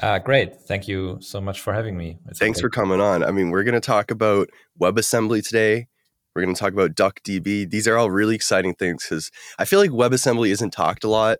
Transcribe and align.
Uh, 0.00 0.20
great. 0.20 0.54
Thank 0.54 0.86
you 0.86 1.18
so 1.20 1.40
much 1.40 1.60
for 1.60 1.72
having 1.72 1.96
me. 1.96 2.18
It's 2.28 2.38
Thanks 2.38 2.60
for 2.60 2.70
coming 2.70 3.00
on. 3.00 3.24
I 3.24 3.32
mean, 3.32 3.50
we're 3.50 3.64
going 3.64 3.74
to 3.74 3.80
talk 3.80 4.12
about 4.12 4.50
WebAssembly 4.80 5.44
today. 5.44 5.88
We're 6.36 6.42
going 6.42 6.54
to 6.54 6.60
talk 6.60 6.72
about 6.72 6.94
DuckDB. 6.94 7.68
These 7.68 7.88
are 7.88 7.96
all 7.96 8.08
really 8.10 8.36
exciting 8.36 8.74
things 8.74 9.04
because 9.04 9.32
I 9.58 9.64
feel 9.64 9.80
like 9.80 9.90
WebAssembly 9.90 10.50
isn't 10.50 10.70
talked 10.70 11.02
a 11.02 11.08
lot 11.08 11.38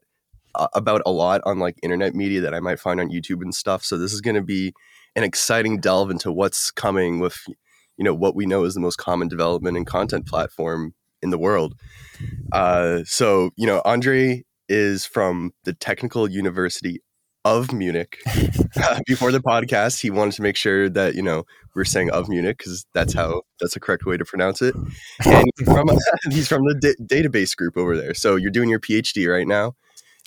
uh, 0.56 0.66
about 0.74 1.02
a 1.06 1.12
lot 1.12 1.42
on 1.44 1.60
like 1.60 1.76
internet 1.80 2.16
media 2.16 2.40
that 2.40 2.54
I 2.54 2.60
might 2.60 2.80
find 2.80 2.98
on 2.98 3.10
YouTube 3.10 3.42
and 3.42 3.54
stuff. 3.54 3.84
So 3.84 3.98
this 3.98 4.12
is 4.12 4.20
going 4.20 4.34
to 4.36 4.42
be 4.42 4.74
an 5.14 5.22
exciting 5.22 5.78
delve 5.78 6.10
into 6.10 6.32
what's 6.32 6.72
coming 6.72 7.20
with 7.20 7.38
you 7.98 8.04
know 8.04 8.14
what 8.14 8.34
we 8.34 8.46
know 8.46 8.64
is 8.64 8.74
the 8.74 8.80
most 8.80 8.96
common 8.96 9.28
development 9.28 9.76
and 9.76 9.86
content 9.86 10.26
platform 10.26 10.94
in 11.20 11.30
the 11.30 11.38
world. 11.38 11.74
Uh, 12.52 13.00
so 13.04 13.50
you 13.56 13.66
know, 13.66 13.82
Andre 13.84 14.44
is 14.68 15.04
from 15.04 15.52
the 15.64 15.72
Technical 15.72 16.30
University 16.30 17.02
of 17.44 17.72
Munich. 17.72 18.18
Uh, 18.76 19.00
before 19.06 19.32
the 19.32 19.40
podcast, 19.40 20.00
he 20.00 20.10
wanted 20.10 20.34
to 20.34 20.42
make 20.42 20.56
sure 20.56 20.88
that 20.88 21.14
you 21.14 21.22
know 21.22 21.44
we 21.74 21.82
are 21.82 21.84
saying 21.84 22.10
of 22.10 22.28
Munich 22.28 22.58
because 22.58 22.86
that's 22.94 23.14
how 23.14 23.42
that's 23.60 23.74
the 23.74 23.80
correct 23.80 24.06
way 24.06 24.16
to 24.16 24.24
pronounce 24.24 24.62
it. 24.62 24.74
And 25.24 25.50
he's 25.58 25.68
from, 25.68 25.88
he's 26.30 26.48
from 26.48 26.62
the 26.64 26.96
database 27.02 27.56
group 27.56 27.76
over 27.76 27.96
there. 27.96 28.14
So 28.14 28.36
you're 28.36 28.50
doing 28.50 28.68
your 28.68 28.80
PhD 28.80 29.30
right 29.30 29.46
now, 29.46 29.74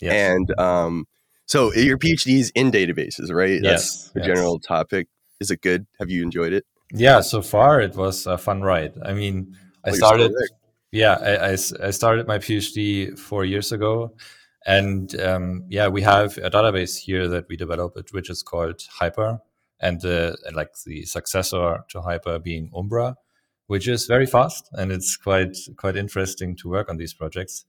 yes. 0.00 0.12
and 0.12 0.60
um, 0.60 1.06
so 1.46 1.72
your 1.72 1.98
PhD 1.98 2.38
is 2.38 2.50
in 2.54 2.70
databases, 2.70 3.32
right? 3.32 3.60
Yes. 3.62 3.62
That's 3.62 4.10
the 4.10 4.20
yes. 4.20 4.26
general 4.26 4.58
topic. 4.58 5.08
Is 5.40 5.50
it 5.50 5.60
good? 5.60 5.86
Have 5.98 6.08
you 6.08 6.22
enjoyed 6.22 6.52
it? 6.52 6.64
Yeah, 6.92 7.20
so 7.20 7.40
far 7.40 7.80
it 7.80 7.96
was 7.96 8.26
a 8.26 8.36
fun 8.36 8.62
ride. 8.62 8.94
I 9.02 9.14
mean, 9.14 9.56
I 9.84 9.92
started. 9.92 10.32
Yeah, 10.90 11.14
I, 11.14 11.36
I, 11.36 11.52
I, 11.52 11.90
started 11.90 12.26
my 12.26 12.38
PhD 12.38 13.18
four 13.18 13.46
years 13.46 13.72
ago, 13.72 14.14
and 14.66 15.18
um, 15.20 15.64
yeah, 15.70 15.88
we 15.88 16.02
have 16.02 16.36
a 16.36 16.50
database 16.50 16.98
here 16.98 17.28
that 17.28 17.46
we 17.48 17.56
developed, 17.56 18.12
which 18.12 18.28
is 18.28 18.42
called 18.42 18.82
Hyper, 18.90 19.40
and 19.80 20.04
uh, 20.04 20.34
like 20.52 20.74
the 20.84 21.06
successor 21.06 21.84
to 21.88 22.02
Hyper 22.02 22.38
being 22.38 22.70
Umbra, 22.76 23.16
which 23.68 23.88
is 23.88 24.06
very 24.06 24.26
fast, 24.26 24.68
and 24.72 24.92
it's 24.92 25.16
quite 25.16 25.56
quite 25.76 25.96
interesting 25.96 26.56
to 26.56 26.68
work 26.68 26.90
on 26.90 26.98
these 26.98 27.14
projects. 27.14 27.64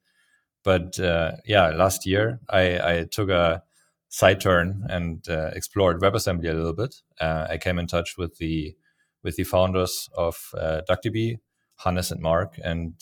But 0.64 1.00
uh, 1.00 1.34
yeah, 1.46 1.70
last 1.70 2.06
year 2.06 2.42
I, 2.50 2.80
I 2.80 3.06
took 3.10 3.30
a 3.30 3.64
side 4.10 4.42
turn 4.42 4.86
and 4.90 5.28
uh, 5.30 5.52
explored 5.54 6.02
WebAssembly 6.02 6.50
a 6.50 6.54
little 6.54 6.74
bit. 6.74 6.96
Uh, 7.20 7.48
I 7.50 7.58
came 7.58 7.80
in 7.80 7.88
touch 7.88 8.16
with 8.18 8.38
the 8.38 8.76
with 9.24 9.36
the 9.36 9.44
founders 9.44 10.10
of 10.18 10.52
uh, 10.58 10.82
DuckDB, 10.90 11.40
Hannes 11.78 12.12
and 12.12 12.22
Mark, 12.22 12.60
and 12.64 12.94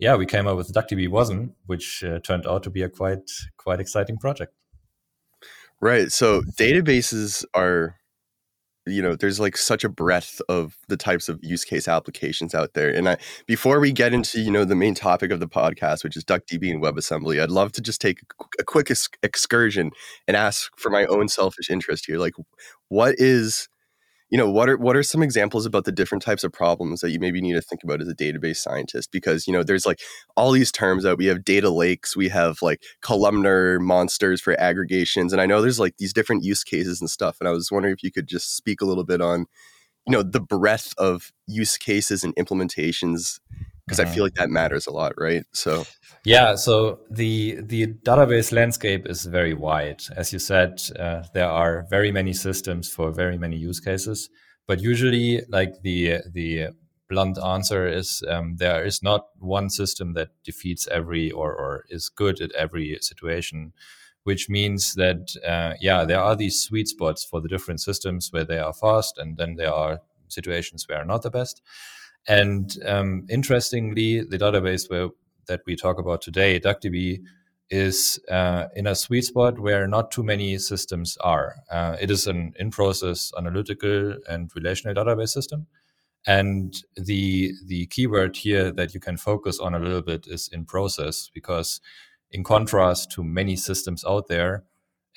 yeah, 0.00 0.16
we 0.16 0.24
came 0.24 0.46
up 0.46 0.56
with 0.56 0.72
DuckDB 0.72 1.08
Wasm, 1.08 1.52
which 1.66 2.02
uh, 2.02 2.18
turned 2.20 2.46
out 2.46 2.62
to 2.62 2.70
be 2.70 2.82
a 2.82 2.88
quite 2.88 3.30
quite 3.58 3.80
exciting 3.80 4.16
project. 4.16 4.54
Right. 5.80 6.10
So 6.10 6.40
databases 6.58 7.44
are, 7.54 7.96
you 8.86 9.02
know, 9.02 9.14
there's 9.14 9.38
like 9.40 9.56
such 9.56 9.84
a 9.84 9.88
breadth 9.90 10.40
of 10.48 10.76
the 10.88 10.96
types 10.96 11.28
of 11.28 11.38
use 11.42 11.64
case 11.64 11.86
applications 11.86 12.54
out 12.54 12.72
there. 12.72 12.90
And 12.90 13.08
I, 13.10 13.18
before 13.46 13.78
we 13.78 13.92
get 13.92 14.14
into 14.14 14.40
you 14.40 14.50
know 14.50 14.64
the 14.64 14.74
main 14.74 14.94
topic 14.94 15.30
of 15.30 15.40
the 15.40 15.48
podcast, 15.48 16.02
which 16.02 16.16
is 16.16 16.24
DuckDB 16.24 16.70
and 16.70 16.82
WebAssembly, 16.82 17.42
I'd 17.42 17.50
love 17.50 17.72
to 17.72 17.82
just 17.82 18.00
take 18.00 18.20
a 18.58 18.64
quick 18.64 18.90
excursion 19.22 19.90
and 20.26 20.36
ask 20.36 20.72
for 20.78 20.90
my 20.90 21.04
own 21.06 21.28
selfish 21.28 21.70
interest 21.70 22.06
here, 22.06 22.18
like, 22.18 22.34
what 22.88 23.16
is 23.18 23.68
you 24.30 24.38
know 24.38 24.50
what 24.50 24.68
are 24.68 24.76
what 24.76 24.96
are 24.96 25.02
some 25.02 25.22
examples 25.22 25.66
about 25.66 25.84
the 25.84 25.92
different 25.92 26.22
types 26.22 26.44
of 26.44 26.52
problems 26.52 27.00
that 27.00 27.10
you 27.10 27.18
maybe 27.18 27.40
need 27.40 27.54
to 27.54 27.60
think 27.60 27.82
about 27.82 28.00
as 28.00 28.08
a 28.08 28.14
database 28.14 28.56
scientist? 28.56 29.10
Because 29.12 29.46
you 29.46 29.52
know 29.52 29.62
there's 29.62 29.86
like 29.86 30.00
all 30.36 30.52
these 30.52 30.72
terms 30.72 31.02
that 31.02 31.18
we 31.18 31.26
have 31.26 31.44
data 31.44 31.70
lakes 31.70 32.16
we 32.16 32.28
have 32.28 32.62
like 32.62 32.82
columnar 33.02 33.78
monsters 33.78 34.40
for 34.40 34.58
aggregations 34.60 35.32
and 35.32 35.40
i 35.40 35.46
know 35.46 35.60
there's 35.60 35.80
like 35.80 35.96
these 35.98 36.12
different 36.12 36.44
use 36.44 36.64
cases 36.64 37.00
and 37.00 37.10
stuff 37.10 37.36
and 37.40 37.48
i 37.48 37.52
was 37.52 37.70
wondering 37.70 37.92
if 37.92 38.02
you 38.02 38.12
could 38.12 38.26
just 38.26 38.56
speak 38.56 38.80
a 38.80 38.84
little 38.84 39.04
bit 39.04 39.20
on 39.20 39.46
you 40.06 40.12
know 40.12 40.22
the 40.22 40.40
breadth 40.40 40.94
of 40.98 41.32
use 41.46 41.76
cases 41.76 42.24
and 42.24 42.34
implementations 42.36 43.40
because 43.90 43.98
mm-hmm. 43.98 44.10
i 44.10 44.14
feel 44.14 44.24
like 44.24 44.34
that 44.34 44.50
matters 44.50 44.86
a 44.86 44.90
lot 44.90 45.12
right 45.18 45.44
so 45.52 45.84
yeah, 46.24 46.54
so 46.54 47.00
the 47.10 47.58
the 47.62 47.86
database 47.86 48.52
landscape 48.52 49.06
is 49.06 49.24
very 49.24 49.54
wide. 49.54 50.02
As 50.14 50.32
you 50.32 50.38
said, 50.38 50.80
uh, 50.98 51.22
there 51.32 51.48
are 51.48 51.86
very 51.88 52.12
many 52.12 52.34
systems 52.34 52.90
for 52.90 53.10
very 53.10 53.38
many 53.38 53.56
use 53.56 53.80
cases. 53.80 54.28
But 54.66 54.80
usually, 54.80 55.42
like 55.48 55.80
the 55.82 56.18
the 56.30 56.68
blunt 57.08 57.38
answer 57.38 57.88
is 57.88 58.22
um, 58.28 58.56
there 58.56 58.84
is 58.84 59.02
not 59.02 59.28
one 59.38 59.70
system 59.70 60.12
that 60.14 60.28
defeats 60.44 60.86
every 60.88 61.30
or 61.30 61.54
or 61.54 61.84
is 61.88 62.10
good 62.10 62.40
at 62.42 62.52
every 62.52 62.98
situation. 63.00 63.72
Which 64.24 64.50
means 64.50 64.94
that 64.94 65.34
uh, 65.46 65.74
yeah, 65.80 66.04
there 66.04 66.20
are 66.20 66.36
these 66.36 66.62
sweet 66.62 66.88
spots 66.88 67.24
for 67.24 67.40
the 67.40 67.48
different 67.48 67.80
systems 67.80 68.28
where 68.30 68.44
they 68.44 68.58
are 68.58 68.74
fast, 68.74 69.16
and 69.16 69.38
then 69.38 69.56
there 69.56 69.72
are 69.72 70.00
situations 70.28 70.86
where 70.86 70.98
are 70.98 71.06
not 71.06 71.22
the 71.22 71.30
best. 71.30 71.62
And 72.28 72.70
um, 72.86 73.26
interestingly, 73.28 74.22
the 74.22 74.38
database 74.38 74.90
where 74.90 75.08
that 75.46 75.62
we 75.66 75.74
talk 75.74 75.98
about 75.98 76.22
today, 76.22 76.60
DuckDB, 76.60 77.20
is 77.70 78.20
uh, 78.30 78.66
in 78.74 78.86
a 78.86 78.94
sweet 78.94 79.22
spot 79.22 79.58
where 79.58 79.86
not 79.86 80.10
too 80.10 80.22
many 80.22 80.58
systems 80.58 81.16
are. 81.20 81.56
Uh, 81.70 81.96
it 82.00 82.10
is 82.10 82.26
an 82.26 82.52
in-process 82.58 83.32
analytical 83.38 84.16
and 84.28 84.50
relational 84.54 84.94
database 84.94 85.30
system. 85.30 85.66
And 86.26 86.74
the 86.96 87.52
the 87.66 87.86
keyword 87.86 88.36
here 88.36 88.70
that 88.72 88.92
you 88.92 89.00
can 89.00 89.16
focus 89.16 89.58
on 89.58 89.74
a 89.74 89.78
little 89.78 90.02
bit 90.02 90.26
is 90.26 90.48
in 90.52 90.66
process 90.66 91.30
because 91.32 91.80
in 92.30 92.44
contrast 92.44 93.10
to 93.12 93.24
many 93.24 93.56
systems 93.56 94.04
out 94.04 94.28
there, 94.28 94.64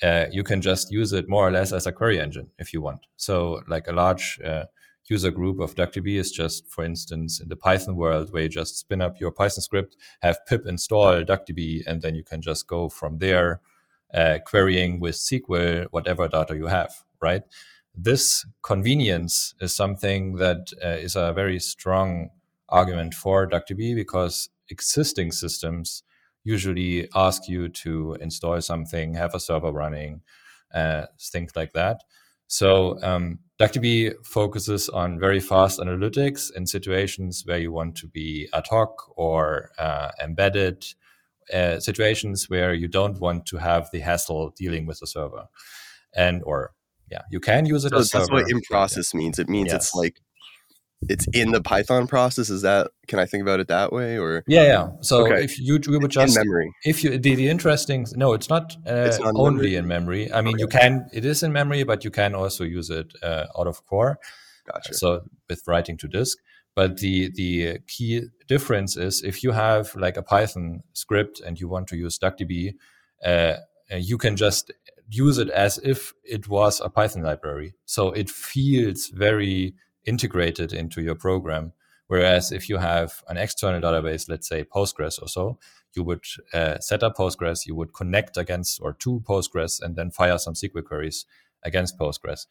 uh, 0.02 0.26
you 0.30 0.42
can 0.42 0.62
just 0.62 0.90
use 0.90 1.12
it 1.12 1.28
more 1.28 1.46
or 1.46 1.50
less 1.50 1.72
as 1.72 1.86
a 1.86 1.92
query 1.92 2.18
engine 2.18 2.48
if 2.58 2.72
you 2.72 2.80
want. 2.80 3.00
So 3.16 3.62
like 3.68 3.86
a 3.86 3.92
large 3.92 4.40
uh, 4.42 4.64
user 5.08 5.30
group 5.30 5.60
of 5.60 5.74
DuckDB 5.74 6.18
is 6.18 6.30
just, 6.30 6.68
for 6.70 6.84
instance, 6.84 7.40
in 7.40 7.48
the 7.48 7.56
Python 7.56 7.96
world, 7.96 8.32
where 8.32 8.44
you 8.44 8.48
just 8.48 8.78
spin 8.78 9.02
up 9.02 9.20
your 9.20 9.30
Python 9.30 9.62
script, 9.62 9.96
have 10.22 10.44
pip 10.46 10.66
install 10.66 11.22
DuckDB, 11.22 11.82
and 11.86 12.02
then 12.02 12.14
you 12.14 12.24
can 12.24 12.40
just 12.40 12.66
go 12.66 12.88
from 12.88 13.18
there, 13.18 13.60
uh, 14.12 14.38
querying 14.46 15.00
with 15.00 15.16
SQL 15.16 15.86
whatever 15.90 16.28
data 16.28 16.56
you 16.56 16.66
have, 16.66 17.04
right? 17.20 17.42
This 17.94 18.44
convenience 18.62 19.54
is 19.60 19.74
something 19.74 20.36
that 20.36 20.72
uh, 20.84 20.88
is 20.88 21.16
a 21.16 21.32
very 21.32 21.60
strong 21.60 22.30
argument 22.68 23.14
for 23.14 23.48
DuckDB 23.48 23.94
because 23.94 24.48
existing 24.68 25.32
systems 25.32 26.02
usually 26.44 27.08
ask 27.14 27.48
you 27.48 27.68
to 27.68 28.16
install 28.20 28.60
something, 28.60 29.14
have 29.14 29.34
a 29.34 29.40
server 29.40 29.72
running, 29.72 30.22
uh, 30.72 31.06
things 31.20 31.52
like 31.56 31.72
that. 31.72 32.02
So 32.46 33.02
um, 33.02 33.38
DuckDB 33.60 34.14
focuses 34.24 34.88
on 34.88 35.18
very 35.18 35.40
fast 35.40 35.80
analytics 35.80 36.54
in 36.54 36.66
situations 36.66 37.42
where 37.46 37.58
you 37.58 37.72
want 37.72 37.96
to 37.96 38.08
be 38.08 38.48
ad 38.52 38.66
hoc 38.68 38.96
or 39.16 39.70
uh, 39.78 40.10
embedded, 40.22 40.84
uh, 41.52 41.78
situations 41.78 42.48
where 42.48 42.74
you 42.74 42.88
don't 42.88 43.20
want 43.20 43.46
to 43.46 43.58
have 43.58 43.90
the 43.92 44.00
hassle 44.00 44.52
dealing 44.56 44.86
with 44.86 44.98
the 45.00 45.06
server, 45.06 45.46
and 46.14 46.42
or 46.44 46.72
yeah, 47.10 47.22
you 47.30 47.38
can 47.38 47.66
use 47.66 47.84
it. 47.84 47.90
So 47.90 47.98
as 47.98 48.10
that's 48.10 48.26
server. 48.26 48.42
what 48.42 48.50
in 48.50 48.60
process 48.62 49.12
yeah. 49.12 49.18
means. 49.18 49.38
It 49.38 49.48
means 49.48 49.68
yes. 49.68 49.76
it's 49.76 49.94
like 49.94 50.20
it's 51.08 51.26
in 51.32 51.52
the 51.52 51.62
Python 51.62 52.06
process. 52.06 52.50
Is 52.50 52.62
that 52.62 52.90
can 53.06 53.18
I 53.18 53.26
think 53.26 53.42
about 53.42 53.60
it 53.60 53.68
that 53.68 53.92
way 53.92 54.18
or? 54.18 54.42
Yeah, 54.46 54.62
yeah. 54.62 54.88
So 55.00 55.26
okay. 55.26 55.44
if 55.44 55.58
you 55.58 55.80
we 55.88 55.98
would 55.98 56.10
just 56.10 56.36
in 56.36 56.42
memory, 56.42 56.72
if 56.84 57.04
you 57.04 57.18
the, 57.18 57.34
the 57.34 57.48
interesting 57.48 58.06
no, 58.14 58.32
it's 58.32 58.48
not, 58.48 58.76
uh, 58.86 59.06
it's 59.06 59.18
not 59.18 59.34
only 59.36 59.72
memory. 59.72 59.76
in 59.76 59.88
memory. 59.88 60.32
I 60.32 60.40
mean, 60.40 60.54
okay. 60.54 60.60
you 60.62 60.68
can 60.68 61.08
it 61.12 61.24
is 61.24 61.42
in 61.42 61.52
memory, 61.52 61.84
but 61.84 62.04
you 62.04 62.10
can 62.10 62.34
also 62.34 62.64
use 62.64 62.90
it 62.90 63.12
uh, 63.22 63.46
out 63.58 63.66
of 63.66 63.84
core. 63.86 64.18
Gotcha. 64.66 64.94
So 64.94 65.22
with 65.48 65.62
writing 65.66 65.96
to 65.98 66.08
disk. 66.08 66.38
But 66.74 66.98
the 66.98 67.30
the 67.34 67.78
key 67.86 68.22
difference 68.48 68.96
is 68.96 69.22
if 69.22 69.44
you 69.44 69.52
have 69.52 69.94
like 69.94 70.16
a 70.16 70.22
Python 70.22 70.82
script 70.92 71.40
and 71.40 71.60
you 71.60 71.68
want 71.68 71.86
to 71.88 71.96
use 71.96 72.18
DuckDB, 72.18 72.74
uh, 73.24 73.54
you 73.96 74.18
can 74.18 74.36
just 74.36 74.72
use 75.08 75.38
it 75.38 75.50
as 75.50 75.78
if 75.78 76.14
it 76.24 76.48
was 76.48 76.80
a 76.80 76.90
Python 76.90 77.22
library. 77.22 77.74
So 77.84 78.10
it 78.10 78.28
feels 78.28 79.08
very 79.08 79.74
integrated 80.06 80.72
into 80.72 81.02
your 81.02 81.14
program. 81.14 81.72
Whereas 82.06 82.52
if 82.52 82.68
you 82.68 82.78
have 82.78 83.22
an 83.28 83.36
external 83.36 83.80
database, 83.80 84.28
let's 84.28 84.48
say 84.48 84.64
Postgres 84.64 85.20
or 85.22 85.28
so, 85.28 85.58
you 85.94 86.02
would 86.02 86.24
uh, 86.52 86.78
set 86.78 87.02
up 87.02 87.16
Postgres, 87.16 87.66
you 87.66 87.74
would 87.74 87.94
connect 87.94 88.36
against 88.36 88.80
or 88.82 88.92
to 88.94 89.20
Postgres, 89.20 89.80
and 89.80 89.96
then 89.96 90.10
fire 90.10 90.38
some 90.38 90.54
SQL 90.54 90.84
queries 90.84 91.24
against 91.62 91.98
Postgres. 91.98 92.46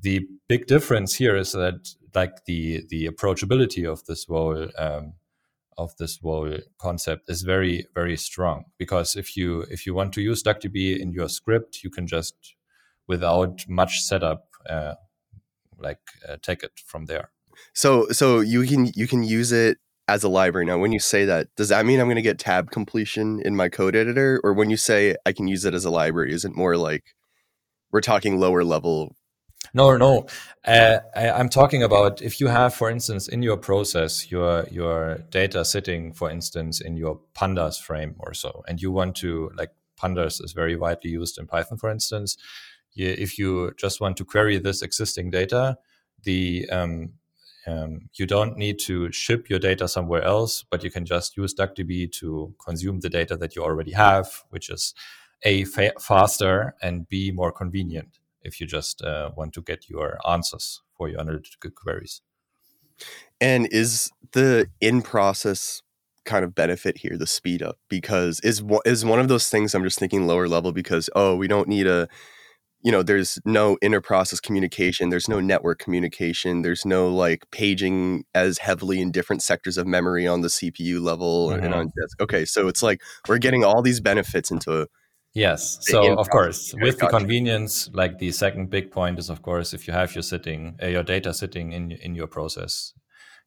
The 0.00 0.26
big 0.48 0.66
difference 0.66 1.14
here 1.14 1.36
is 1.36 1.52
that 1.52 1.94
like 2.14 2.44
the 2.44 2.84
the 2.88 3.08
approachability 3.08 3.90
of 3.90 4.04
this 4.04 4.24
whole 4.24 4.68
um, 4.78 5.14
of 5.78 5.96
this 5.96 6.18
whole 6.22 6.58
concept 6.78 7.30
is 7.30 7.42
very 7.42 7.86
very 7.94 8.16
strong 8.16 8.64
because 8.78 9.16
if 9.16 9.36
you 9.36 9.62
if 9.70 9.86
you 9.86 9.94
want 9.94 10.12
to 10.14 10.20
use 10.20 10.42
DuckDB 10.42 10.98
in 10.98 11.12
your 11.12 11.28
script, 11.28 11.82
you 11.82 11.90
can 11.90 12.06
just 12.06 12.54
without 13.06 13.64
much 13.68 14.00
setup 14.00 14.48
uh, 14.68 14.94
like 15.82 16.00
uh, 16.28 16.36
take 16.42 16.62
it 16.62 16.72
from 16.86 17.06
there. 17.06 17.30
So 17.74 18.08
so 18.10 18.40
you 18.40 18.66
can 18.66 18.90
you 18.94 19.06
can 19.06 19.22
use 19.22 19.52
it 19.52 19.78
as 20.08 20.24
a 20.24 20.28
library. 20.28 20.66
Now, 20.66 20.78
when 20.78 20.92
you 20.92 20.98
say 20.98 21.24
that, 21.26 21.48
does 21.56 21.68
that 21.68 21.86
mean 21.86 22.00
I'm 22.00 22.06
going 22.06 22.16
to 22.16 22.22
get 22.22 22.38
tab 22.38 22.70
completion 22.70 23.40
in 23.44 23.56
my 23.56 23.68
code 23.68 23.96
editor? 23.96 24.40
Or 24.42 24.52
when 24.52 24.70
you 24.70 24.76
say 24.76 25.16
I 25.24 25.32
can 25.32 25.48
use 25.48 25.64
it 25.64 25.74
as 25.74 25.84
a 25.84 25.90
library, 25.90 26.32
is 26.32 26.44
it 26.44 26.56
more 26.56 26.76
like 26.76 27.14
we're 27.90 28.00
talking 28.00 28.38
lower 28.38 28.64
level? 28.64 29.14
No, 29.74 29.96
no. 29.96 30.26
Uh, 30.66 30.98
I, 31.14 31.30
I'm 31.30 31.48
talking 31.48 31.82
about 31.82 32.20
if 32.20 32.40
you 32.40 32.48
have, 32.48 32.74
for 32.74 32.90
instance, 32.90 33.28
in 33.28 33.42
your 33.42 33.56
process, 33.56 34.30
your 34.30 34.66
your 34.70 35.18
data 35.30 35.64
sitting, 35.64 36.12
for 36.12 36.30
instance, 36.30 36.80
in 36.80 36.96
your 36.96 37.20
pandas 37.34 37.80
frame 37.80 38.16
or 38.18 38.34
so, 38.34 38.62
and 38.68 38.82
you 38.82 38.90
want 38.90 39.16
to 39.16 39.50
like 39.56 39.70
pandas 40.00 40.42
is 40.42 40.52
very 40.52 40.76
widely 40.76 41.10
used 41.10 41.38
in 41.38 41.46
Python, 41.46 41.78
for 41.78 41.90
instance. 41.90 42.36
If 42.94 43.38
you 43.38 43.72
just 43.76 44.00
want 44.00 44.16
to 44.18 44.24
query 44.24 44.58
this 44.58 44.82
existing 44.82 45.30
data, 45.30 45.78
the 46.24 46.68
um, 46.70 47.14
um, 47.66 48.08
you 48.14 48.26
don't 48.26 48.56
need 48.56 48.78
to 48.80 49.10
ship 49.12 49.48
your 49.48 49.58
data 49.58 49.86
somewhere 49.86 50.22
else, 50.22 50.64
but 50.68 50.82
you 50.82 50.90
can 50.90 51.06
just 51.06 51.36
use 51.36 51.54
DuckDB 51.54 52.10
to 52.12 52.54
consume 52.64 53.00
the 53.00 53.08
data 53.08 53.36
that 53.36 53.54
you 53.54 53.62
already 53.62 53.92
have, 53.92 54.42
which 54.50 54.68
is 54.68 54.94
a 55.44 55.64
fa- 55.64 55.92
faster 56.00 56.74
and 56.82 57.08
b 57.08 57.30
more 57.30 57.52
convenient 57.52 58.18
if 58.42 58.60
you 58.60 58.66
just 58.66 59.02
uh, 59.02 59.30
want 59.36 59.52
to 59.54 59.62
get 59.62 59.88
your 59.88 60.18
answers 60.28 60.82
for 60.96 61.08
your 61.08 61.20
analytical 61.20 61.70
queries. 61.70 62.22
And 63.40 63.68
is 63.70 64.10
the 64.32 64.68
in 64.80 65.02
process 65.02 65.82
kind 66.24 66.44
of 66.44 66.54
benefit 66.54 66.98
here 66.98 67.16
the 67.16 67.26
speed 67.26 67.62
up 67.62 67.78
because 67.88 68.38
is 68.40 68.62
is 68.84 69.04
one 69.04 69.18
of 69.18 69.26
those 69.26 69.48
things 69.48 69.74
I'm 69.74 69.82
just 69.82 69.98
thinking 69.98 70.24
lower 70.24 70.46
level 70.46 70.70
because 70.70 71.10
oh 71.16 71.34
we 71.34 71.48
don't 71.48 71.66
need 71.66 71.88
a 71.88 72.08
you 72.82 72.90
know 72.90 73.02
there's 73.02 73.38
no 73.44 73.78
inter-process 73.80 74.40
communication 74.40 75.08
there's 75.08 75.28
no 75.28 75.40
network 75.40 75.78
communication 75.78 76.62
there's 76.62 76.84
no 76.84 77.08
like 77.08 77.48
paging 77.50 78.24
as 78.34 78.58
heavily 78.58 79.00
in 79.00 79.10
different 79.10 79.42
sectors 79.42 79.78
of 79.78 79.86
memory 79.86 80.26
on 80.26 80.40
the 80.40 80.48
cpu 80.48 81.00
level 81.00 81.48
mm-hmm. 81.48 81.64
and 81.64 81.74
on 81.74 81.92
disk 82.00 82.20
okay 82.20 82.44
so 82.44 82.68
it's 82.68 82.82
like 82.82 83.00
we're 83.28 83.38
getting 83.38 83.64
all 83.64 83.82
these 83.82 84.00
benefits 84.00 84.50
into 84.50 84.86
yes 85.34 85.78
so 85.82 86.18
of 86.18 86.28
course 86.30 86.74
with 86.80 86.98
the 86.98 87.06
convenience 87.06 87.88
like 87.94 88.18
the 88.18 88.30
second 88.30 88.68
big 88.68 88.90
point 88.90 89.18
is 89.18 89.30
of 89.30 89.42
course 89.42 89.72
if 89.72 89.86
you 89.86 89.94
have 89.94 90.14
your 90.14 90.22
sitting 90.22 90.76
uh, 90.82 90.86
your 90.86 91.02
data 91.02 91.32
sitting 91.32 91.72
in 91.72 91.92
in 91.92 92.14
your 92.14 92.26
process 92.26 92.92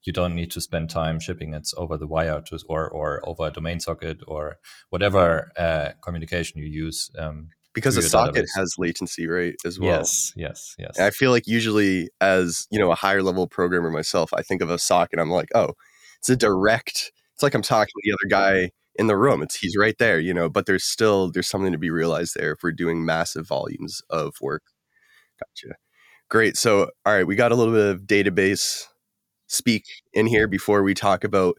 you 0.04 0.14
don't 0.14 0.36
need 0.36 0.52
to 0.52 0.62
spend 0.62 0.90
time 0.90 1.20
shipping 1.20 1.54
it 1.54 1.68
over 1.78 1.98
the 1.98 2.08
wire 2.08 2.42
to 2.42 2.60
or 2.70 2.88
or 2.90 3.28
over 3.28 3.48
a 3.48 3.52
domain 3.52 3.80
socket 3.80 4.20
or 4.28 4.58
whatever 4.90 5.52
uh, 5.58 5.90
communication 6.04 6.60
you 6.60 6.68
use 6.68 7.12
um, 7.18 7.50
because 7.76 7.98
a 7.98 8.02
socket 8.02 8.46
database. 8.46 8.56
has 8.56 8.76
latency, 8.80 9.28
right? 9.28 9.56
As 9.64 9.80
well. 9.80 10.00
Yes, 10.00 10.34
yes, 10.36 10.76
yes. 10.80 10.98
And 10.98 11.06
I 11.06 11.12
feel 11.12 11.30
like 11.30 11.46
usually, 11.46 12.10
as 12.22 12.66
you 12.72 12.80
know, 12.80 12.92
a 12.92 12.96
higher 12.96 13.22
level 13.22 13.48
programmer 13.48 13.92
myself, 13.92 14.34
I 14.34 14.42
think 14.42 14.62
of 14.62 14.72
a 14.72 14.80
socket. 14.80 15.20
I'm 15.20 15.30
like, 15.30 15.50
oh, 15.54 15.74
it's 16.20 16.30
a 16.30 16.36
direct. 16.36 17.12
It's 17.34 17.44
like 17.44 17.54
I'm 17.54 17.62
talking 17.62 17.92
to 17.92 18.02
the 18.04 18.14
other 18.14 18.30
guy 18.30 18.72
in 18.96 19.08
the 19.08 19.18
room. 19.18 19.44
It's 19.44 19.58
he's 19.58 19.76
right 19.78 19.98
there, 20.00 20.20
you 20.20 20.34
know. 20.34 20.50
But 20.50 20.66
there's 20.66 20.86
still 20.86 21.30
there's 21.30 21.50
something 21.50 21.74
to 21.74 21.78
be 21.78 21.92
realized 21.92 22.36
there 22.36 22.54
if 22.54 22.64
we're 22.64 22.72
doing 22.72 23.06
massive 23.06 23.48
volumes 23.48 24.02
of 24.10 24.36
work. 24.42 24.64
Gotcha. 25.40 25.76
Great. 26.30 26.58
So, 26.58 26.90
all 27.06 27.14
right, 27.14 27.28
we 27.28 27.36
got 27.36 27.52
a 27.52 27.56
little 27.56 27.74
bit 27.74 27.88
of 27.88 28.02
database 28.04 28.86
speak 29.48 29.84
in 30.14 30.26
here 30.26 30.48
before 30.48 30.82
we 30.82 30.94
talk 30.94 31.24
about, 31.24 31.56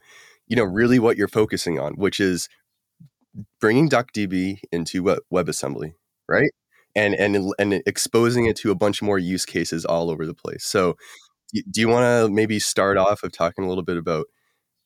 you 0.49 0.57
know, 0.57 0.65
really 0.65 0.99
what 0.99 1.17
you're 1.17 1.29
focusing 1.29 1.79
on, 1.79 1.93
which 1.95 2.19
is 2.19 2.49
bringing 3.61 3.89
DuckDB 3.89 4.59
into 4.73 5.05
WebAssembly 5.33 5.93
right? 6.29 6.51
And 6.95 7.15
and 7.15 7.53
and 7.59 7.83
exposing 7.87 8.47
it 8.47 8.57
to 8.57 8.71
a 8.71 8.75
bunch 8.75 9.03
more 9.03 9.19
use 9.19 9.45
cases 9.45 9.85
all 9.85 10.11
over 10.11 10.27
the 10.27 10.35
place. 10.35 10.65
So, 10.65 10.97
do 11.71 11.81
you 11.81 11.89
want 11.89 12.05
to 12.05 12.33
maybe 12.33 12.59
start 12.59 12.97
off 12.97 13.23
of 13.23 13.33
talking 13.33 13.65
a 13.65 13.69
little 13.69 13.85
bit 13.85 13.97
about 13.97 14.27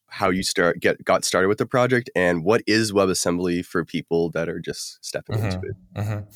how 0.08 0.30
you 0.30 0.42
start 0.42 0.80
get 0.80 1.04
got 1.04 1.24
started 1.24 1.48
with 1.48 1.58
the 1.58 1.66
project 1.66 2.10
and 2.16 2.44
what 2.44 2.62
is 2.66 2.92
WebAssembly 2.92 3.64
for 3.64 3.84
people 3.84 4.30
that 4.30 4.48
are 4.48 4.58
just 4.58 5.04
stepping 5.04 5.36
mm-hmm, 5.36 5.46
into 5.46 5.58
it? 5.58 5.76
Mm-hmm. 5.94 6.30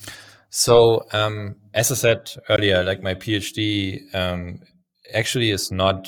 So, 0.50 1.04
um, 1.12 1.56
as 1.74 1.90
I 1.90 1.96
said 1.96 2.30
earlier, 2.48 2.84
like 2.84 3.02
my 3.02 3.14
PhD 3.14 4.14
um, 4.14 4.60
actually 5.12 5.50
is 5.50 5.72
not 5.72 6.06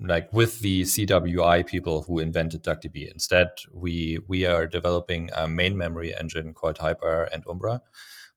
like 0.00 0.32
with 0.32 0.60
the 0.60 0.82
CWI 0.82 1.66
people 1.66 2.02
who 2.02 2.18
invented 2.18 2.64
DuckDB. 2.64 3.10
Instead, 3.12 3.48
we 3.72 4.18
we 4.26 4.46
are 4.46 4.66
developing 4.66 5.30
a 5.36 5.46
main 5.46 5.76
memory 5.76 6.14
engine 6.14 6.54
called 6.54 6.78
Hyper 6.78 7.28
and 7.32 7.44
Umbra, 7.48 7.82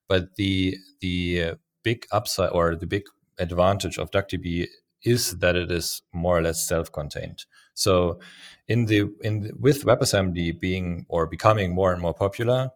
but 0.09 0.35
the 0.35 0.75
the 0.99 1.53
big 1.83 2.05
upside 2.11 2.51
or 2.51 2.75
the 2.75 2.87
big 2.87 3.03
advantage 3.37 3.97
of 3.97 4.11
DuckDB 4.11 4.67
is 5.03 5.37
that 5.37 5.55
it 5.55 5.71
is 5.71 6.01
more 6.13 6.37
or 6.37 6.41
less 6.41 6.67
self-contained. 6.67 7.45
So 7.73 8.19
in 8.67 8.85
the 8.87 9.09
in 9.21 9.39
the, 9.41 9.51
with 9.57 9.85
WebAssembly 9.85 10.59
being 10.59 11.05
or 11.07 11.25
becoming 11.25 11.73
more 11.73 11.93
and 11.93 12.01
more 12.01 12.13
popular, 12.13 12.71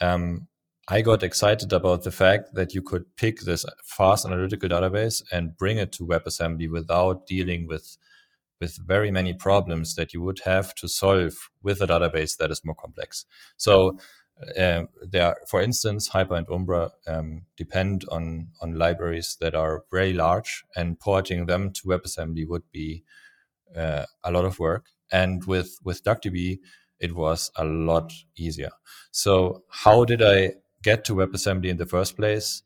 um, 0.00 0.46
I 0.86 1.00
got 1.00 1.22
excited 1.22 1.72
about 1.72 2.04
the 2.04 2.12
fact 2.12 2.54
that 2.54 2.74
you 2.74 2.82
could 2.82 3.04
pick 3.16 3.40
this 3.40 3.64
fast 3.84 4.26
analytical 4.26 4.68
database 4.68 5.24
and 5.32 5.56
bring 5.56 5.78
it 5.78 5.90
to 5.92 6.06
WebAssembly 6.06 6.70
without 6.70 7.26
dealing 7.26 7.66
with 7.66 7.96
with 8.60 8.78
very 8.86 9.10
many 9.10 9.34
problems 9.34 9.96
that 9.96 10.14
you 10.14 10.22
would 10.22 10.40
have 10.44 10.74
to 10.76 10.88
solve 10.88 11.34
with 11.62 11.82
a 11.82 11.86
database 11.86 12.36
that 12.36 12.50
is 12.52 12.64
more 12.64 12.76
complex. 12.76 13.26
So 13.56 13.98
uh, 14.58 14.84
there, 15.02 15.36
for 15.48 15.62
instance, 15.62 16.08
Hyper 16.08 16.34
and 16.34 16.46
Umbra 16.50 16.90
um, 17.06 17.42
depend 17.56 18.04
on 18.10 18.48
on 18.60 18.78
libraries 18.78 19.36
that 19.40 19.54
are 19.54 19.84
very 19.90 20.12
large, 20.12 20.64
and 20.76 20.98
porting 20.98 21.46
them 21.46 21.72
to 21.72 21.82
WebAssembly 21.88 22.48
would 22.48 22.70
be 22.72 23.04
uh, 23.76 24.06
a 24.22 24.30
lot 24.30 24.44
of 24.44 24.58
work. 24.58 24.86
And 25.12 25.44
with 25.44 25.78
with 25.84 26.02
DuckDB, 26.02 26.58
it 26.98 27.14
was 27.14 27.50
a 27.56 27.64
lot 27.64 28.12
easier. 28.36 28.70
So, 29.10 29.64
how 29.70 30.04
did 30.04 30.22
I 30.22 30.54
get 30.82 31.04
to 31.06 31.14
WebAssembly 31.14 31.68
in 31.68 31.76
the 31.76 31.86
first 31.86 32.16
place? 32.16 32.62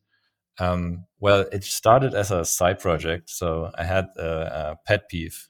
Um, 0.58 1.06
well, 1.20 1.46
it 1.52 1.64
started 1.64 2.14
as 2.14 2.30
a 2.30 2.44
side 2.44 2.80
project. 2.80 3.30
So 3.30 3.70
I 3.78 3.84
had 3.84 4.06
a, 4.16 4.30
a 4.72 4.76
pet 4.86 5.08
peeve, 5.08 5.48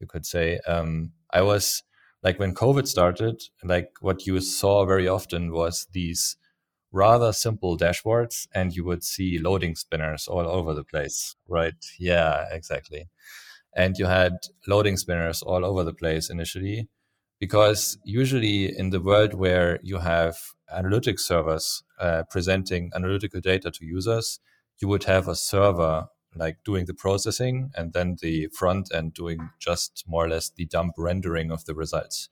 you 0.00 0.06
could 0.06 0.24
say. 0.24 0.58
Um, 0.66 1.12
I 1.32 1.42
was 1.42 1.82
like 2.26 2.38
when 2.40 2.54
COVID 2.54 2.86
started, 2.88 3.36
like 3.64 3.90
what 4.00 4.26
you 4.26 4.40
saw 4.40 4.84
very 4.92 5.08
often 5.08 5.52
was 5.52 5.86
these 5.92 6.36
rather 6.92 7.32
simple 7.32 7.78
dashboards 7.78 8.48
and 8.54 8.74
you 8.76 8.84
would 8.88 9.04
see 9.04 9.38
loading 9.48 9.76
spinners 9.76 10.26
all 10.34 10.46
over 10.58 10.74
the 10.74 10.84
place, 10.84 11.36
right? 11.48 11.80
Yeah, 12.00 12.46
exactly. 12.50 13.02
And 13.74 13.96
you 13.98 14.06
had 14.06 14.32
loading 14.66 14.96
spinners 14.96 15.42
all 15.42 15.64
over 15.64 15.84
the 15.84 15.94
place 16.02 16.30
initially 16.30 16.88
because 17.38 17.98
usually 18.04 18.76
in 18.76 18.90
the 18.90 19.00
world 19.00 19.34
where 19.34 19.78
you 19.82 19.98
have 19.98 20.36
analytics 20.74 21.20
servers 21.20 21.84
uh, 22.00 22.22
presenting 22.30 22.90
analytical 22.94 23.40
data 23.40 23.70
to 23.70 23.84
users, 23.84 24.40
you 24.80 24.88
would 24.88 25.04
have 25.04 25.28
a 25.28 25.36
server 25.36 26.06
like 26.36 26.58
doing 26.64 26.86
the 26.86 26.94
processing 26.94 27.70
and 27.74 27.92
then 27.92 28.16
the 28.20 28.48
front 28.48 28.92
end 28.94 29.14
doing 29.14 29.50
just 29.58 30.04
more 30.06 30.24
or 30.24 30.28
less 30.28 30.50
the 30.50 30.66
dump 30.66 30.94
rendering 30.98 31.50
of 31.50 31.64
the 31.64 31.74
results. 31.74 32.28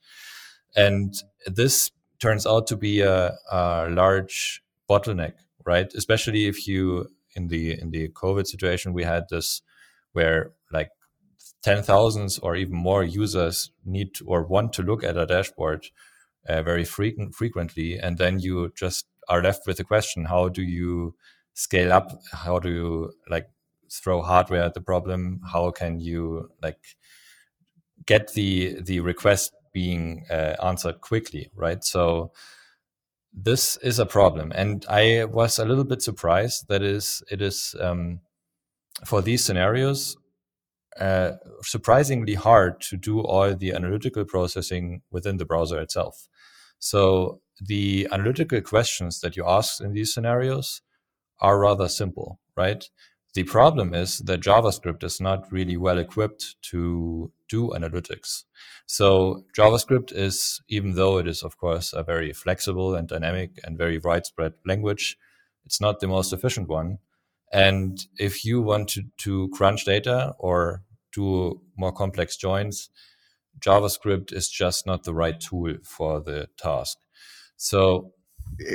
And 0.75 1.15
this 1.45 1.91
turns 2.19 2.45
out 2.45 2.67
to 2.67 2.77
be 2.77 3.01
a, 3.01 3.37
a 3.51 3.87
large 3.89 4.63
bottleneck, 4.89 5.33
right? 5.65 5.91
Especially 5.93 6.45
if 6.47 6.67
you 6.67 7.07
in 7.35 7.47
the 7.47 7.79
in 7.79 7.91
the 7.91 8.07
COVID 8.09 8.47
situation 8.47 8.93
we 8.93 9.03
had 9.03 9.25
this 9.29 9.61
where 10.13 10.51
like 10.71 10.91
ten 11.61 11.83
thousands 11.83 12.39
or 12.39 12.55
even 12.55 12.75
more 12.75 13.03
users 13.03 13.71
need 13.85 14.13
to, 14.15 14.25
or 14.25 14.43
want 14.43 14.73
to 14.73 14.83
look 14.83 15.03
at 15.03 15.17
a 15.17 15.25
dashboard 15.25 15.87
uh, 16.47 16.61
very 16.61 16.85
frequent 16.85 17.33
frequently, 17.35 17.97
and 17.97 18.17
then 18.17 18.39
you 18.39 18.71
just 18.75 19.07
are 19.27 19.41
left 19.41 19.65
with 19.67 19.77
the 19.77 19.83
question: 19.83 20.25
How 20.25 20.49
do 20.49 20.61
you 20.61 21.15
scale 21.53 21.91
up? 21.91 22.11
How 22.31 22.59
do 22.59 22.69
you 22.69 23.13
like 23.29 23.49
throw 23.91 24.21
hardware 24.21 24.63
at 24.63 24.73
the 24.73 24.81
problem 24.81 25.41
how 25.51 25.71
can 25.71 25.99
you 25.99 26.49
like 26.61 26.79
get 28.05 28.33
the 28.33 28.81
the 28.81 28.99
request 28.99 29.53
being 29.73 30.25
uh, 30.31 30.55
answered 30.63 31.01
quickly 31.01 31.49
right? 31.55 31.83
So 31.83 32.31
this 33.33 33.77
is 33.77 33.99
a 33.99 34.05
problem. 34.05 34.51
And 34.55 34.85
i 34.89 35.25
was 35.25 35.59
a 35.59 35.65
little 35.65 35.83
bit 35.83 36.01
surprised 36.01 36.67
that 36.69 36.81
is 36.81 37.21
it 37.29 37.41
is 37.41 37.75
um, 37.79 38.21
for 39.05 39.21
these 39.21 39.43
scenarios 39.43 40.15
uh, 40.99 41.31
surprisingly 41.61 42.35
hard 42.35 42.79
to 42.79 42.95
do 42.95 43.19
all 43.19 43.53
the 43.53 43.73
analytical 43.73 44.23
processing 44.23 45.01
within 45.11 45.35
the 45.37 45.45
browser 45.45 45.79
itself. 45.81 46.29
So 46.79 47.41
the 47.59 48.07
analytical 48.13 48.61
questions 48.61 49.19
that 49.19 49.35
you 49.35 49.45
ask 49.45 49.81
in 49.81 49.91
these 49.91 50.13
scenarios 50.13 50.81
are 51.41 51.59
rather 51.59 51.89
simple 51.89 52.39
right 52.55 52.85
the 53.35 53.43
problem 53.43 53.93
is 53.93 54.19
that 54.19 54.39
JavaScript 54.39 55.03
is 55.03 55.19
not 55.19 55.51
really 55.51 55.75
well 55.75 55.99
equipped 55.99 56.55
to 56.71 57.31
do 57.49 57.69
analytics. 57.75 58.45
So 58.87 59.43
JavaScript 59.57 60.13
is, 60.13 60.61
even 60.69 60.95
though 60.95 61.17
it 61.17 61.27
is, 61.27 61.43
of 61.43 61.57
course, 61.57 61.91
a 61.91 62.01
very 62.01 62.31
flexible 62.31 62.95
and 62.95 63.09
dynamic 63.09 63.59
and 63.65 63.77
very 63.77 63.99
widespread 63.99 64.53
language, 64.65 65.17
it's 65.65 65.81
not 65.81 65.99
the 65.99 66.07
most 66.07 66.31
efficient 66.31 66.69
one. 66.69 66.99
And 67.51 68.05
if 68.17 68.45
you 68.45 68.61
want 68.61 68.87
to, 68.89 69.03
to 69.17 69.49
crunch 69.49 69.83
data 69.83 70.33
or 70.39 70.83
do 71.13 71.61
more 71.77 71.91
complex 71.91 72.37
joins, 72.37 72.89
JavaScript 73.59 74.31
is 74.31 74.47
just 74.47 74.87
not 74.87 75.03
the 75.03 75.13
right 75.13 75.39
tool 75.39 75.75
for 75.83 76.21
the 76.21 76.47
task. 76.57 76.97
So 77.57 78.13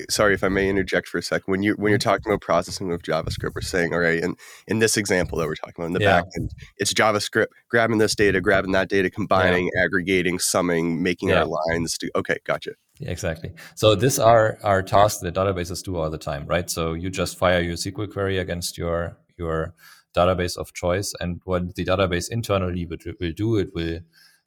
sorry 0.08 0.34
if 0.34 0.44
I 0.44 0.48
may 0.48 0.68
interject 0.68 1.08
for 1.08 1.18
a 1.18 1.22
second. 1.22 1.50
When 1.50 1.62
you 1.62 1.74
when 1.74 1.90
you're 1.90 1.98
mm-hmm. 1.98 2.08
talking 2.10 2.32
about 2.32 2.40
processing 2.40 2.88
with 2.88 3.02
JavaScript, 3.02 3.54
we're 3.54 3.62
saying, 3.62 3.92
all 3.92 4.00
right, 4.00 4.22
and 4.22 4.38
in 4.66 4.78
this 4.78 4.96
example 4.96 5.38
that 5.38 5.46
we're 5.46 5.54
talking 5.54 5.74
about 5.78 5.86
in 5.86 5.92
the 5.94 6.00
yeah. 6.00 6.20
back 6.20 6.30
end, 6.36 6.50
it's 6.78 6.92
JavaScript 6.92 7.46
grabbing 7.68 7.98
this 7.98 8.14
data, 8.14 8.40
grabbing 8.40 8.72
that 8.72 8.88
data, 8.88 9.10
combining, 9.10 9.70
yeah. 9.74 9.84
aggregating, 9.84 10.38
summing, 10.38 11.02
making 11.02 11.30
yeah. 11.30 11.42
our 11.42 11.46
lines. 11.46 11.96
To, 11.98 12.10
okay, 12.16 12.38
gotcha. 12.44 12.72
exactly. 13.00 13.52
So 13.74 13.94
these 13.94 14.18
are 14.18 14.58
our 14.62 14.82
tasks 14.82 15.20
that 15.20 15.34
databases 15.34 15.82
do 15.82 15.96
all 15.96 16.10
the 16.10 16.18
time, 16.18 16.46
right? 16.46 16.68
So 16.68 16.92
you 16.92 17.10
just 17.10 17.38
fire 17.38 17.60
your 17.60 17.76
SQL 17.76 18.12
query 18.12 18.38
against 18.38 18.76
your 18.78 19.16
your 19.38 19.74
database 20.14 20.56
of 20.56 20.72
choice, 20.74 21.14
and 21.20 21.40
what 21.44 21.74
the 21.74 21.84
database 21.84 22.30
internally 22.30 22.86
will, 22.86 22.98
will 23.20 23.32
do, 23.32 23.56
it 23.56 23.70
will, 23.74 24.00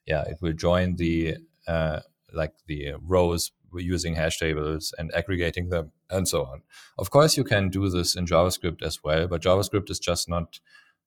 yeah, 0.06 0.24
it 0.24 0.38
will 0.42 0.53
join 0.53 0.96
the 0.98 1.38
uh, 1.68 2.00
like 2.34 2.53
the 2.68 2.94
rows 3.01 3.51
using 3.82 4.15
hash 4.15 4.39
tables 4.39 4.94
and 4.98 5.13
aggregating 5.13 5.70
them 5.70 5.92
and 6.10 6.27
so 6.27 6.46
on. 6.46 6.62
Of 6.98 7.10
course, 7.10 7.38
you 7.38 7.44
can 7.44 7.70
do 7.70 7.89
this 7.89 8.15
in 8.15 8.25
JavaScript 8.25 8.82
as 8.82 9.03
well, 9.03 9.27
but 9.27 9.42
JavaScript 9.42 9.89
is 9.89 10.00
just 10.00 10.30
not 10.30 10.60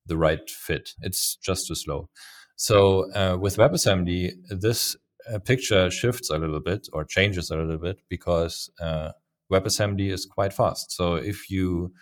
the 0.07 0.17
right 0.17 0.49
fit. 0.49 0.95
It's 1.01 1.37
just 1.37 1.69
too 1.69 1.75
slow. 1.75 2.09
So 2.57 3.11
uh, 3.13 3.37
with 3.39 3.57
WebAssembly, 3.57 4.33
this 4.49 4.97
uh, 5.31 5.39
picture 5.39 5.91
shifts 5.91 6.31
a 6.31 6.39
little 6.39 6.61
bit 6.61 6.89
or 6.93 7.05
changes 7.05 7.51
a 7.51 7.57
little 7.57 7.79
bit 7.79 8.01
because 8.09 8.71
uh, 8.81 9.13
WebAssembly 9.53 10.11
is 10.13 10.25
quite 10.27 10.53
fast. 10.53 10.93
So 10.93 11.15
if 11.15 11.51
you 11.51 11.93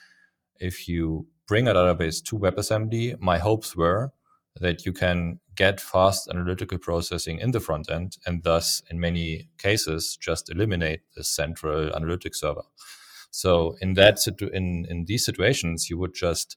if 0.61 0.89
you 0.89 1.27
bring 1.49 1.69
a 1.69 1.75
database 1.75 2.23
to 2.25 2.39
WebAssembly, 2.39 3.21
my 3.21 3.39
hopes 3.39 3.75
were 3.77 4.13
that 4.61 4.87
you 4.87 4.93
can 4.93 5.41
get 5.55 5.81
fast 5.81 6.29
analytical 6.29 6.79
processing 6.79 7.39
in 7.39 7.51
the 7.53 7.61
front 7.61 7.91
end 7.91 8.17
and 8.27 8.43
thus 8.43 8.83
in 8.91 9.01
many 9.01 9.49
cases 9.59 10.17
just 10.21 10.51
eliminate 10.51 11.01
the 11.17 11.25
central 11.25 11.91
analytics 11.91 12.37
server. 12.37 12.65
So 13.31 13.77
in 13.81 13.95
that 13.95 14.19
situ- 14.19 14.51
in 14.53 14.87
in 14.89 15.07
these 15.07 15.25
situations 15.25 15.91
you 15.91 15.99
would 15.99 16.15
just 16.15 16.57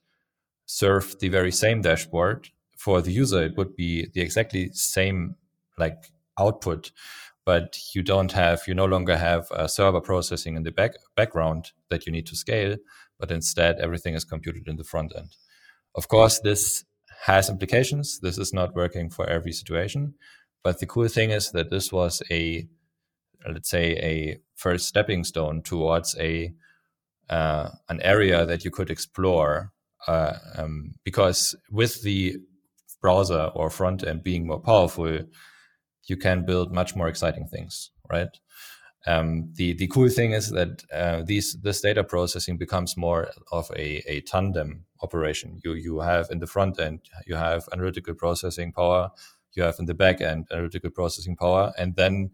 serve 0.66 1.18
the 1.20 1.28
very 1.28 1.52
same 1.52 1.82
dashboard. 1.82 2.48
For 2.76 3.02
the 3.02 3.12
user 3.12 3.42
it 3.42 3.56
would 3.56 3.74
be 3.74 4.06
the 4.14 4.20
exactly 4.20 4.70
same 4.72 5.36
like 5.76 6.10
output 6.38 6.92
but 7.44 7.78
you 7.94 8.02
don't 8.02 8.32
have 8.32 8.60
you 8.68 8.74
no 8.74 8.84
longer 8.84 9.16
have 9.16 9.48
a 9.50 9.68
server 9.68 10.00
processing 10.00 10.56
in 10.56 10.62
the 10.64 10.70
back 10.70 10.92
background 11.16 11.72
that 11.88 12.06
you 12.06 12.12
need 12.12 12.26
to 12.26 12.36
scale 12.36 12.76
but 13.18 13.30
instead 13.30 13.80
everything 13.80 14.14
is 14.14 14.24
computed 14.24 14.68
in 14.68 14.76
the 14.76 14.84
front 14.84 15.12
end. 15.16 15.30
Of 15.94 16.08
course 16.08 16.40
this 16.40 16.84
has 17.24 17.48
implications. 17.48 18.20
This 18.20 18.38
is 18.38 18.52
not 18.52 18.74
working 18.74 19.10
for 19.10 19.26
every 19.28 19.52
situation. 19.52 20.14
But 20.62 20.80
the 20.80 20.86
cool 20.86 21.08
thing 21.08 21.30
is 21.30 21.50
that 21.52 21.70
this 21.70 21.92
was 21.92 22.22
a, 22.30 22.66
let's 23.48 23.70
say, 23.70 23.92
a 23.96 24.38
first 24.56 24.86
stepping 24.86 25.24
stone 25.24 25.62
towards 25.62 26.16
a 26.18 26.52
uh, 27.30 27.70
an 27.88 28.00
area 28.00 28.46
that 28.46 28.64
you 28.64 28.70
could 28.70 28.90
explore. 28.90 29.72
Uh, 30.06 30.34
um, 30.56 30.94
because 31.04 31.54
with 31.70 32.02
the 32.02 32.36
browser 33.02 33.50
or 33.54 33.68
front 33.68 34.02
end 34.06 34.22
being 34.22 34.46
more 34.46 34.60
powerful, 34.60 35.20
you 36.06 36.16
can 36.16 36.46
build 36.46 36.72
much 36.72 36.96
more 36.96 37.08
exciting 37.08 37.46
things, 37.46 37.90
right? 38.10 38.28
Um, 39.06 39.52
the 39.54 39.74
the 39.74 39.86
cool 39.86 40.08
thing 40.08 40.32
is 40.32 40.50
that 40.50 40.82
uh, 40.92 41.22
these 41.24 41.56
this 41.62 41.80
data 41.80 42.04
processing 42.04 42.58
becomes 42.58 42.96
more 42.96 43.30
of 43.52 43.70
a, 43.76 44.02
a 44.10 44.20
tandem 44.22 44.84
operation. 45.02 45.60
You 45.64 45.74
you 45.74 46.00
have 46.00 46.28
in 46.30 46.40
the 46.40 46.46
front 46.46 46.80
end 46.80 47.00
you 47.26 47.36
have 47.36 47.68
analytical 47.72 48.14
processing 48.14 48.72
power, 48.72 49.10
you 49.52 49.62
have 49.62 49.76
in 49.78 49.86
the 49.86 49.94
back 49.94 50.20
end 50.20 50.48
analytical 50.50 50.90
processing 50.90 51.36
power, 51.36 51.72
and 51.78 51.94
then 51.96 52.30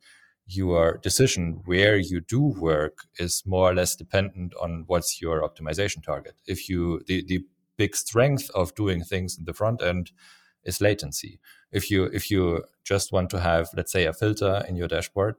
your 0.46 0.98
decision 1.02 1.62
where 1.64 1.96
you 1.96 2.20
do 2.20 2.40
work 2.40 3.06
is 3.18 3.42
more 3.46 3.70
or 3.70 3.74
less 3.74 3.96
dependent 3.96 4.52
on 4.60 4.84
what's 4.86 5.20
your 5.20 5.42
optimization 5.42 6.02
target. 6.02 6.34
If 6.46 6.68
you 6.68 7.02
the, 7.06 7.24
the 7.24 7.44
big 7.76 7.94
strength 7.94 8.50
of 8.54 8.74
doing 8.74 9.02
things 9.02 9.38
in 9.38 9.44
the 9.44 9.54
front 9.54 9.82
end 9.82 10.12
is 10.64 10.80
latency. 10.80 11.40
If 11.72 11.90
you 11.90 12.04
if 12.04 12.30
you 12.30 12.64
just 12.84 13.12
want 13.12 13.30
to 13.30 13.40
have 13.40 13.68
let's 13.76 13.92
say 13.92 14.06
a 14.06 14.12
filter 14.12 14.64
in 14.68 14.76
your 14.76 14.88
dashboard 14.88 15.36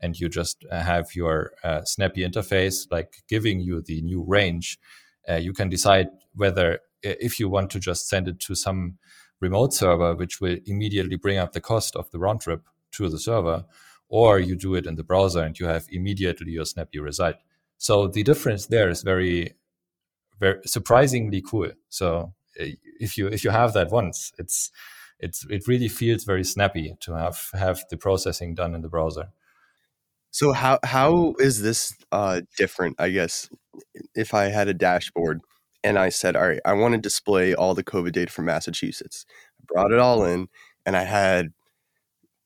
and 0.00 0.18
you 0.18 0.28
just 0.28 0.64
uh, 0.70 0.80
have 0.80 1.14
your 1.14 1.52
uh, 1.64 1.82
snappy 1.84 2.22
interface 2.22 2.86
like 2.90 3.22
giving 3.28 3.60
you 3.60 3.82
the 3.82 4.00
new 4.02 4.22
range 4.26 4.78
uh, 5.28 5.34
you 5.34 5.52
can 5.52 5.68
decide 5.68 6.08
whether 6.34 6.80
if 7.02 7.38
you 7.38 7.48
want 7.48 7.70
to 7.70 7.78
just 7.78 8.08
send 8.08 8.28
it 8.28 8.40
to 8.40 8.54
some 8.54 8.98
remote 9.40 9.72
server 9.72 10.14
which 10.14 10.40
will 10.40 10.56
immediately 10.66 11.16
bring 11.16 11.38
up 11.38 11.52
the 11.52 11.60
cost 11.60 11.94
of 11.96 12.10
the 12.10 12.18
round 12.18 12.40
trip 12.40 12.62
to 12.90 13.08
the 13.08 13.18
server 13.18 13.64
or 14.08 14.38
you 14.38 14.56
do 14.56 14.74
it 14.74 14.86
in 14.86 14.96
the 14.96 15.04
browser 15.04 15.42
and 15.42 15.58
you 15.58 15.66
have 15.66 15.86
immediately 15.90 16.52
your 16.52 16.64
snappy 16.64 16.98
result. 16.98 17.36
So 17.76 18.08
the 18.08 18.22
difference 18.22 18.66
there 18.66 18.88
is 18.88 19.02
very 19.02 19.54
very 20.40 20.60
surprisingly 20.64 21.42
cool. 21.42 21.70
So 21.88 22.32
if 22.56 23.16
you 23.16 23.28
if 23.28 23.44
you 23.44 23.50
have 23.50 23.72
that 23.74 23.90
once 23.90 24.32
it's 24.38 24.70
it's 25.20 25.44
it 25.50 25.66
really 25.68 25.88
feels 25.88 26.24
very 26.24 26.44
snappy 26.44 26.96
to 27.00 27.12
have 27.12 27.50
have 27.54 27.84
the 27.90 27.96
processing 27.96 28.54
done 28.54 28.74
in 28.74 28.82
the 28.82 28.88
browser 28.88 29.28
so 30.38 30.52
how 30.52 30.78
how 30.84 31.34
is 31.40 31.62
this 31.62 31.92
uh, 32.12 32.42
different? 32.56 32.94
I 33.00 33.08
guess 33.10 33.50
if 34.14 34.34
I 34.34 34.44
had 34.44 34.68
a 34.68 34.74
dashboard 34.74 35.40
and 35.82 35.98
I 35.98 36.10
said, 36.10 36.36
"All 36.36 36.46
right, 36.46 36.60
I 36.64 36.74
want 36.74 36.94
to 36.94 37.00
display 37.00 37.54
all 37.56 37.74
the 37.74 37.82
COVID 37.82 38.12
data 38.12 38.30
from 38.30 38.44
Massachusetts," 38.44 39.26
I 39.60 39.64
brought 39.66 39.90
it 39.90 39.98
all 39.98 40.24
in, 40.24 40.46
and 40.86 40.96
I 40.96 41.02
had, 41.02 41.48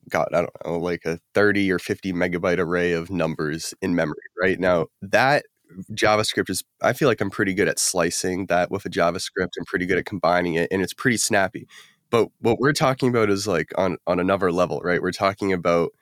God, 0.08 0.28
I 0.32 0.38
don't 0.38 0.50
know, 0.64 0.78
like 0.78 1.04
a 1.04 1.18
thirty 1.34 1.70
or 1.70 1.78
fifty 1.78 2.14
megabyte 2.14 2.58
array 2.58 2.92
of 2.92 3.10
numbers 3.10 3.74
in 3.82 3.94
memory. 3.94 4.22
Right 4.40 4.58
now, 4.58 4.86
that 5.02 5.44
JavaScript 5.92 6.48
is. 6.48 6.64
I 6.82 6.94
feel 6.94 7.08
like 7.08 7.20
I'm 7.20 7.30
pretty 7.30 7.52
good 7.54 7.68
at 7.68 7.78
slicing 7.78 8.46
that 8.46 8.70
with 8.70 8.86
a 8.86 8.90
JavaScript. 8.90 9.50
I'm 9.58 9.66
pretty 9.66 9.84
good 9.86 9.98
at 9.98 10.06
combining 10.06 10.54
it, 10.54 10.68
and 10.72 10.80
it's 10.80 10.94
pretty 10.94 11.18
snappy. 11.18 11.68
But 12.10 12.28
what 12.40 12.58
we're 12.58 12.72
talking 12.72 13.10
about 13.10 13.28
is 13.28 13.46
like 13.46 13.70
on 13.76 13.98
on 14.06 14.18
another 14.18 14.50
level, 14.50 14.80
right? 14.82 15.02
We're 15.02 15.12
talking 15.12 15.52
about 15.52 15.92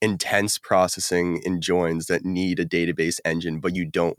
intense 0.00 0.58
processing 0.58 1.40
in 1.44 1.60
joins 1.60 2.06
that 2.06 2.24
need 2.24 2.60
a 2.60 2.64
database 2.64 3.20
engine, 3.24 3.60
but 3.60 3.74
you 3.74 3.84
don't. 3.84 4.18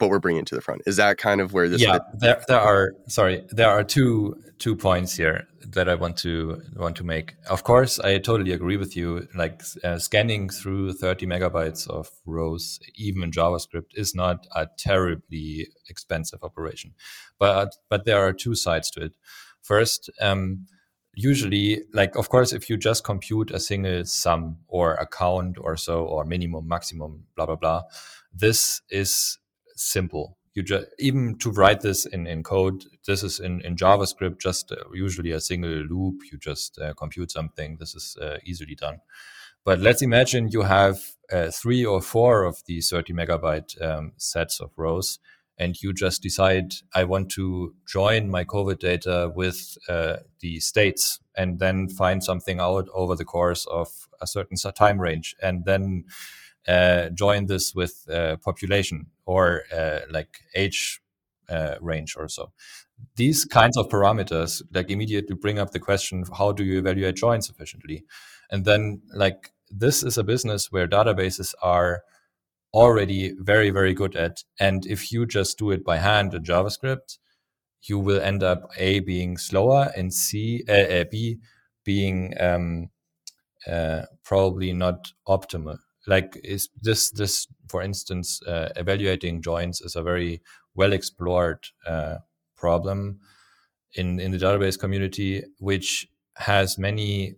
But 0.00 0.10
we're 0.10 0.18
bringing 0.18 0.42
it 0.42 0.46
to 0.48 0.56
the 0.56 0.60
front. 0.60 0.82
Is 0.86 0.96
that 0.96 1.18
kind 1.18 1.40
of 1.40 1.52
where 1.52 1.68
this? 1.68 1.80
Yeah, 1.80 2.00
there, 2.14 2.42
there 2.48 2.60
are. 2.60 2.94
Sorry, 3.06 3.44
there 3.50 3.70
are 3.70 3.84
two 3.84 4.36
two 4.58 4.74
points 4.74 5.16
here 5.16 5.46
that 5.60 5.88
I 5.88 5.94
want 5.94 6.16
to 6.18 6.62
want 6.76 6.96
to 6.96 7.04
make. 7.04 7.34
Of 7.48 7.64
course, 7.64 8.00
I 8.00 8.18
totally 8.18 8.52
agree 8.52 8.76
with 8.76 8.96
you. 8.96 9.28
Like 9.34 9.62
uh, 9.82 9.98
scanning 9.98 10.48
through 10.48 10.94
30 10.94 11.26
megabytes 11.26 11.88
of 11.88 12.10
rows, 12.26 12.80
even 12.96 13.22
in 13.22 13.30
JavaScript, 13.30 13.92
is 13.94 14.14
not 14.14 14.46
a 14.54 14.66
terribly 14.76 15.68
expensive 15.88 16.42
operation. 16.42 16.94
But 17.38 17.76
but 17.88 18.04
there 18.04 18.26
are 18.26 18.32
two 18.32 18.54
sides 18.54 18.90
to 18.92 19.04
it. 19.04 19.12
First, 19.62 20.10
um, 20.20 20.66
usually 21.16 21.82
like 21.92 22.16
of 22.16 22.28
course 22.28 22.52
if 22.52 22.68
you 22.68 22.76
just 22.76 23.04
compute 23.04 23.50
a 23.50 23.60
single 23.60 24.04
sum 24.04 24.56
or 24.68 24.94
account 24.94 25.56
or 25.60 25.76
so 25.76 26.04
or 26.04 26.24
minimum 26.24 26.66
maximum 26.66 27.24
blah 27.36 27.46
blah 27.46 27.56
blah 27.56 27.82
this 28.32 28.82
is 28.90 29.38
simple. 29.76 30.36
You 30.54 30.62
just 30.62 30.86
even 30.98 31.36
to 31.38 31.50
write 31.50 31.80
this 31.80 32.06
in, 32.06 32.26
in 32.26 32.42
code 32.44 32.84
this 33.06 33.24
is 33.24 33.40
in, 33.40 33.60
in 33.62 33.74
javascript 33.74 34.40
just 34.40 34.70
uh, 34.70 34.76
usually 34.92 35.32
a 35.32 35.40
single 35.40 35.70
loop 35.70 36.20
you 36.30 36.38
just 36.38 36.78
uh, 36.78 36.94
compute 36.94 37.32
something 37.32 37.76
this 37.80 37.94
is 37.94 38.16
uh, 38.20 38.36
easily 38.44 38.74
done. 38.74 39.00
But 39.64 39.80
let's 39.80 40.02
imagine 40.02 40.48
you 40.48 40.62
have 40.62 41.00
uh, 41.32 41.50
three 41.50 41.84
or 41.84 42.02
four 42.02 42.44
of 42.44 42.62
these 42.66 42.90
30 42.90 43.14
megabyte 43.14 43.82
um, 43.82 44.12
sets 44.16 44.60
of 44.60 44.70
rows 44.76 45.18
and 45.58 45.80
you 45.82 45.92
just 45.92 46.22
decide 46.22 46.74
I 46.94 47.04
want 47.04 47.30
to 47.32 47.74
join 47.86 48.30
my 48.30 48.44
COVID 48.44 48.78
data 48.78 49.32
with 49.34 49.76
uh, 49.88 50.16
the 50.40 50.60
states 50.60 51.20
and 51.36 51.58
then 51.58 51.88
find 51.88 52.22
something 52.22 52.60
out 52.60 52.88
over 52.94 53.14
the 53.14 53.24
course 53.24 53.66
of 53.66 54.08
a 54.20 54.26
certain 54.26 54.56
time 54.56 55.00
range 55.00 55.34
and 55.42 55.64
then 55.64 56.04
uh, 56.66 57.10
join 57.10 57.46
this 57.46 57.74
with 57.74 58.06
uh, 58.10 58.36
population 58.36 59.06
or 59.26 59.62
uh, 59.72 60.00
like 60.10 60.40
age 60.54 61.00
uh, 61.48 61.74
range 61.80 62.14
or 62.16 62.28
so. 62.28 62.52
These 63.16 63.44
kinds 63.44 63.76
of 63.76 63.88
parameters 63.88 64.62
like 64.72 64.90
immediately 64.90 65.36
bring 65.36 65.58
up 65.58 65.72
the 65.72 65.80
question 65.80 66.24
how 66.36 66.52
do 66.52 66.64
you 66.64 66.78
evaluate 66.78 67.16
joins 67.16 67.50
efficiently? 67.50 68.04
And 68.50 68.64
then 68.64 69.02
like 69.14 69.52
this 69.70 70.02
is 70.02 70.16
a 70.16 70.24
business 70.24 70.70
where 70.70 70.88
databases 70.88 71.54
are 71.62 72.02
already 72.74 73.32
very, 73.38 73.70
very 73.70 73.94
good 73.94 74.16
at. 74.16 74.42
And 74.58 74.84
if 74.84 75.12
you 75.12 75.24
just 75.24 75.58
do 75.58 75.70
it 75.70 75.84
by 75.84 75.98
hand 75.98 76.34
in 76.34 76.42
JavaScript, 76.42 77.18
you 77.82 77.98
will 77.98 78.20
end 78.20 78.42
up 78.42 78.70
A 78.76 79.00
being 79.00 79.36
slower 79.38 79.92
and 79.96 80.12
C, 80.12 80.64
uh, 80.68 80.72
uh, 80.72 81.04
B 81.10 81.38
being 81.84 82.34
um, 82.40 82.88
uh, 83.66 84.02
probably 84.24 84.72
not 84.72 85.12
optimal. 85.28 85.78
Like 86.06 86.38
is 86.42 86.68
this 86.82 87.10
this 87.10 87.46
for 87.68 87.82
instance, 87.82 88.42
uh, 88.46 88.70
evaluating 88.76 89.42
joins 89.42 89.80
is 89.80 89.96
a 89.96 90.02
very 90.02 90.42
well 90.74 90.92
explored 90.92 91.64
uh, 91.86 92.16
problem 92.56 93.20
in 93.94 94.18
in 94.20 94.32
the 94.32 94.38
database 94.38 94.78
community, 94.78 95.42
which 95.58 96.08
has 96.36 96.78
many 96.78 97.36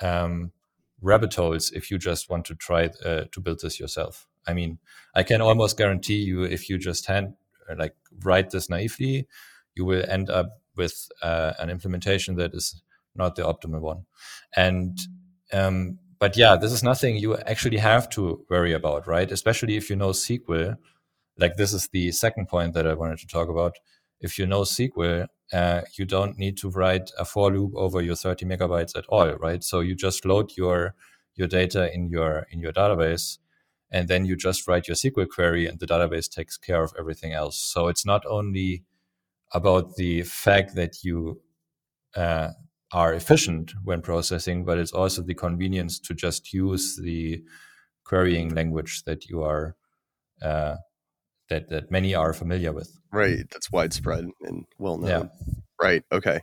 um, 0.00 0.52
rabbit 1.00 1.34
holes 1.34 1.70
if 1.72 1.90
you 1.90 1.98
just 1.98 2.30
want 2.30 2.44
to 2.46 2.54
try 2.54 2.90
uh, 3.04 3.24
to 3.32 3.40
build 3.40 3.60
this 3.62 3.80
yourself. 3.80 4.26
I 4.48 4.54
mean, 4.54 4.78
I 5.14 5.22
can 5.22 5.40
almost 5.40 5.76
guarantee 5.76 6.22
you 6.22 6.42
if 6.42 6.68
you 6.68 6.78
just 6.78 7.06
hand 7.06 7.34
uh, 7.68 7.74
like 7.78 7.94
write 8.24 8.50
this 8.50 8.70
naively, 8.70 9.28
you 9.74 9.84
will 9.84 10.04
end 10.08 10.30
up 10.30 10.60
with 10.76 11.08
uh, 11.22 11.52
an 11.58 11.70
implementation 11.70 12.36
that 12.36 12.54
is 12.54 12.82
not 13.14 13.36
the 13.36 13.42
optimal 13.42 13.80
one. 13.80 14.06
And 14.56 14.98
um, 15.52 15.98
but 16.18 16.36
yeah, 16.36 16.56
this 16.56 16.72
is 16.72 16.82
nothing 16.82 17.16
you 17.16 17.36
actually 17.36 17.78
have 17.78 18.08
to 18.10 18.44
worry 18.50 18.72
about, 18.72 19.06
right? 19.06 19.30
Especially 19.30 19.76
if 19.76 19.88
you 19.90 19.96
know 19.96 20.10
SQL. 20.10 20.76
Like 21.36 21.56
this 21.56 21.72
is 21.72 21.88
the 21.88 22.10
second 22.10 22.48
point 22.48 22.74
that 22.74 22.86
I 22.86 22.94
wanted 22.94 23.18
to 23.18 23.26
talk 23.26 23.48
about. 23.48 23.76
If 24.20 24.38
you 24.38 24.46
know 24.46 24.62
SQL, 24.62 25.28
uh, 25.52 25.82
you 25.96 26.04
don't 26.04 26.36
need 26.36 26.56
to 26.58 26.70
write 26.70 27.10
a 27.18 27.24
for 27.24 27.52
loop 27.52 27.72
over 27.76 28.02
your 28.02 28.16
30 28.16 28.46
megabytes 28.46 28.96
at 28.96 29.06
all, 29.06 29.30
right? 29.34 29.62
So 29.62 29.80
you 29.80 29.94
just 29.94 30.24
load 30.24 30.56
your 30.56 30.94
your 31.34 31.46
data 31.46 31.92
in 31.94 32.08
your 32.08 32.46
in 32.50 32.60
your 32.60 32.72
database, 32.72 33.38
and 33.90 34.08
then 34.08 34.24
you 34.24 34.36
just 34.36 34.68
write 34.68 34.88
your 34.88 34.94
SQL 34.94 35.28
query, 35.28 35.66
and 35.66 35.78
the 35.78 35.86
database 35.86 36.28
takes 36.30 36.56
care 36.56 36.82
of 36.82 36.92
everything 36.98 37.32
else. 37.32 37.58
So 37.60 37.88
it's 37.88 38.04
not 38.04 38.24
only 38.26 38.84
about 39.52 39.96
the 39.96 40.22
fact 40.22 40.74
that 40.74 41.02
you 41.02 41.40
uh, 42.14 42.50
are 42.92 43.14
efficient 43.14 43.72
when 43.82 44.02
processing, 44.02 44.64
but 44.64 44.78
it's 44.78 44.92
also 44.92 45.22
the 45.22 45.34
convenience 45.34 45.98
to 46.00 46.14
just 46.14 46.52
use 46.52 46.96
the 46.96 47.42
querying 48.04 48.54
language 48.54 49.04
that 49.04 49.26
you 49.26 49.42
are 49.42 49.76
uh, 50.42 50.76
that 51.48 51.68
that 51.68 51.90
many 51.90 52.14
are 52.14 52.32
familiar 52.32 52.72
with. 52.72 52.90
Right, 53.12 53.48
that's 53.50 53.72
widespread 53.72 54.26
and 54.42 54.64
well 54.78 54.98
known. 54.98 55.08
Yeah. 55.08 55.54
Right. 55.80 56.02
Okay. 56.12 56.40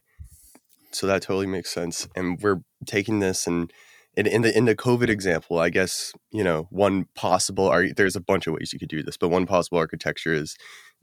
So 0.91 1.07
that 1.07 1.21
totally 1.21 1.47
makes 1.47 1.71
sense, 1.71 2.07
and 2.15 2.41
we're 2.41 2.61
taking 2.85 3.19
this 3.19 3.47
and. 3.47 3.71
In, 4.17 4.27
in 4.27 4.41
the 4.43 4.57
in 4.57 4.65
the 4.65 4.75
COVID 4.75 5.09
example, 5.09 5.59
I 5.59 5.69
guess 5.69 6.13
you 6.31 6.43
know 6.43 6.67
one 6.69 7.05
possible. 7.15 7.73
There's 7.95 8.15
a 8.15 8.21
bunch 8.21 8.47
of 8.47 8.53
ways 8.53 8.71
you 8.71 8.79
could 8.79 8.89
do 8.89 9.03
this, 9.03 9.17
but 9.17 9.29
one 9.29 9.45
possible 9.45 9.77
architecture 9.77 10.33
is 10.33 10.55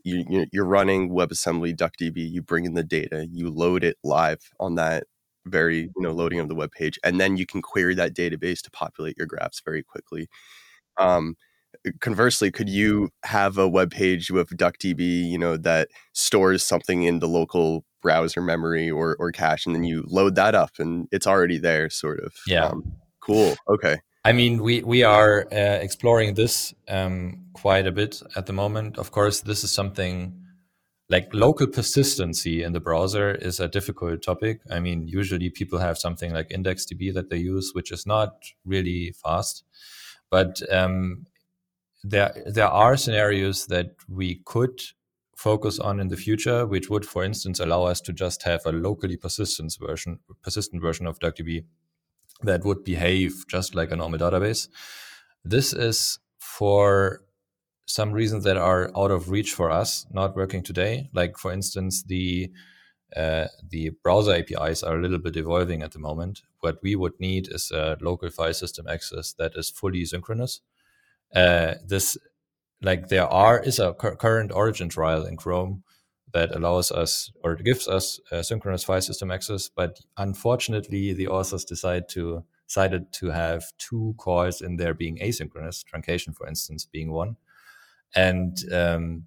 you, 0.05 0.47
you're 0.53 0.65
running 0.65 1.11
WebAssembly 1.11 1.77
DuckDB. 1.77 2.31
You 2.31 2.43
bring 2.43 2.65
in 2.65 2.75
the 2.75 2.83
data, 2.83 3.29
you 3.31 3.51
load 3.51 3.85
it 3.85 3.97
live 4.03 4.41
on 4.59 4.77
that 4.77 5.05
very 5.47 5.91
you 5.97 6.03
know 6.03 6.13
loading 6.13 6.39
of 6.39 6.49
the 6.49 6.55
web 6.55 6.71
page 6.71 6.99
and 7.03 7.21
then 7.21 7.37
you 7.37 7.47
can 7.47 7.63
query 7.63 7.95
that 7.95 8.15
database 8.15 8.61
to 8.61 8.71
populate 8.71 9.17
your 9.19 9.27
graphs 9.27 9.61
very 9.65 9.83
quickly 9.83 10.29
um, 10.99 11.37
conversely 12.01 12.51
could 12.51 12.69
you 12.69 13.09
have 13.25 13.59
a 13.59 13.69
web 13.69 13.91
page 13.91 14.31
with 14.31 14.57
duckdb 14.57 15.01
you 15.01 15.39
know 15.39 15.57
that 15.57 15.89
stores 16.13 16.63
something 16.63 17.03
in 17.03 17.19
the 17.19 17.29
local 17.29 17.85
browser 18.01 18.41
memory 18.41 18.91
or, 18.91 19.17
or 19.19 19.33
cache 19.33 19.67
and 19.67 19.75
then 19.75 19.85
you 19.85 20.05
load 20.07 20.35
that 20.35 20.55
up 20.55 20.73
and 20.79 21.09
it's 21.11 21.27
already 21.27 21.59
there 21.59 21.91
sort 21.91 22.21
of 22.21 22.33
yeah 22.47 22.67
um, 22.67 22.95
cool 23.23 23.55
okay 23.69 23.97
i 24.25 24.33
mean 24.33 24.63
we 24.63 24.83
we 24.83 25.03
are 25.03 25.47
uh, 25.53 25.79
exploring 25.87 26.35
this 26.35 26.75
um, 26.89 27.47
quite 27.55 27.87
a 27.87 27.93
bit 27.93 28.23
at 28.37 28.47
the 28.47 28.53
moment 28.53 28.99
of 28.99 29.11
course 29.11 29.41
this 29.41 29.65
is 29.65 29.71
something 29.71 30.43
like 31.13 31.29
local 31.35 31.67
persistency 31.67 32.63
in 32.63 32.73
the 32.73 32.81
browser 32.81 33.35
is 33.35 33.61
a 33.61 33.69
difficult 33.69 34.23
topic. 34.23 34.61
I 34.71 34.81
mean, 34.81 35.07
usually 35.07 35.51
people 35.51 35.79
have 35.79 35.99
something 35.99 36.33
like 36.33 36.49
IndexedDB 36.49 37.13
that 37.13 37.29
they 37.29 37.37
use, 37.37 37.73
which 37.75 37.93
is 37.93 38.07
not 38.07 38.33
really 38.65 39.15
fast. 39.23 39.63
But 40.31 40.63
um, 40.73 41.27
there 42.03 42.33
there 42.47 42.69
are 42.69 42.97
scenarios 42.97 43.67
that 43.67 43.91
we 44.09 44.41
could 44.47 44.81
focus 45.37 45.79
on 45.79 46.01
in 46.01 46.09
the 46.09 46.17
future, 46.17 46.67
which 46.67 46.89
would, 46.89 47.05
for 47.05 47.25
instance, 47.25 47.61
allow 47.61 47.83
us 47.85 48.01
to 48.03 48.13
just 48.13 48.45
have 48.45 48.63
a 48.65 48.73
locally 48.73 49.19
persistent 49.19 49.77
version 49.79 50.21
persistent 50.43 50.81
version 50.81 51.07
of 51.07 51.19
DuckDB 51.19 51.65
that 52.43 52.65
would 52.65 52.85
behave 52.85 53.45
just 53.49 53.75
like 53.75 53.91
a 53.91 53.97
normal 53.97 54.19
database. 54.19 54.69
This 55.45 55.73
is 55.73 56.19
for 56.39 57.23
some 57.87 58.13
reasons 58.13 58.45
that 58.45 58.57
are 58.57 58.91
out 58.97 59.11
of 59.11 59.31
reach 59.31 59.53
for 59.53 59.71
us, 59.71 60.07
not 60.11 60.37
working 60.37 60.63
today. 60.63 61.09
Like 61.13 61.39
for 61.39 61.53
instance, 61.53 62.03
the 62.03 62.51
uh, 63.17 63.47
the 63.69 63.91
browser 64.03 64.33
APIs 64.33 64.83
are 64.83 64.97
a 64.97 65.03
little 65.03 65.19
bit 65.19 65.37
evolving 65.37 65.83
at 65.83 65.93
the 65.93 65.99
moment. 65.99 66.43
What 66.61 66.79
we 66.83 66.97
would 66.97 67.19
need 67.21 67.49
is 67.53 67.71
a 67.71 67.99
local 68.01 68.31
file 68.31 68.55
system 68.55 68.87
access 68.89 69.35
that 69.35 69.53
is 69.55 69.69
fully 69.69 70.05
synchronous. 70.07 70.61
Uh, 71.35 71.75
this, 71.87 72.17
like, 72.81 73.09
there 73.09 73.27
are 73.27 73.61
is 73.61 73.79
a 73.79 73.93
current 73.93 74.51
origin 74.53 74.89
trial 74.89 75.27
in 75.27 75.37
Chrome 75.37 75.85
that 76.33 76.55
allows 76.55 76.91
us 76.91 77.31
or 77.43 77.57
gives 77.57 77.89
us 77.89 78.21
synchronous 78.43 78.85
file 78.85 79.01
system 79.01 79.31
access, 79.31 79.69
but 79.69 80.01
unfortunately, 80.17 81.13
the 81.13 81.29
authors 81.29 81.65
decide 81.65 82.09
to 82.11 82.45
decided 82.69 83.13
to 83.13 83.27
have 83.31 83.65
two 83.77 84.15
calls 84.17 84.63
in 84.63 84.77
there 84.77 84.95
being 84.95 85.19
asynchronous, 85.19 85.85
truncation, 85.85 86.35
for 86.35 86.47
instance, 86.47 86.87
being 86.87 87.13
one 87.13 87.37
and 88.15 88.59
um, 88.73 89.25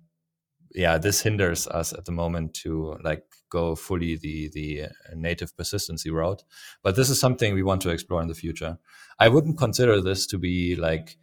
yeah, 0.74 0.98
this 0.98 1.22
hinders 1.22 1.68
us 1.68 1.94
at 1.94 2.06
the 2.06 2.12
moment 2.12 2.54
to 2.56 2.98
like 3.04 3.24
go 3.50 3.76
fully 3.76 4.18
the 4.18 4.50
the 4.54 4.84
uh, 4.84 4.88
native 5.16 5.56
persistency 5.56 6.10
route. 6.10 6.44
But 6.84 6.96
this 6.96 7.10
is 7.10 7.20
something 7.20 7.54
we 7.54 7.64
want 7.64 7.82
to 7.84 7.90
explore 7.90 8.22
in 8.22 8.28
the 8.28 8.36
future. 8.36 8.78
I 9.20 9.30
wouldn't 9.30 9.58
consider 9.58 10.02
this 10.02 10.28
to 10.28 10.38
be 10.38 10.76
like, 10.76 11.18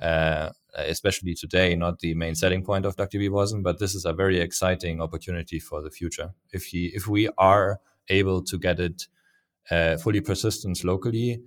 uh, 0.00 0.50
especially 0.76 1.34
today, 1.34 1.74
not 1.74 2.00
the 2.00 2.14
main 2.14 2.34
selling 2.34 2.64
point 2.64 2.84
of 2.84 2.96
DuckDB 2.96 3.28
Wasm, 3.30 3.62
but 3.62 3.78
this 3.78 3.94
is 3.94 4.04
a 4.04 4.12
very 4.12 4.40
exciting 4.40 5.00
opportunity 5.00 5.58
for 5.58 5.82
the 5.82 5.90
future. 5.90 6.34
If 6.52 6.64
he 6.66 6.90
if 6.94 7.06
we 7.06 7.28
are 7.38 7.80
able 8.08 8.42
to 8.42 8.58
get 8.58 8.80
it 8.80 9.06
uh, 9.70 9.96
fully 9.96 10.20
persistent 10.20 10.84
locally, 10.84 11.42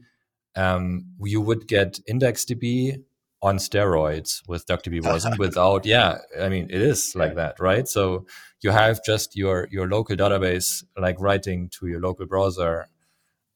um, 0.56 1.06
you 1.22 1.42
would 1.42 1.68
get 1.68 2.00
IndexedDB 2.10 3.04
on 3.42 3.58
steroids 3.58 4.42
with 4.48 4.66
DuckDB 4.66 5.02
Wasm 5.02 5.38
without 5.46 5.86
yeah 5.86 6.18
I 6.40 6.50
mean 6.50 6.68
it 6.70 6.82
is 6.82 7.16
like 7.16 7.36
that 7.36 7.60
right? 7.60 7.88
So 7.88 8.26
you 8.62 8.72
have 8.72 9.04
just 9.04 9.36
your 9.36 9.68
your 9.72 9.88
local 9.88 10.16
database 10.16 10.84
like 10.98 11.20
writing 11.20 11.70
to 11.80 11.88
your 11.88 12.00
local 12.00 12.26
browser 12.26 12.88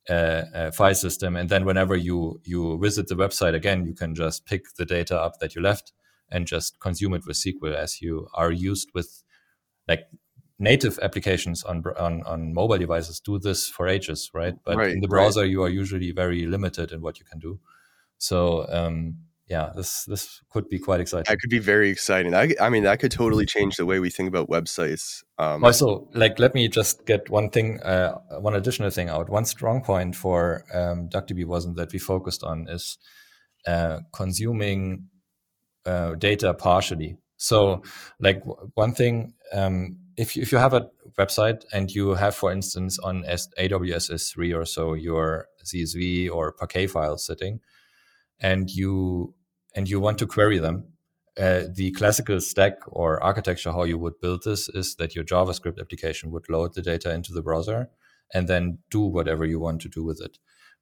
uh, 0.09 0.13
uh, 0.53 0.71
file 0.71 0.95
system. 0.95 1.35
And 1.35 1.49
then 1.49 1.65
whenever 1.65 1.95
you 1.95 2.41
you 2.43 2.77
visit 2.79 3.07
the 3.07 3.15
website 3.15 3.53
again 3.53 3.85
you 3.85 3.93
can 3.93 4.15
just 4.15 4.45
pick 4.45 4.73
the 4.75 4.85
data 4.85 5.19
up 5.19 5.39
that 5.39 5.55
you 5.55 5.61
left 5.61 5.93
and 6.29 6.47
just 6.47 6.79
consume 6.79 7.13
it 7.13 7.25
with 7.25 7.37
SQL 7.37 7.75
as 7.75 8.01
you 8.01 8.27
are 8.33 8.51
used 8.51 8.89
with 8.93 9.23
like 9.87 10.07
native 10.57 10.99
applications 11.01 11.63
on 11.63 11.83
on, 11.99 12.23
on 12.23 12.53
mobile 12.53 12.77
devices 12.77 13.19
do 13.19 13.37
this 13.39 13.67
for 13.67 13.87
ages 13.87 14.31
right? 14.33 14.55
But 14.63 14.77
right, 14.77 14.91
in 14.91 15.01
the 15.01 15.07
browser 15.07 15.41
right. 15.41 15.49
you 15.49 15.63
are 15.63 15.69
usually 15.69 16.11
very 16.11 16.45
limited 16.45 16.91
in 16.91 17.01
what 17.01 17.19
you 17.19 17.25
can 17.25 17.39
do. 17.39 17.59
So 18.17 18.65
um, 18.69 19.17
yeah, 19.51 19.73
this 19.75 20.05
this 20.05 20.41
could 20.49 20.69
be 20.69 20.79
quite 20.79 21.01
exciting. 21.01 21.25
That 21.27 21.41
could 21.41 21.49
be 21.49 21.59
very 21.59 21.89
exciting. 21.89 22.33
I, 22.33 22.55
I 22.61 22.69
mean, 22.69 22.83
that 22.83 23.01
could 23.01 23.11
totally 23.11 23.45
change 23.45 23.75
the 23.75 23.85
way 23.85 23.99
we 23.99 24.09
think 24.09 24.29
about 24.29 24.47
websites. 24.47 25.23
Um, 25.37 25.65
also, 25.65 26.07
like, 26.13 26.39
let 26.39 26.55
me 26.55 26.69
just 26.69 27.05
get 27.05 27.29
one 27.29 27.49
thing, 27.49 27.81
uh, 27.81 28.13
one 28.39 28.55
additional 28.55 28.89
thing 28.91 29.09
out. 29.09 29.29
One 29.29 29.43
strong 29.43 29.83
point 29.83 30.15
for 30.15 30.63
um, 30.73 31.09
DuckDB 31.09 31.43
Wasm 31.43 31.75
that 31.75 31.91
we 31.91 31.99
focused 31.99 32.45
on 32.45 32.69
is 32.69 32.97
uh, 33.67 33.99
consuming 34.13 35.09
uh, 35.85 36.15
data 36.15 36.53
partially. 36.53 37.17
So, 37.35 37.83
like, 38.21 38.41
one 38.75 38.93
thing, 38.93 39.33
um, 39.51 39.97
if 40.15 40.37
you, 40.37 40.43
if 40.43 40.53
you 40.53 40.59
have 40.59 40.73
a 40.73 40.87
website 41.19 41.65
and 41.73 41.91
you 41.91 42.11
have, 42.11 42.35
for 42.35 42.53
instance, 42.53 42.99
on 42.99 43.23
AWS 43.23 44.11
S3 44.11 44.57
or 44.57 44.63
so, 44.63 44.93
your 44.93 45.47
CSV 45.65 46.31
or 46.31 46.53
Parquet 46.53 46.87
file 46.87 47.17
sitting, 47.17 47.59
and 48.39 48.69
you 48.69 49.33
and 49.75 49.89
you 49.89 49.99
want 49.99 50.17
to 50.19 50.27
query 50.27 50.59
them, 50.59 50.85
uh, 51.39 51.63
the 51.73 51.91
classical 51.91 52.41
stack 52.41 52.73
or 52.87 53.23
architecture 53.23 53.71
how 53.71 53.83
you 53.83 53.97
would 53.97 54.19
build 54.19 54.43
this 54.43 54.67
is 54.69 54.95
that 54.95 55.15
your 55.15 55.23
JavaScript 55.23 55.79
application 55.79 56.29
would 56.31 56.49
load 56.49 56.73
the 56.73 56.81
data 56.81 57.13
into 57.13 57.31
the 57.31 57.41
browser 57.41 57.89
and 58.33 58.47
then 58.47 58.79
do 58.89 59.01
whatever 59.01 59.45
you 59.45 59.59
want 59.59 59.81
to 59.81 59.89
do 59.89 60.03
with 60.03 60.21
it. 60.21 60.37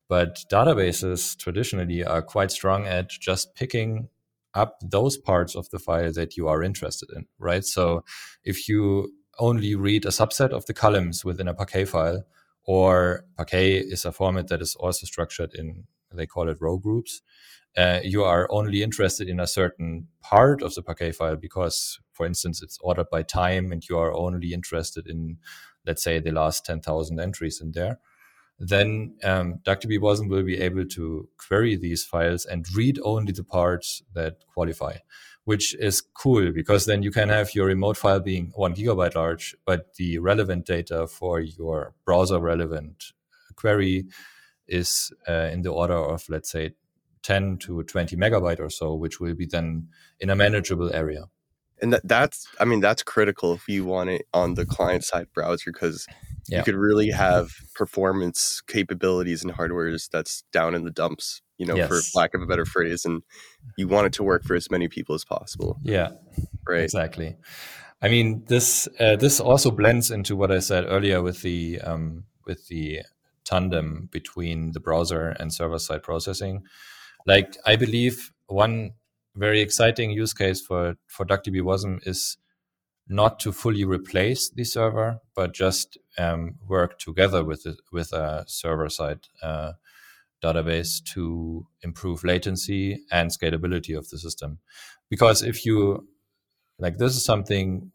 But 0.07 0.39
databases 0.51 1.37
traditionally 1.37 2.03
are 2.03 2.23
quite 2.23 2.51
strong 2.51 2.87
at 2.87 3.09
just 3.09 3.53
picking 3.53 4.09
up 4.55 4.77
those 4.81 5.17
parts 5.17 5.55
of 5.55 5.69
the 5.69 5.77
file 5.77 6.11
that 6.13 6.35
you 6.35 6.47
are 6.47 6.63
interested 6.63 7.09
in, 7.15 7.25
right? 7.37 7.63
So 7.63 8.03
if 8.43 8.67
you 8.67 9.13
only 9.37 9.75
read 9.75 10.05
a 10.05 10.09
subset 10.09 10.49
of 10.49 10.65
the 10.65 10.73
columns 10.73 11.23
within 11.23 11.47
a 11.47 11.53
Parquet 11.53 11.85
file, 11.85 12.23
or 12.63 13.25
Parquet 13.37 13.77
is 13.77 14.03
a 14.03 14.11
format 14.11 14.47
that 14.47 14.61
is 14.61 14.75
also 14.75 15.05
structured 15.05 15.53
in, 15.53 15.85
they 16.11 16.25
call 16.25 16.49
it 16.49 16.57
row 16.59 16.77
groups 16.77 17.21
uh, 17.77 17.99
you 18.03 18.23
are 18.23 18.47
only 18.51 18.83
interested 18.83 19.29
in 19.29 19.39
a 19.39 19.47
certain 19.47 20.07
part 20.21 20.61
of 20.61 20.73
the 20.75 20.81
Parquet 20.81 21.11
file 21.11 21.35
because, 21.35 21.99
for 22.13 22.25
instance, 22.25 22.61
it's 22.61 22.77
ordered 22.81 23.09
by 23.09 23.23
time 23.23 23.71
and 23.71 23.87
you 23.87 23.97
are 23.97 24.13
only 24.13 24.53
interested 24.53 25.07
in, 25.07 25.37
let's 25.85 26.03
say, 26.03 26.19
the 26.19 26.31
last 26.31 26.65
10,000 26.65 27.19
entries 27.19 27.61
in 27.61 27.71
there, 27.71 27.99
then 28.59 29.15
um, 29.23 29.59
Wasm 29.65 30.29
will 30.29 30.43
be 30.43 30.59
able 30.59 30.85
to 30.85 31.29
query 31.37 31.75
these 31.75 32.03
files 32.03 32.45
and 32.45 32.65
read 32.75 32.99
only 33.03 33.31
the 33.31 33.43
parts 33.43 34.03
that 34.13 34.43
qualify, 34.53 34.97
which 35.45 35.73
is 35.75 36.01
cool 36.01 36.51
because 36.51 36.85
then 36.85 37.01
you 37.01 37.11
can 37.11 37.29
have 37.29 37.55
your 37.55 37.67
remote 37.67 37.95
file 37.95 38.19
being 38.19 38.51
one 38.55 38.75
gigabyte 38.75 39.15
large, 39.15 39.55
but 39.65 39.95
the 39.95 40.17
relevant 40.19 40.65
data 40.65 41.07
for 41.07 41.39
your 41.39 41.93
browser 42.03 42.39
relevant 42.39 43.13
query 43.55 44.05
is 44.67 45.11
uh, 45.27 45.49
in 45.51 45.61
the 45.61 45.71
order 45.71 45.95
of 45.97 46.23
let's 46.29 46.51
say 46.51 46.71
10 47.23 47.57
to 47.57 47.83
20 47.83 48.15
megabyte 48.15 48.59
or 48.59 48.69
so, 48.69 48.93
which 48.93 49.19
will 49.19 49.35
be 49.35 49.45
then 49.45 49.87
in 50.19 50.29
a 50.29 50.35
manageable 50.35 50.93
area. 50.93 51.25
And 51.81 51.93
that, 51.93 52.01
that's, 52.05 52.47
I 52.59 52.65
mean, 52.65 52.81
that's 52.81 53.03
critical 53.03 53.53
if 53.53 53.67
you 53.67 53.85
want 53.85 54.09
it 54.09 54.25
on 54.33 54.55
the 54.55 54.65
client 54.65 55.05
side 55.05 55.27
browser 55.33 55.71
because 55.71 56.05
yeah. 56.49 56.57
you 56.57 56.63
could 56.63 56.75
really 56.75 57.09
have 57.09 57.51
performance 57.73 58.61
capabilities 58.67 59.43
and 59.43 59.53
hardwares 59.53 60.09
that's 60.09 60.43
down 60.51 60.75
in 60.75 60.83
the 60.83 60.91
dumps, 60.91 61.41
you 61.57 61.65
know, 61.65 61.75
yes. 61.75 61.87
for 61.87 62.19
lack 62.19 62.33
of 62.33 62.41
a 62.41 62.45
better 62.45 62.65
phrase. 62.65 63.05
And 63.05 63.23
you 63.77 63.87
want 63.87 64.07
it 64.07 64.13
to 64.13 64.23
work 64.23 64.43
for 64.43 64.55
as 64.55 64.69
many 64.69 64.89
people 64.89 65.15
as 65.15 65.23
possible. 65.23 65.79
Yeah. 65.83 66.11
Right. 66.67 66.83
Exactly. 66.83 67.37
I 68.01 68.07
mean, 68.07 68.43
this 68.47 68.87
uh, 68.99 69.17
this 69.17 69.39
also 69.39 69.71
blends 69.71 70.09
into 70.09 70.35
what 70.35 70.51
I 70.51 70.59
said 70.59 70.85
earlier 70.87 71.21
with 71.21 71.41
the 71.41 71.81
um, 71.81 72.23
with 72.45 72.67
the 72.67 73.01
tandem 73.43 74.07
between 74.11 74.71
the 74.71 74.79
browser 74.79 75.29
and 75.39 75.53
server 75.53 75.79
side 75.79 76.03
processing. 76.03 76.63
Like, 77.33 77.49
I 77.71 77.75
believe 77.75 78.31
one 78.47 78.93
very 79.35 79.61
exciting 79.61 80.09
use 80.21 80.33
case 80.33 80.59
for 80.67 80.83
for 81.15 81.25
DuckDB 81.31 81.57
Wasm 81.69 81.93
is 82.13 82.21
not 83.07 83.39
to 83.43 83.51
fully 83.51 83.85
replace 83.85 84.43
the 84.49 84.63
server, 84.75 85.09
but 85.35 85.53
just 85.53 85.87
um, 86.17 86.41
work 86.67 86.91
together 87.07 87.41
with 87.49 87.65
it, 87.71 87.77
with 87.91 88.13
a 88.13 88.45
server 88.47 88.89
side 88.89 89.21
uh, 89.49 89.71
database 90.43 91.03
to 91.13 91.65
improve 91.87 92.23
latency 92.23 92.85
and 93.11 93.31
scalability 93.31 93.97
of 93.97 94.09
the 94.09 94.17
system. 94.25 94.59
Because 95.09 95.43
if 95.51 95.65
you 95.65 96.07
like, 96.79 96.97
this 96.97 97.15
is 97.15 97.25
something 97.25 97.91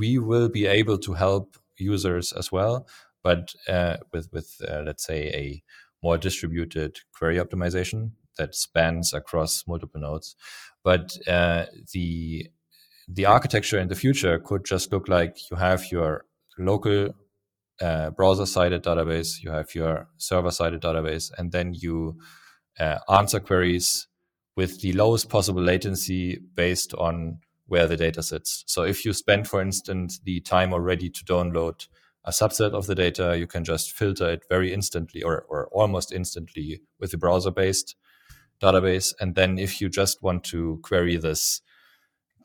we 0.00 0.18
will 0.18 0.48
be 0.48 0.66
able 0.66 0.98
to 0.98 1.12
help 1.14 1.56
users 1.78 2.32
as 2.40 2.52
well, 2.52 2.86
but 3.22 3.42
uh, 3.68 3.96
with 4.12 4.26
with 4.32 4.48
uh, 4.68 4.82
let's 4.86 5.04
say 5.04 5.20
a 5.44 5.62
more 6.02 6.18
distributed 6.18 6.92
query 7.16 7.38
optimization 7.44 8.12
that 8.40 8.54
spans 8.54 9.14
across 9.14 9.64
multiple 9.66 10.00
nodes. 10.00 10.36
But 10.82 11.16
uh, 11.28 11.66
the 11.92 12.48
the 13.16 13.26
architecture 13.26 13.80
in 13.82 13.88
the 13.88 14.00
future 14.04 14.38
could 14.38 14.64
just 14.64 14.92
look 14.92 15.08
like 15.08 15.50
you 15.50 15.56
have 15.56 15.92
your 15.92 16.24
local 16.58 17.14
uh, 17.80 18.10
browser-sided 18.10 18.82
database, 18.84 19.42
you 19.42 19.50
have 19.50 19.74
your 19.74 20.08
server-sided 20.16 20.80
database, 20.80 21.30
and 21.38 21.52
then 21.52 21.74
you 21.74 22.18
uh, 22.78 22.98
answer 23.08 23.40
queries 23.40 24.08
with 24.56 24.80
the 24.80 24.92
lowest 24.92 25.28
possible 25.28 25.62
latency 25.62 26.38
based 26.54 26.94
on 26.94 27.38
where 27.66 27.88
the 27.88 27.96
data 27.96 28.22
sits. 28.22 28.64
So 28.66 28.82
if 28.84 29.04
you 29.04 29.12
spend, 29.12 29.48
for 29.48 29.60
instance, 29.60 30.20
the 30.24 30.40
time 30.40 30.72
already 30.72 31.10
to 31.10 31.24
download 31.24 31.88
a 32.24 32.30
subset 32.30 32.72
of 32.72 32.86
the 32.86 32.94
data, 32.94 33.36
you 33.38 33.46
can 33.46 33.64
just 33.64 33.92
filter 33.92 34.28
it 34.30 34.42
very 34.48 34.72
instantly 34.72 35.22
or, 35.22 35.46
or 35.48 35.68
almost 35.72 36.12
instantly 36.12 36.80
with 37.00 37.10
the 37.10 37.18
browser-based 37.18 37.96
database. 38.60 39.14
And 39.20 39.34
then 39.34 39.58
if 39.58 39.80
you 39.80 39.88
just 39.88 40.22
want 40.22 40.44
to 40.44 40.78
query 40.82 41.16
this 41.16 41.62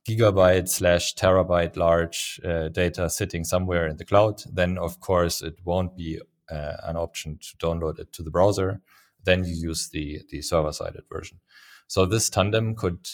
gigabyte 0.07 0.69
slash 0.69 1.15
terabyte 1.15 1.75
large 1.75 2.39
uh, 2.45 2.69
data 2.69 3.09
sitting 3.09 3.43
somewhere 3.43 3.87
in 3.87 3.97
the 3.97 4.05
cloud, 4.05 4.41
then 4.51 4.77
of 4.77 4.99
course 4.99 5.41
it 5.41 5.55
won't 5.63 5.95
be 5.95 6.19
uh, 6.49 6.77
an 6.83 6.95
option 6.95 7.39
to 7.41 7.57
download 7.57 7.99
it 7.99 8.13
to 8.13 8.23
the 8.23 8.31
browser. 8.31 8.81
Then 9.23 9.43
you 9.43 9.55
use 9.55 9.89
the 9.89 10.21
the 10.29 10.41
server 10.41 10.71
sided 10.71 11.03
version. 11.11 11.39
So 11.87 12.05
this 12.05 12.29
tandem 12.29 12.75
could 12.75 13.07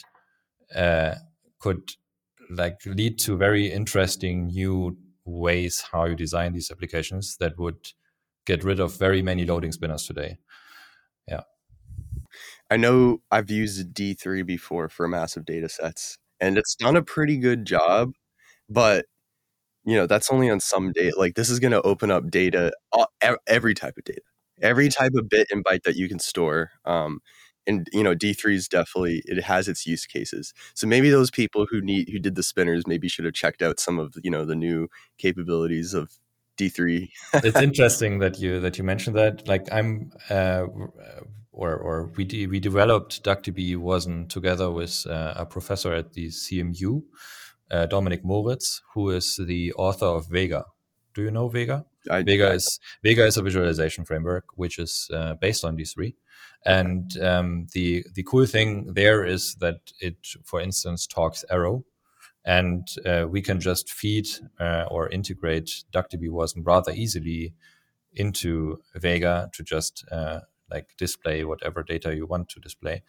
uh, 0.75 1.15
could 1.59 1.91
like 2.49 2.79
lead 2.85 3.17
to 3.19 3.37
very 3.37 3.71
interesting 3.71 4.47
new 4.47 4.97
ways 5.23 5.85
how 5.91 6.05
you 6.05 6.15
design 6.15 6.53
these 6.53 6.71
applications 6.71 7.37
that 7.37 7.57
would 7.57 7.93
get 8.45 8.63
rid 8.63 8.79
of 8.79 8.97
very 8.97 9.21
many 9.21 9.45
loading 9.45 9.71
spinners 9.71 10.05
today. 10.05 10.37
I 12.71 12.77
know 12.77 13.21
I've 13.29 13.51
used 13.51 13.93
D3 13.93 14.45
before 14.45 14.87
for 14.87 15.07
massive 15.07 15.45
data 15.45 15.67
sets 15.67 16.17
and 16.39 16.57
it's 16.57 16.73
done 16.73 16.95
a 16.95 17.03
pretty 17.03 17.37
good 17.37 17.65
job, 17.65 18.13
but 18.69 19.05
you 19.83 19.95
know, 19.95 20.07
that's 20.07 20.31
only 20.31 20.49
on 20.49 20.59
some 20.59 20.91
data. 20.91 21.17
Like 21.17 21.35
this 21.35 21.49
is 21.49 21.59
going 21.59 21.71
to 21.71 21.81
open 21.81 22.11
up 22.11 22.29
data, 22.29 22.71
every 23.47 23.73
type 23.73 23.97
of 23.97 24.05
data, 24.05 24.21
every 24.61 24.89
type 24.89 25.13
of 25.15 25.27
bit 25.27 25.47
and 25.51 25.65
byte 25.65 25.83
that 25.83 25.95
you 25.95 26.07
can 26.07 26.19
store. 26.19 26.71
Um, 26.85 27.19
and 27.67 27.87
you 27.93 28.01
know 28.01 28.15
d3 28.15 28.55
is 28.55 28.67
definitely 28.67 29.21
it 29.25 29.43
has 29.43 29.67
its 29.67 29.85
use 29.85 30.07
cases 30.07 30.51
so 30.73 30.87
maybe 30.87 31.11
those 31.11 31.29
people 31.29 31.67
who 31.69 31.79
need 31.79 32.09
who 32.09 32.17
did 32.17 32.33
the 32.33 32.41
spinners 32.41 32.87
maybe 32.87 33.07
should 33.07 33.23
have 33.23 33.35
checked 33.35 33.61
out 33.61 33.79
some 33.79 33.99
of 33.99 34.15
you 34.23 34.31
know 34.31 34.45
the 34.45 34.55
new 34.55 34.87
capabilities 35.19 35.93
of 35.93 36.17
d3 36.57 37.07
it's 37.35 37.61
interesting 37.61 38.17
that 38.17 38.39
you 38.39 38.59
that 38.59 38.79
you 38.79 38.83
mentioned 38.83 39.15
that 39.15 39.47
like 39.47 39.71
i'm 39.71 40.11
uh, 40.31 40.65
or 41.51 41.75
or 41.75 42.11
we 42.15 42.23
de- 42.23 42.47
we 42.47 42.59
developed 42.59 43.23
DuckDB 43.23 43.75
Wasm 43.75 44.29
together 44.29 44.71
with 44.71 45.05
uh, 45.07 45.33
a 45.35 45.45
professor 45.45 45.93
at 45.93 46.13
the 46.13 46.27
CMU, 46.27 47.03
uh, 47.69 47.87
Dominik 47.87 48.23
Moritz, 48.23 48.81
who 48.93 49.09
is 49.09 49.35
the 49.35 49.73
author 49.73 50.05
of 50.05 50.27
Vega. 50.27 50.65
Do 51.13 51.23
you 51.23 51.31
know 51.31 51.49
Vega? 51.49 51.85
I, 52.09 52.23
Vega 52.23 52.49
I, 52.49 52.53
is 52.53 52.79
Vega 53.03 53.25
is 53.25 53.37
a 53.37 53.43
visualization 53.43 54.05
framework 54.05 54.45
which 54.55 54.79
is 54.79 55.09
uh, 55.13 55.35
based 55.35 55.65
on 55.65 55.77
D3. 55.77 56.13
And 56.65 57.17
um, 57.21 57.67
the 57.73 58.05
the 58.13 58.23
cool 58.23 58.45
thing 58.45 58.93
there 58.93 59.25
is 59.25 59.55
that 59.55 59.91
it, 59.99 60.15
for 60.45 60.61
instance, 60.61 61.07
talks 61.07 61.43
arrow, 61.49 61.83
and 62.45 62.87
uh, 63.05 63.25
we 63.29 63.41
can 63.41 63.59
just 63.59 63.91
feed 63.91 64.27
uh, 64.59 64.85
or 64.89 65.09
integrate 65.09 65.83
DuckDB 65.91 66.29
Wasm 66.29 66.61
rather 66.63 66.91
easily 66.91 67.53
into 68.13 68.79
Vega 68.95 69.49
to 69.53 69.63
just 69.63 70.05
uh, 70.11 70.41
like 70.71 70.89
display 70.97 71.43
whatever 71.43 71.83
data 71.83 72.15
you 72.15 72.25
want 72.25 72.49
to 72.49 72.59
display, 72.59 73.03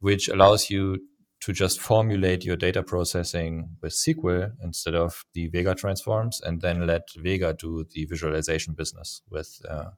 which 0.00 0.28
allows 0.28 0.70
you 0.70 0.98
to 1.40 1.52
just 1.52 1.80
formulate 1.80 2.44
your 2.44 2.56
data 2.56 2.82
processing 2.82 3.70
with 3.80 3.92
SQL 3.92 4.52
instead 4.62 4.94
of 4.94 5.24
the 5.34 5.48
Vega 5.48 5.74
transforms, 5.74 6.40
and 6.40 6.60
then 6.60 6.86
let 6.86 7.08
Vega 7.16 7.54
do 7.54 7.84
the 7.92 8.04
visualization 8.06 8.74
business 8.74 9.22
with 9.30 9.60
uh, 9.68 9.90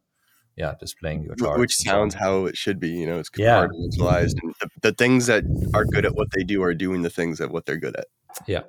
yeah, 0.57 0.75
displaying 0.79 1.23
your 1.23 1.35
charts. 1.37 1.59
Which 1.59 1.75
sounds 1.75 2.14
how 2.14 2.44
it 2.44 2.57
should 2.57 2.79
be. 2.79 2.90
You 2.90 3.07
know, 3.07 3.18
it's 3.18 3.31
compartmentalized, 3.31 4.35
yeah. 4.35 4.42
and 4.42 4.55
the, 4.61 4.68
the 4.83 4.92
things 4.92 5.27
that 5.27 5.44
are 5.75 5.85
good 5.85 6.05
at 6.05 6.14
what 6.14 6.29
they 6.37 6.44
do 6.44 6.62
are 6.62 6.75
doing 6.75 7.03
the 7.03 7.11
things 7.11 7.40
at 7.40 7.51
what 7.51 7.64
they're 7.64 7.79
good 7.79 7.96
at. 7.96 8.07
Yeah. 8.46 8.62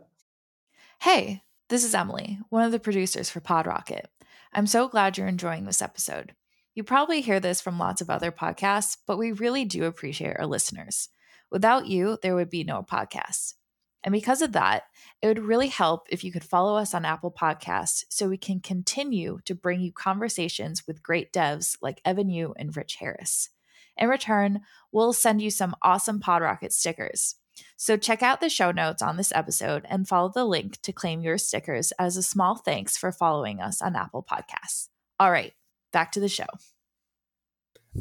Hey, 0.99 1.41
this 1.69 1.83
is 1.83 1.95
Emily, 1.95 2.39
one 2.49 2.63
of 2.63 2.71
the 2.71 2.79
producers 2.79 3.29
for 3.29 3.41
PodRocket. 3.41 4.05
I'm 4.53 4.67
so 4.67 4.87
glad 4.87 5.17
you're 5.17 5.27
enjoying 5.27 5.65
this 5.65 5.81
episode. 5.81 6.33
You 6.73 6.83
probably 6.83 7.21
hear 7.21 7.39
this 7.39 7.59
from 7.59 7.77
lots 7.77 8.01
of 8.01 8.09
other 8.09 8.31
podcasts, 8.31 8.97
but 9.05 9.17
we 9.17 9.31
really 9.31 9.65
do 9.65 9.83
appreciate 9.83 10.37
our 10.39 10.47
listeners. 10.47 11.09
Without 11.51 11.87
you, 11.87 12.17
there 12.21 12.35
would 12.35 12.49
be 12.49 12.63
no 12.63 12.81
podcast. 12.81 13.55
And 14.03 14.13
because 14.13 14.41
of 14.41 14.53
that, 14.53 14.83
it 15.21 15.27
would 15.27 15.39
really 15.45 15.67
help 15.67 16.07
if 16.09 16.23
you 16.23 16.31
could 16.31 16.43
follow 16.43 16.75
us 16.77 16.93
on 16.93 17.05
Apple 17.05 17.31
Podcasts 17.31 18.03
so 18.09 18.29
we 18.29 18.37
can 18.37 18.59
continue 18.59 19.39
to 19.45 19.53
bring 19.53 19.81
you 19.81 19.91
conversations 19.91 20.87
with 20.87 21.03
great 21.03 21.31
devs 21.31 21.77
like 21.81 22.01
Evan 22.03 22.29
You 22.29 22.55
and 22.57 22.75
Rich 22.75 22.95
Harris. 22.95 23.49
In 23.97 24.07
return, 24.07 24.61
we'll 24.91 25.13
send 25.13 25.41
you 25.41 25.51
some 25.51 25.75
awesome 25.83 26.19
PodRocket 26.19 26.71
stickers. 26.71 27.35
So 27.75 27.97
check 27.97 28.23
out 28.23 28.39
the 28.39 28.49
show 28.49 28.71
notes 28.71 29.01
on 29.01 29.17
this 29.17 29.31
episode 29.35 29.85
and 29.89 30.07
follow 30.07 30.31
the 30.33 30.45
link 30.45 30.81
to 30.81 30.93
claim 30.93 31.21
your 31.21 31.37
stickers 31.37 31.91
as 31.99 32.17
a 32.17 32.23
small 32.23 32.55
thanks 32.55 32.97
for 32.97 33.11
following 33.11 33.59
us 33.59 33.81
on 33.81 33.95
Apple 33.95 34.25
Podcasts. 34.27 34.87
All 35.19 35.31
right, 35.31 35.53
back 35.91 36.11
to 36.13 36.19
the 36.19 36.29
show. 36.29 36.45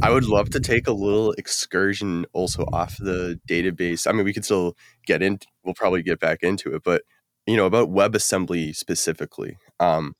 I 0.02 0.10
would 0.10 0.24
love 0.24 0.50
to 0.50 0.60
take 0.60 0.86
a 0.86 0.92
little 0.92 1.32
excursion 1.32 2.24
also 2.32 2.64
off 2.72 2.96
the 2.98 3.40
database. 3.48 4.06
I 4.06 4.12
mean, 4.12 4.24
we 4.24 4.32
could 4.32 4.44
still 4.44 4.76
get 5.04 5.20
in. 5.20 5.40
We'll 5.64 5.74
probably 5.74 6.02
get 6.02 6.20
back 6.20 6.42
into 6.42 6.74
it, 6.74 6.82
but 6.84 7.02
you 7.46 7.56
know 7.56 7.66
about 7.66 7.90
WebAssembly 7.90 8.76
specifically. 8.76 9.56
Um, 9.80 10.14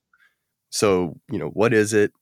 so 0.71 1.15
you 1.31 1.39
know 1.39 1.49
what 1.49 1.73
is 1.73 1.93
it? 1.93 2.13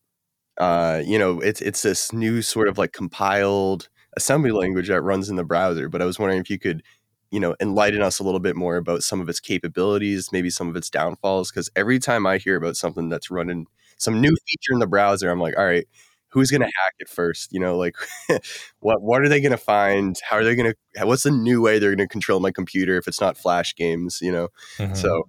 Uh, 0.59 1.03
you 1.05 1.19
know, 1.19 1.41
it's 1.41 1.63
it's 1.63 1.83
this 1.83 2.13
new 2.13 2.43
sort 2.43 2.69
of 2.69 2.77
like 2.77 2.93
compiled 2.93 3.89
assembly 4.17 4.51
language 4.51 4.89
that 4.89 5.01
runs 5.03 5.31
in 5.31 5.37
the 5.37 5.45
browser. 5.45 5.89
But 5.89 6.03
I 6.03 6.05
was 6.05 6.19
wondering 6.19 6.41
if 6.41 6.51
you 6.51 6.59
could, 6.59 6.83
you 7.31 7.41
know, 7.41 7.55
enlighten 7.61 8.03
us 8.03 8.19
a 8.19 8.25
little 8.25 8.41
bit 8.41 8.57
more 8.57 8.77
about 8.77 9.03
some 9.03 9.21
of 9.21 9.29
its 9.29 9.41
capabilities, 9.41 10.31
maybe 10.33 10.51
some 10.51 10.69
of 10.69 10.77
its 10.77 10.91
downfalls. 10.91 11.51
Because 11.51 11.71
every 11.77 11.99
time 11.99 12.27
I 12.27 12.39
hear 12.39 12.57
about 12.57 12.77
something 12.77 13.09
that's 13.09 13.31
running 13.31 13.67
some 13.99 14.21
new 14.21 14.35
feature 14.47 14.73
in 14.73 14.79
the 14.79 14.87
browser, 14.87 15.31
I'm 15.31 15.41
like, 15.41 15.57
all 15.59 15.65
right, 15.65 15.87
who's 16.29 16.51
going 16.51 16.61
to 16.61 16.67
hack 16.67 16.95
it 16.99 17.09
first? 17.09 17.53
You 17.53 17.61
know 17.61 17.77
like 17.77 17.97
what 18.81 19.03
what 19.03 19.23
are 19.23 19.29
they 19.29 19.41
going 19.41 19.53
to 19.53 19.57
find? 19.57 20.19
How 20.29 20.37
are 20.37 20.45
they 20.45 20.55
going 20.55 20.73
to 20.73 21.07
what's 21.07 21.25
the 21.25 21.31
new 21.31 21.61
way 21.61 21.79
they're 21.79 21.95
going 21.95 21.99
to 21.99 22.09
control 22.09 22.41
my 22.41 22.51
computer 22.51 22.97
if 22.97 23.09
it's 23.09 23.21
not 23.21 23.37
flash 23.37 23.75
games 23.75 24.21
you 24.23 24.33
know? 24.33 24.49
Mm-hmm. 24.79 24.95
so 24.95 25.29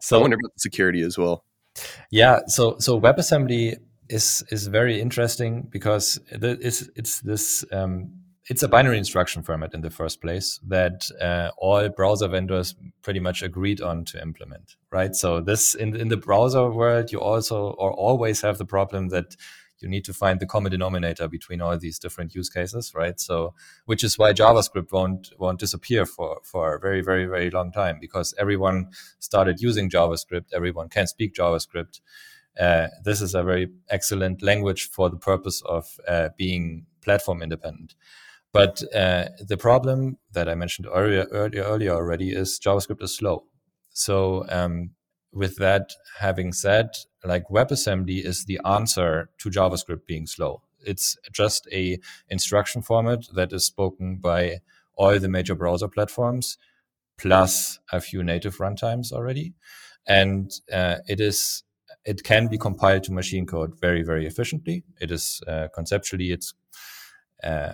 so 0.00 0.18
i 0.18 0.20
wonder 0.20 0.34
about 0.34 0.52
the 0.54 0.60
security 0.60 1.02
as 1.02 1.16
well. 1.16 1.44
Yeah 2.10 2.40
so 2.46 2.76
so 2.78 3.00
webassembly 3.00 3.76
is 4.08 4.44
is 4.50 4.66
very 4.66 5.00
interesting 5.00 5.68
because 5.70 6.18
it's 6.30 6.88
it's 6.94 7.20
this 7.20 7.64
um, 7.72 8.12
it's 8.48 8.62
a 8.62 8.68
binary 8.68 8.96
instruction 8.98 9.42
format 9.42 9.74
in 9.74 9.80
the 9.80 9.90
first 9.90 10.20
place 10.20 10.60
that 10.66 11.08
uh, 11.20 11.50
all 11.58 11.88
browser 11.88 12.28
vendors 12.28 12.74
pretty 13.02 13.20
much 13.20 13.42
agreed 13.42 13.80
on 13.80 14.04
to 14.04 14.20
implement 14.20 14.76
right 14.90 15.14
so 15.14 15.40
this 15.40 15.74
in 15.74 15.96
in 15.96 16.08
the 16.08 16.16
browser 16.16 16.70
world 16.70 17.12
you 17.12 17.20
also 17.20 17.70
or 17.78 17.92
always 17.92 18.40
have 18.40 18.58
the 18.58 18.64
problem 18.64 19.08
that 19.08 19.36
you 19.80 19.88
need 19.88 20.04
to 20.04 20.14
find 20.14 20.40
the 20.40 20.46
common 20.46 20.72
denominator 20.72 21.28
between 21.28 21.60
all 21.60 21.76
these 21.78 21.98
different 21.98 22.34
use 22.34 22.48
cases, 22.48 22.92
right? 22.94 23.20
So, 23.20 23.54
which 23.84 24.02
is 24.02 24.18
why 24.18 24.32
JavaScript 24.32 24.92
won't 24.92 25.32
won't 25.38 25.60
disappear 25.60 26.06
for 26.06 26.40
for 26.44 26.74
a 26.74 26.80
very 26.80 27.02
very 27.02 27.26
very 27.26 27.50
long 27.50 27.72
time 27.72 27.98
because 28.00 28.34
everyone 28.38 28.88
started 29.18 29.60
using 29.60 29.90
JavaScript. 29.90 30.52
Everyone 30.52 30.88
can 30.88 31.06
speak 31.06 31.34
JavaScript. 31.34 32.00
Uh, 32.58 32.88
this 33.04 33.20
is 33.20 33.34
a 33.34 33.42
very 33.42 33.68
excellent 33.90 34.42
language 34.42 34.88
for 34.88 35.10
the 35.10 35.18
purpose 35.18 35.62
of 35.66 36.00
uh, 36.08 36.30
being 36.38 36.86
platform 37.02 37.42
independent. 37.42 37.94
But 38.56 38.82
uh, 38.94 39.28
the 39.38 39.58
problem 39.58 40.16
that 40.32 40.48
I 40.48 40.54
mentioned 40.54 40.88
earlier, 40.90 41.26
earlier, 41.30 41.62
earlier 41.62 41.92
already 41.92 42.30
is 42.30 42.58
JavaScript 42.58 43.02
is 43.02 43.14
slow. 43.14 43.44
So 43.90 44.46
um, 44.48 44.92
with 45.30 45.56
that 45.56 45.92
having 46.20 46.54
said, 46.54 46.88
like 47.22 47.44
WebAssembly 47.50 48.24
is 48.24 48.46
the 48.46 48.58
answer 48.64 49.28
to 49.40 49.50
JavaScript 49.50 50.06
being 50.06 50.26
slow. 50.26 50.62
It's 50.80 51.18
just 51.32 51.68
a 51.70 51.98
instruction 52.30 52.80
format 52.80 53.26
that 53.34 53.52
is 53.52 53.66
spoken 53.66 54.16
by 54.16 54.60
all 54.96 55.18
the 55.18 55.28
major 55.28 55.54
browser 55.54 55.88
platforms, 55.88 56.56
plus 57.18 57.78
a 57.92 58.00
few 58.00 58.22
native 58.22 58.56
runtimes 58.56 59.12
already, 59.12 59.52
and 60.06 60.50
uh, 60.72 60.96
it 61.06 61.20
is 61.20 61.62
it 62.06 62.22
can 62.22 62.46
be 62.46 62.56
compiled 62.56 63.02
to 63.04 63.12
machine 63.12 63.44
code 63.44 63.78
very 63.80 64.02
very 64.02 64.26
efficiently. 64.26 64.84
It 65.00 65.10
is 65.10 65.42
uh, 65.46 65.68
conceptually 65.74 66.30
it's 66.30 66.54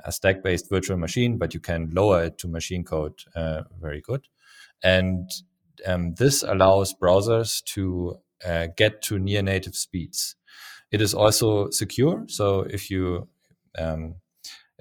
a 0.05 0.13
stack 0.13 0.43
based 0.43 0.69
virtual 0.69 0.97
machine, 0.97 1.39
but 1.39 1.55
you 1.55 1.61
can 1.61 1.91
lower 1.93 2.25
it 2.25 2.39
to 2.39 2.49
machine 2.49 2.85
code 2.85 3.15
uh, 3.35 3.63
very 3.81 4.01
good. 4.01 4.29
And 4.83 5.31
um, 5.87 6.15
this 6.15 6.43
allows 6.43 6.95
browsers 6.95 7.63
to 7.75 8.19
uh, 8.45 8.69
get 8.77 9.03
to 9.03 9.19
near 9.19 9.43
native 9.43 9.75
speeds. 9.75 10.37
It 10.91 11.01
is 11.01 11.15
also 11.15 11.71
secure. 11.71 12.25
So 12.29 12.61
if 12.61 12.91
you 12.91 13.29
um, 13.79 14.17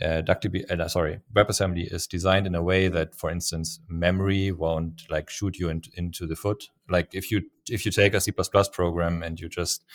uh, 0.01 0.23
uh, 0.27 0.88
sorry, 0.88 1.19
WebAssembly 1.34 1.93
is 1.93 2.08
designed 2.08 2.47
in 2.47 2.56
a 2.56 2.63
way 2.63 2.88
that, 2.88 3.15
for 3.15 3.30
instance, 3.30 3.80
memory 3.88 4.51
won't 4.51 5.04
like 5.10 5.30
shoot 5.30 5.60
you 5.60 5.69
in, 5.69 5.84
into 5.95 6.25
the 6.25 6.36
foot. 6.36 6.69
Like 6.89 7.13
if 7.13 7.32
you 7.32 7.43
if 7.69 7.86
you 7.86 7.91
take 7.91 8.13
a 8.15 8.21
C++ 8.21 8.32
program 8.32 9.21
and 9.21 9.39
you 9.39 9.47
just 9.47 9.86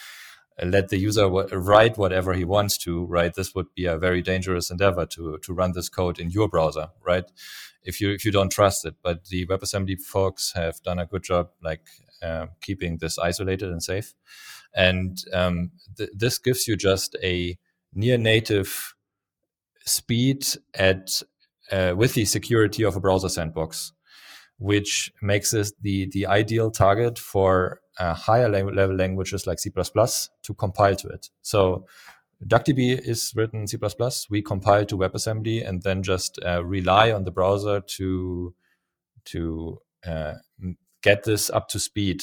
let 0.62 0.88
the 0.88 0.99
user 0.99 1.29
write 1.29 1.99
whatever 1.99 2.33
he 2.33 2.45
wants 2.45 2.79
to, 2.79 3.05
right? 3.05 3.35
This 3.35 3.55
would 3.55 3.75
be 3.75 3.85
a 3.85 3.99
very 3.99 4.23
dangerous 4.23 4.71
endeavor 4.71 5.07
to 5.07 5.38
to 5.38 5.53
run 5.53 5.73
this 5.73 5.88
code 5.88 6.19
in 6.19 6.31
your 6.31 6.49
browser, 6.49 6.88
right? 7.05 7.31
If 7.83 8.01
you 8.01 8.11
if 8.11 8.25
you 8.25 8.33
don't 8.33 8.51
trust 8.51 8.85
it. 8.85 8.95
But 9.03 9.27
the 9.27 9.47
WebAssembly 9.47 10.01
folks 10.01 10.53
have 10.55 10.83
done 10.83 10.99
a 10.99 11.07
good 11.07 11.23
job, 11.23 11.51
like 11.62 11.87
uh, 12.23 12.47
keeping 12.62 12.99
this 12.99 13.19
isolated 13.19 13.71
and 13.71 13.83
safe. 13.83 14.14
And 14.75 15.19
um, 15.33 15.73
th- 15.97 16.11
this 16.14 16.38
gives 16.38 16.66
you 16.66 16.77
just 16.77 17.16
a 17.23 17.59
near 17.95 18.19
native 18.19 18.95
speed 19.85 20.47
at 20.75 21.23
uh, 21.71 21.95
with 21.97 22.14
the 22.14 22.25
security 22.25 22.83
of 22.83 22.97
a 22.97 23.01
browser 23.01 23.29
sandbox, 23.29 23.92
which 24.59 25.12
makes 25.21 25.53
it 25.53 25.73
the 25.81 26.09
the 26.12 26.27
ideal 26.27 26.71
target 26.71 27.19
for 27.19 27.81
uh, 27.99 28.15
higher 28.15 28.49
level 28.49 28.95
languages 28.95 29.47
like 29.47 29.59
C++ 29.59 29.71
to 29.71 30.55
compile 30.55 30.97
to 30.97 31.09
it. 31.09 31.31
So 31.43 31.87
DuckDB 32.45 32.99
is 33.01 33.33
written 33.35 33.61
in 33.63 33.67
C++. 33.67 33.79
We 34.31 34.43
compile 34.43 34.85
to 34.87 34.97
WebAssembly 34.97 35.67
and 35.67 35.83
then 35.83 36.03
just 36.03 36.39
uh, 36.45 36.65
rely 36.65 37.13
on 37.13 37.25
the 37.25 37.31
browser 37.31 37.81
to 37.81 38.55
to 39.27 39.81
uh, 40.07 40.35
get 41.03 41.25
this 41.25 41.51
up 41.51 41.69
to 41.69 41.79
speed 41.79 42.23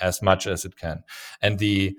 as 0.00 0.22
much 0.22 0.46
as 0.46 0.64
it 0.64 0.76
can. 0.76 1.02
And 1.42 1.58
the 1.58 1.96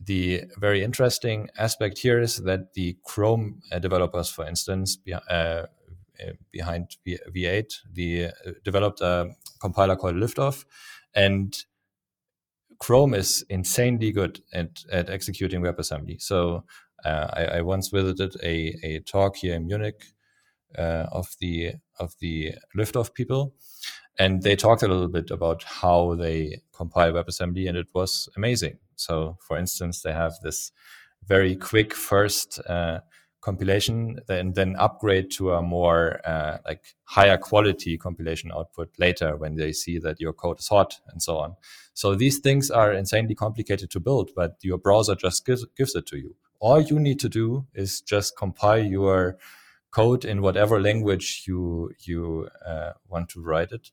the 0.00 0.44
very 0.58 0.82
interesting 0.84 1.48
aspect 1.56 1.98
here 1.98 2.20
is 2.20 2.36
that 2.38 2.74
the 2.74 2.96
Chrome 3.04 3.62
uh, 3.72 3.78
developers, 3.78 4.28
for 4.28 4.46
instance, 4.46 4.96
be, 4.96 5.14
uh, 5.14 5.66
behind 6.50 6.96
v- 7.04 7.18
V8, 7.34 7.72
the 7.92 8.26
uh, 8.26 8.30
developed 8.62 9.00
a 9.00 9.30
compiler 9.60 9.96
called 9.96 10.16
Liftoff, 10.16 10.64
and 11.14 11.64
Chrome 12.78 13.14
is 13.14 13.44
insanely 13.48 14.12
good 14.12 14.40
at, 14.52 14.84
at 14.90 15.10
executing 15.10 15.62
WebAssembly. 15.62 16.20
So 16.20 16.64
uh, 17.04 17.28
I, 17.32 17.44
I, 17.44 17.60
once 17.62 17.88
visited 17.88 18.36
a, 18.42 18.76
a 18.82 19.00
talk 19.00 19.36
here 19.36 19.54
in 19.54 19.66
Munich 19.66 20.04
uh, 20.76 21.06
of 21.12 21.34
the 21.40 21.74
of 22.00 22.14
the 22.20 22.54
Liftoff 22.76 23.14
people, 23.14 23.54
and 24.18 24.42
they 24.42 24.56
talked 24.56 24.82
a 24.82 24.88
little 24.88 25.08
bit 25.08 25.30
about 25.30 25.62
how 25.62 26.14
they 26.14 26.62
compile 26.72 27.12
WebAssembly, 27.12 27.68
and 27.68 27.76
it 27.76 27.88
was 27.94 28.28
amazing. 28.36 28.78
So, 28.96 29.36
for 29.40 29.58
instance, 29.58 30.02
they 30.02 30.12
have 30.12 30.34
this 30.42 30.72
very 31.26 31.54
quick 31.54 31.94
first 31.94 32.60
uh, 32.68 33.00
compilation, 33.46 34.18
then 34.26 34.52
then 34.54 34.74
upgrade 34.86 35.30
to 35.30 35.52
a 35.52 35.62
more 35.62 36.20
uh, 36.32 36.58
like 36.68 36.82
higher 37.04 37.38
quality 37.38 37.96
compilation 37.96 38.50
output 38.58 38.88
later 38.98 39.36
when 39.36 39.54
they 39.54 39.72
see 39.72 39.96
that 40.00 40.20
your 40.20 40.32
code 40.32 40.58
is 40.58 40.68
hot 40.68 40.98
and 41.10 41.22
so 41.22 41.38
on. 41.44 41.54
So 41.94 42.16
these 42.16 42.38
things 42.40 42.70
are 42.70 42.92
insanely 42.92 43.36
complicated 43.36 43.88
to 43.90 44.00
build, 44.00 44.30
but 44.34 44.56
your 44.62 44.78
browser 44.78 45.14
just 45.14 45.46
gives, 45.46 45.64
gives 45.78 45.94
it 45.94 46.06
to 46.06 46.16
you. 46.16 46.34
All 46.58 46.80
you 46.80 46.98
need 46.98 47.20
to 47.20 47.28
do 47.28 47.66
is 47.72 48.00
just 48.00 48.36
compile 48.36 48.84
your 48.98 49.38
code 49.92 50.24
in 50.24 50.42
whatever 50.42 50.80
language 50.80 51.44
you 51.46 51.92
you 52.08 52.48
uh, 52.70 52.92
want 53.08 53.28
to 53.30 53.40
write 53.48 53.70
it 53.70 53.92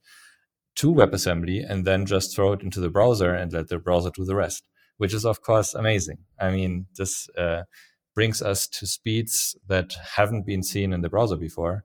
to 0.76 0.92
WebAssembly, 0.92 1.64
and 1.70 1.86
then 1.86 2.08
just 2.08 2.36
throw 2.36 2.54
it 2.54 2.64
into 2.64 2.80
the 2.80 2.90
browser 2.90 3.32
and 3.40 3.54
let 3.54 3.68
the 3.68 3.78
browser 3.78 4.10
do 4.10 4.26
the 4.26 4.36
rest 4.36 4.64
which 4.98 5.14
is 5.14 5.26
of 5.26 5.42
course 5.42 5.74
amazing. 5.74 6.20
I 6.40 6.52
mean, 6.52 6.86
this 6.98 7.30
uh, 7.38 7.64
brings 8.16 8.42
us 8.42 8.68
to 8.68 8.86
speeds 8.86 9.56
that 9.68 9.94
haven't 10.16 10.46
been 10.46 10.64
seen 10.64 10.94
in 10.94 11.02
the 11.02 11.10
browser 11.10 11.36
before, 11.36 11.84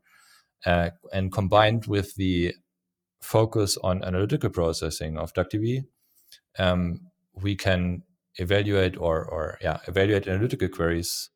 uh, 0.67 0.91
and 1.13 1.33
combined 1.33 1.87
with 1.87 2.15
the 2.17 2.55
focus 3.21 3.77
on 3.83 4.05
analytical 4.05 4.51
processing 4.51 5.17
of 5.17 5.33
DuckDB, 5.33 5.85
um, 6.59 7.01
we 7.35 7.55
can 7.55 8.03
evaluate 8.37 8.97
or 8.97 9.25
or 9.25 9.59
yeah 9.61 9.79
evaluate 9.89 10.29
analytical 10.29 10.69
queries 10.69 11.31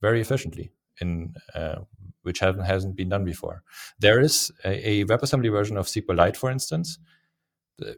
very 0.00 0.20
efficiently 0.20 0.72
in 1.00 1.34
uh, 1.54 1.76
which 2.22 2.40
hasn't 2.40 2.66
hasn't 2.66 2.96
been 2.96 3.08
done 3.08 3.24
before. 3.24 3.62
There 3.98 4.20
is 4.20 4.50
a, 4.64 4.88
a 4.88 5.04
WebAssembly 5.04 5.50
version 5.50 5.76
of 5.76 5.86
SQLite, 5.86 6.36
for 6.36 6.50
instance, 6.50 6.98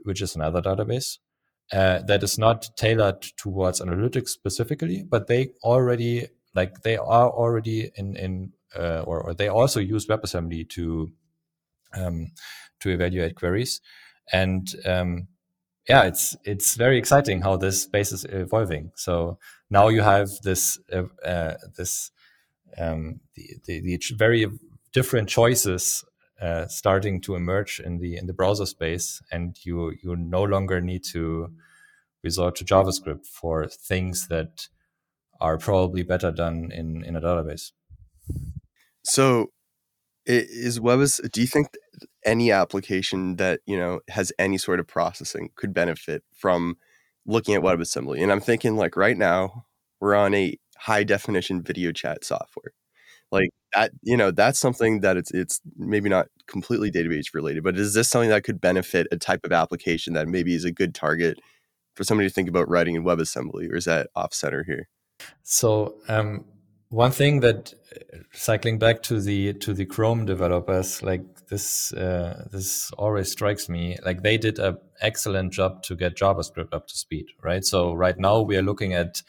which 0.04 0.20
is 0.22 0.36
another 0.36 0.60
database 0.62 1.18
uh, 1.72 2.00
that 2.02 2.22
is 2.22 2.38
not 2.38 2.68
tailored 2.76 3.22
towards 3.36 3.80
analytics 3.80 4.28
specifically, 4.28 5.04
but 5.08 5.26
they 5.26 5.50
already 5.62 6.28
like 6.54 6.82
they 6.82 6.96
are 6.96 7.30
already 7.30 7.90
in 7.94 8.16
in 8.16 8.52
uh, 8.76 9.02
or, 9.06 9.20
or, 9.20 9.34
they 9.34 9.48
also 9.48 9.80
use 9.80 10.06
WebAssembly 10.06 10.68
to 10.70 11.10
um, 11.92 12.30
to 12.80 12.90
evaluate 12.90 13.34
queries, 13.34 13.80
and 14.32 14.68
um, 14.86 15.26
yeah, 15.88 16.02
it's 16.02 16.36
it's 16.44 16.76
very 16.76 16.98
exciting 16.98 17.42
how 17.42 17.56
this 17.56 17.82
space 17.82 18.12
is 18.12 18.24
evolving. 18.24 18.92
So 18.94 19.38
now 19.70 19.88
you 19.88 20.02
have 20.02 20.28
this 20.42 20.78
uh, 20.92 21.04
uh 21.24 21.54
this 21.76 22.12
um, 22.78 23.20
the, 23.34 23.56
the, 23.64 23.80
the 23.80 24.00
very 24.16 24.46
different 24.92 25.28
choices 25.28 26.04
uh, 26.40 26.66
starting 26.68 27.20
to 27.20 27.34
emerge 27.34 27.80
in 27.80 27.98
the 27.98 28.16
in 28.16 28.26
the 28.26 28.32
browser 28.32 28.66
space, 28.66 29.20
and 29.32 29.58
you 29.64 29.92
you 30.02 30.16
no 30.16 30.42
longer 30.42 30.80
need 30.80 31.04
to 31.04 31.52
resort 32.22 32.56
to 32.56 32.64
JavaScript 32.64 33.26
for 33.26 33.66
things 33.66 34.28
that 34.28 34.68
are 35.40 35.58
probably 35.58 36.02
better 36.02 36.30
done 36.30 36.70
in 36.72 37.04
in 37.04 37.16
a 37.16 37.20
database. 37.20 37.72
So, 39.02 39.52
is 40.26 40.78
Webas? 40.78 41.30
Do 41.30 41.40
you 41.40 41.46
think 41.46 41.68
any 42.24 42.52
application 42.52 43.36
that 43.36 43.60
you 43.66 43.76
know 43.76 44.00
has 44.08 44.32
any 44.38 44.58
sort 44.58 44.80
of 44.80 44.86
processing 44.86 45.50
could 45.56 45.74
benefit 45.74 46.22
from 46.34 46.76
looking 47.26 47.54
at 47.54 47.62
WebAssembly? 47.62 48.22
And 48.22 48.32
I'm 48.32 48.40
thinking 48.40 48.76
like 48.76 48.96
right 48.96 49.16
now 49.16 49.66
we're 50.00 50.14
on 50.14 50.34
a 50.34 50.58
high 50.78 51.04
definition 51.04 51.62
video 51.62 51.92
chat 51.92 52.24
software 52.24 52.72
like 53.32 53.50
that 53.74 53.92
you 54.02 54.16
know 54.16 54.30
that's 54.30 54.58
something 54.58 55.00
that 55.00 55.16
it's 55.16 55.30
it's 55.32 55.60
maybe 55.76 56.08
not 56.08 56.26
completely 56.46 56.90
database 56.90 57.34
related 57.34 57.62
but 57.62 57.76
is 57.76 57.94
this 57.94 58.08
something 58.08 58.30
that 58.30 58.44
could 58.44 58.60
benefit 58.60 59.06
a 59.12 59.16
type 59.16 59.44
of 59.44 59.52
application 59.52 60.14
that 60.14 60.28
maybe 60.28 60.54
is 60.54 60.64
a 60.64 60.72
good 60.72 60.94
target 60.94 61.38
for 61.94 62.04
somebody 62.04 62.28
to 62.28 62.34
think 62.34 62.48
about 62.48 62.68
writing 62.68 62.94
in 62.94 63.04
WebAssembly 63.04 63.70
or 63.70 63.76
is 63.76 63.84
that 63.84 64.08
off 64.16 64.34
center 64.34 64.64
here 64.64 64.88
so 65.42 65.94
um, 66.08 66.44
one 66.88 67.10
thing 67.10 67.40
that 67.40 67.74
uh, 67.94 68.18
cycling 68.32 68.78
back 68.78 69.02
to 69.02 69.20
the 69.20 69.52
to 69.54 69.72
the 69.72 69.86
chrome 69.86 70.24
developers 70.24 71.02
like 71.02 71.22
this 71.48 71.92
uh, 71.92 72.46
this 72.52 72.90
always 72.92 73.30
strikes 73.30 73.68
me 73.68 73.96
like 74.04 74.22
they 74.22 74.38
did 74.38 74.58
an 74.58 74.76
excellent 75.00 75.52
job 75.52 75.82
to 75.82 75.96
get 75.96 76.16
javascript 76.16 76.72
up 76.72 76.86
to 76.86 76.96
speed 76.96 77.26
right 77.42 77.64
so 77.64 77.92
right 77.92 78.18
now 78.18 78.40
we 78.40 78.56
are 78.56 78.62
looking 78.62 78.92
at 78.94 79.22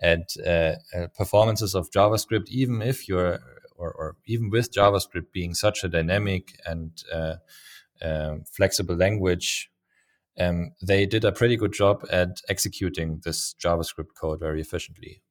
at 0.00 0.34
uh, 0.46 0.74
uh, 0.94 1.06
performances 1.16 1.74
of 1.74 1.90
JavaScript, 1.90 2.48
even 2.48 2.82
if 2.82 3.08
you're 3.08 3.40
or, 3.78 3.92
or, 3.92 4.16
even 4.24 4.48
with 4.48 4.72
JavaScript 4.72 5.32
being 5.32 5.52
such 5.52 5.84
a 5.84 5.88
dynamic 5.88 6.58
and 6.64 7.02
uh, 7.12 7.34
um, 8.00 8.42
flexible 8.50 8.96
language, 8.96 9.70
um, 10.38 10.70
they 10.80 11.04
did 11.04 11.26
a 11.26 11.32
pretty 11.32 11.58
good 11.58 11.74
job 11.74 12.02
at 12.10 12.40
executing 12.48 13.20
this 13.22 13.54
JavaScript 13.62 14.14
code 14.18 14.40
very 14.40 14.62
efficiently. 14.62 15.22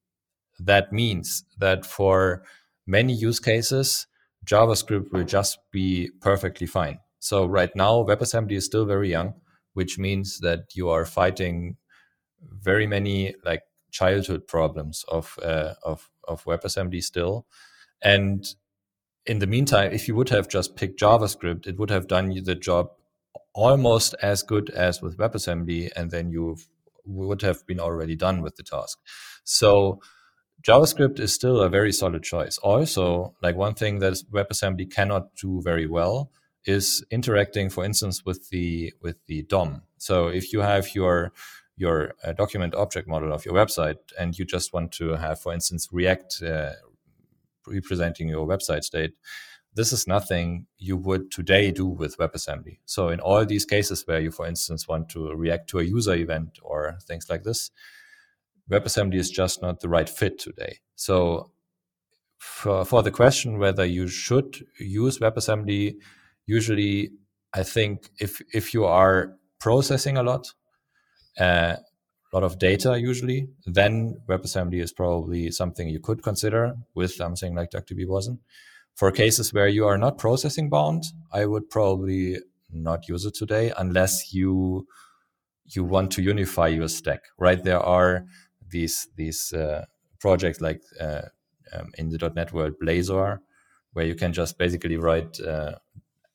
That 0.59 0.91
means 0.91 1.43
that 1.57 1.85
for 1.85 2.43
many 2.87 3.13
use 3.13 3.39
cases, 3.39 4.07
JavaScript 4.45 5.11
will 5.11 5.23
just 5.23 5.59
be 5.71 6.11
perfectly 6.21 6.67
fine. 6.67 6.99
So 7.19 7.45
right 7.45 7.75
now, 7.75 8.03
WebAssembly 8.03 8.53
is 8.53 8.65
still 8.65 8.85
very 8.85 9.09
young, 9.09 9.33
which 9.73 9.97
means 9.97 10.39
that 10.39 10.75
you 10.75 10.89
are 10.89 11.05
fighting 11.05 11.77
very 12.41 12.85
many 12.85 13.35
like 13.43 13.63
childhood 13.91 14.47
problems 14.47 15.03
of 15.07 15.37
uh, 15.41 15.73
of 15.83 16.09
of 16.27 16.43
WebAssembly 16.45 17.03
still, 17.03 17.47
and 18.01 18.45
in 19.25 19.39
the 19.39 19.47
meantime, 19.47 19.91
if 19.91 20.07
you 20.07 20.15
would 20.15 20.29
have 20.29 20.47
just 20.47 20.75
picked 20.75 20.99
JavaScript, 20.99 21.65
it 21.65 21.79
would 21.79 21.89
have 21.89 22.07
done 22.07 22.31
you 22.31 22.41
the 22.41 22.55
job 22.55 22.89
almost 23.53 24.13
as 24.21 24.43
good 24.43 24.69
as 24.69 25.01
with 25.01 25.17
WebAssembly, 25.17 25.89
and 25.95 26.11
then 26.11 26.29
you 26.29 26.57
would 27.05 27.41
have 27.41 27.65
been 27.65 27.79
already 27.79 28.15
done 28.15 28.41
with 28.41 28.55
the 28.55 28.63
task. 28.63 28.99
So 29.43 29.99
JavaScript 30.65 31.19
is 31.19 31.31
still 31.31 31.61
a 31.61 31.69
very 31.69 31.91
solid 31.91 32.23
choice. 32.23 32.57
Also, 32.57 33.35
like 33.43 33.55
one 33.55 33.75
thing 33.75 33.99
that 33.99 34.13
WebAssembly 34.31 34.91
cannot 34.91 35.35
do 35.35 35.61
very 35.61 35.85
well 35.85 36.31
is 36.65 37.05
interacting, 37.11 37.69
for 37.69 37.85
instance, 37.85 38.25
with 38.25 38.49
the 38.49 38.91
with 38.99 39.17
the 39.27 39.43
DOM. 39.43 39.83
So 39.99 40.27
if 40.27 40.51
you 40.51 40.61
have 40.61 40.95
your 40.95 41.33
your 41.77 42.13
uh, 42.23 42.33
document 42.33 42.73
object 42.73 43.07
model 43.07 43.31
of 43.31 43.45
your 43.45 43.53
website 43.53 43.97
and 44.17 44.37
you 44.39 44.45
just 44.45 44.73
want 44.73 44.91
to 44.93 45.09
have, 45.09 45.39
for 45.39 45.53
instance, 45.53 45.87
React 45.91 46.41
uh, 46.41 46.71
representing 47.67 48.29
your 48.29 48.47
website 48.47 48.83
state, 48.83 49.11
this 49.75 49.91
is 49.91 50.07
nothing 50.07 50.65
you 50.77 50.97
would 50.97 51.29
today 51.31 51.69
do 51.69 51.85
with 51.85 52.17
WebAssembly. 52.17 52.79
So 52.85 53.09
in 53.09 53.19
all 53.19 53.45
these 53.45 53.65
cases 53.65 54.07
where 54.07 54.21
you, 54.21 54.31
for 54.31 54.47
instance, 54.47 54.87
want 54.87 55.09
to 55.09 55.31
react 55.35 55.69
to 55.71 55.79
a 55.79 55.83
user 55.83 56.15
event 56.15 56.57
or 56.63 56.97
things 57.05 57.29
like 57.29 57.43
this, 57.43 57.69
WebAssembly 58.71 59.15
is 59.15 59.29
just 59.29 59.61
not 59.61 59.79
the 59.79 59.89
right 59.89 60.09
fit 60.09 60.39
today. 60.39 60.79
So 60.95 61.51
for, 62.37 62.85
for 62.85 63.03
the 63.03 63.11
question 63.11 63.57
whether 63.57 63.85
you 63.85 64.07
should 64.07 64.65
use 64.79 65.19
WebAssembly, 65.19 65.95
usually 66.45 67.11
I 67.53 67.63
think 67.63 68.09
if 68.19 68.41
if 68.53 68.73
you 68.73 68.85
are 68.85 69.33
processing 69.59 70.17
a 70.17 70.23
lot, 70.23 70.47
uh, 71.39 71.75
a 71.77 72.35
lot 72.35 72.43
of 72.43 72.59
data 72.59 72.99
usually, 72.99 73.47
then 73.65 74.17
WebAssembly 74.27 74.81
is 74.81 74.91
probably 74.91 75.51
something 75.51 75.87
you 75.87 75.99
could 75.99 76.21
consider 76.21 76.75
with 76.93 77.13
something 77.13 77.55
like 77.55 77.71
DuckDB 77.71 78.05
Wasm. 78.05 78.39
For 78.95 79.11
cases 79.11 79.53
where 79.53 79.67
you 79.67 79.87
are 79.87 79.97
not 79.97 80.17
processing 80.17 80.69
bound, 80.69 81.03
I 81.31 81.45
would 81.45 81.69
probably 81.69 82.37
not 82.71 83.07
use 83.07 83.25
it 83.25 83.35
today 83.35 83.71
unless 83.77 84.33
you 84.33 84.87
you 85.65 85.83
want 85.83 86.11
to 86.11 86.21
unify 86.21 86.67
your 86.67 86.89
stack. 86.89 87.21
Right? 87.37 87.63
There 87.63 87.79
are 87.79 88.25
these 88.75 89.07
these 89.15 89.53
uh, 89.53 89.85
projects 90.19 90.59
like 90.59 90.81
uh, 90.99 91.27
um, 91.73 91.87
in 91.97 92.09
the 92.09 92.31
.NET 92.35 92.51
world, 92.51 92.73
Blazor, 92.81 93.39
where 93.93 94.05
you 94.05 94.15
can 94.15 94.33
just 94.33 94.57
basically 94.57 94.97
write 94.97 95.39
uh, 95.39 95.75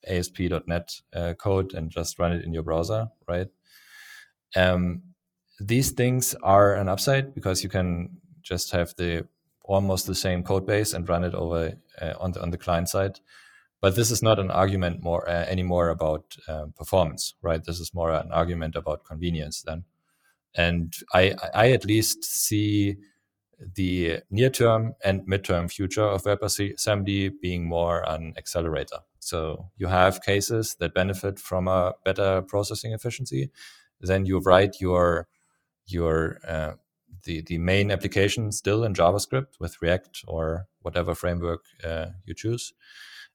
ASP.NET 0.06 0.86
uh, 1.12 1.34
code 1.34 1.74
and 1.74 1.90
just 1.90 2.18
run 2.18 2.32
it 2.32 2.44
in 2.44 2.54
your 2.54 2.62
browser, 2.62 3.08
right? 3.28 3.48
Um, 4.56 5.02
these 5.58 5.90
things 5.92 6.34
are 6.42 6.74
an 6.74 6.88
upside 6.88 7.34
because 7.34 7.62
you 7.62 7.68
can 7.68 8.20
just 8.42 8.72
have 8.72 8.94
the 8.96 9.26
almost 9.64 10.06
the 10.06 10.14
same 10.14 10.42
code 10.42 10.66
base 10.66 10.94
and 10.94 11.08
run 11.08 11.24
it 11.24 11.34
over 11.34 11.74
uh, 12.00 12.14
on 12.18 12.32
the 12.32 12.40
on 12.42 12.50
the 12.50 12.58
client 12.58 12.88
side. 12.88 13.20
But 13.82 13.96
this 13.96 14.10
is 14.10 14.22
not 14.22 14.38
an 14.38 14.50
argument 14.50 15.02
more 15.02 15.28
uh, 15.28 15.44
anymore 15.54 15.88
about 15.90 16.36
uh, 16.48 16.66
performance, 16.76 17.34
right? 17.42 17.62
This 17.62 17.80
is 17.80 17.94
more 17.94 18.10
an 18.12 18.32
argument 18.32 18.76
about 18.76 19.04
convenience 19.04 19.62
then. 19.62 19.84
And 20.54 20.92
I, 21.14 21.34
I 21.54 21.72
at 21.72 21.84
least 21.84 22.24
see 22.24 22.96
the 23.76 24.20
near 24.30 24.50
term 24.50 24.94
and 25.04 25.26
midterm 25.26 25.70
future 25.70 26.04
of 26.04 26.24
WebAssembly 26.24 27.32
being 27.40 27.68
more 27.68 28.02
an 28.08 28.34
accelerator. 28.36 28.98
So 29.18 29.70
you 29.76 29.86
have 29.86 30.22
cases 30.22 30.76
that 30.80 30.94
benefit 30.94 31.38
from 31.38 31.68
a 31.68 31.92
better 32.04 32.42
processing 32.42 32.92
efficiency. 32.92 33.50
Then 34.00 34.24
you 34.24 34.38
write 34.38 34.80
your 34.80 35.28
your 35.86 36.38
uh, 36.46 36.72
the 37.24 37.42
the 37.42 37.58
main 37.58 37.90
application 37.90 38.50
still 38.52 38.82
in 38.82 38.94
JavaScript 38.94 39.60
with 39.60 39.80
React 39.82 40.24
or 40.26 40.66
whatever 40.80 41.14
framework 41.14 41.64
uh, 41.84 42.06
you 42.24 42.34
choose, 42.34 42.72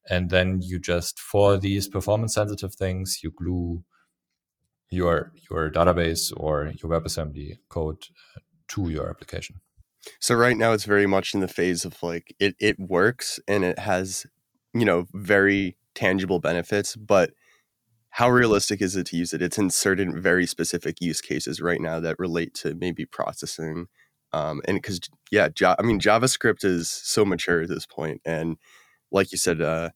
and 0.09 0.31
then 0.31 0.59
you 0.63 0.79
just 0.79 1.19
for 1.19 1.57
these 1.57 1.87
performance 1.87 2.33
sensitive 2.33 2.73
things 2.73 3.19
you 3.23 3.31
glue 3.31 3.83
your 4.95 5.31
your 5.49 5.69
database 5.69 6.33
or 6.35 6.73
your 6.81 6.91
WebAssembly 6.91 7.57
code 7.69 8.03
uh, 8.35 8.39
to 8.69 8.89
your 8.89 9.09
application. 9.09 9.61
So 10.19 10.35
right 10.35 10.57
now 10.57 10.71
it's 10.73 10.85
very 10.85 11.07
much 11.07 11.33
in 11.33 11.39
the 11.39 11.47
phase 11.47 11.85
of 11.85 12.01
like 12.01 12.35
it 12.39 12.55
it 12.59 12.79
works 12.79 13.39
and 13.47 13.63
it 13.63 13.79
has 13.79 14.25
you 14.73 14.85
know 14.85 15.05
very 15.13 15.77
tangible 15.93 16.39
benefits, 16.39 16.95
but 16.95 17.31
how 18.09 18.29
realistic 18.29 18.81
is 18.81 18.95
it 18.95 19.07
to 19.07 19.17
use 19.17 19.33
it? 19.33 19.41
It's 19.41 19.57
in 19.57 19.69
certain 19.69 20.21
very 20.21 20.45
specific 20.45 21.01
use 21.01 21.19
cases 21.19 21.59
right 21.59 21.81
now 21.81 21.99
that 21.99 22.17
relate 22.17 22.53
to 22.55 22.73
maybe 22.73 23.05
processing. 23.05 23.87
Um, 24.31 24.61
and 24.65 24.77
because 24.77 25.01
yeah, 25.31 25.49
I 25.61 25.81
mean 25.81 25.99
JavaScript 25.99 26.63
is 26.63 26.89
so 26.89 27.25
mature 27.25 27.61
at 27.61 27.69
this 27.69 27.85
point, 27.85 28.21
and 28.25 28.57
like 29.11 29.31
you 29.31 29.37
said, 29.37 29.61
uh, 29.61 29.89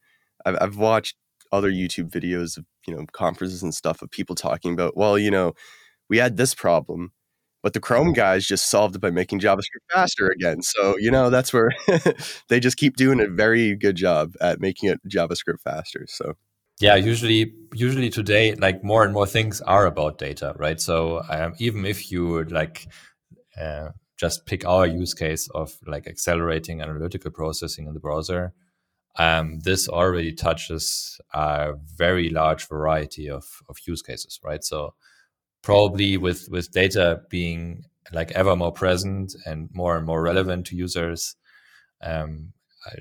I've, 0.46 0.58
I've 0.62 0.78
watched 0.78 1.16
other 1.52 1.72
YouTube 1.72 2.10
videos 2.10 2.58
of 2.58 2.66
you 2.90 2.96
know 2.96 3.06
conferences 3.12 3.62
and 3.62 3.74
stuff 3.74 4.02
of 4.02 4.10
people 4.10 4.36
talking 4.36 4.74
about 4.74 4.98
well 4.98 5.18
you 5.18 5.30
know 5.30 5.54
we 6.10 6.18
had 6.18 6.38
this 6.38 6.56
problem 6.56 7.12
but 7.62 7.74
the 7.74 7.80
chrome 7.80 8.14
guys 8.14 8.46
just 8.46 8.70
solved 8.70 8.96
it 8.96 9.00
by 9.00 9.12
making 9.12 9.40
javascript 9.40 9.86
faster 9.94 10.30
again. 10.30 10.62
So 10.62 10.96
you 10.98 11.12
know 11.12 11.30
that's 11.30 11.54
where 11.54 11.72
they 12.50 12.60
just 12.60 12.78
keep 12.78 12.96
doing 12.96 13.20
a 13.20 13.28
very 13.28 13.76
good 13.76 13.96
job 13.96 14.34
at 14.42 14.60
making 14.60 14.90
it 14.90 15.00
javascript 15.08 15.62
faster 15.64 16.06
so. 16.08 16.34
Yeah 16.80 16.96
usually 16.96 17.54
usually 17.74 18.10
today 18.10 18.56
like 18.56 18.84
more 18.84 19.04
and 19.04 19.14
more 19.14 19.28
things 19.28 19.60
are 19.62 19.86
about 19.86 20.18
data 20.18 20.54
right? 20.58 20.80
So 20.80 21.22
um, 21.30 21.54
even 21.60 21.86
if 21.86 22.12
you 22.12 22.44
like 22.46 22.88
uh, 23.60 23.90
just 24.18 24.46
pick 24.46 24.66
our 24.66 24.88
use 24.88 25.14
case 25.14 25.50
of 25.50 25.78
like 25.86 26.08
accelerating 26.08 26.82
analytical 26.82 27.32
processing 27.32 27.88
in 27.88 27.94
the 27.94 28.00
browser 28.00 28.54
um, 29.18 29.60
this 29.62 29.90
already 29.90 30.32
touches 30.34 31.20
a 31.34 31.74
very 31.96 32.30
large 32.30 32.68
variety 32.68 33.30
of, 33.30 33.46
of 33.68 33.78
use 33.86 34.02
cases 34.02 34.40
right 34.44 34.64
so 34.64 34.94
probably 35.62 36.18
with 36.18 36.48
with 36.50 36.72
data 36.72 37.22
being 37.30 37.84
like 38.14 38.32
ever 38.32 38.56
more 38.56 38.72
present 38.72 39.34
and 39.46 39.70
more 39.74 39.98
and 39.98 40.06
more 40.06 40.22
relevant 40.22 40.66
to 40.66 40.76
users 40.76 41.36
um, 42.02 42.54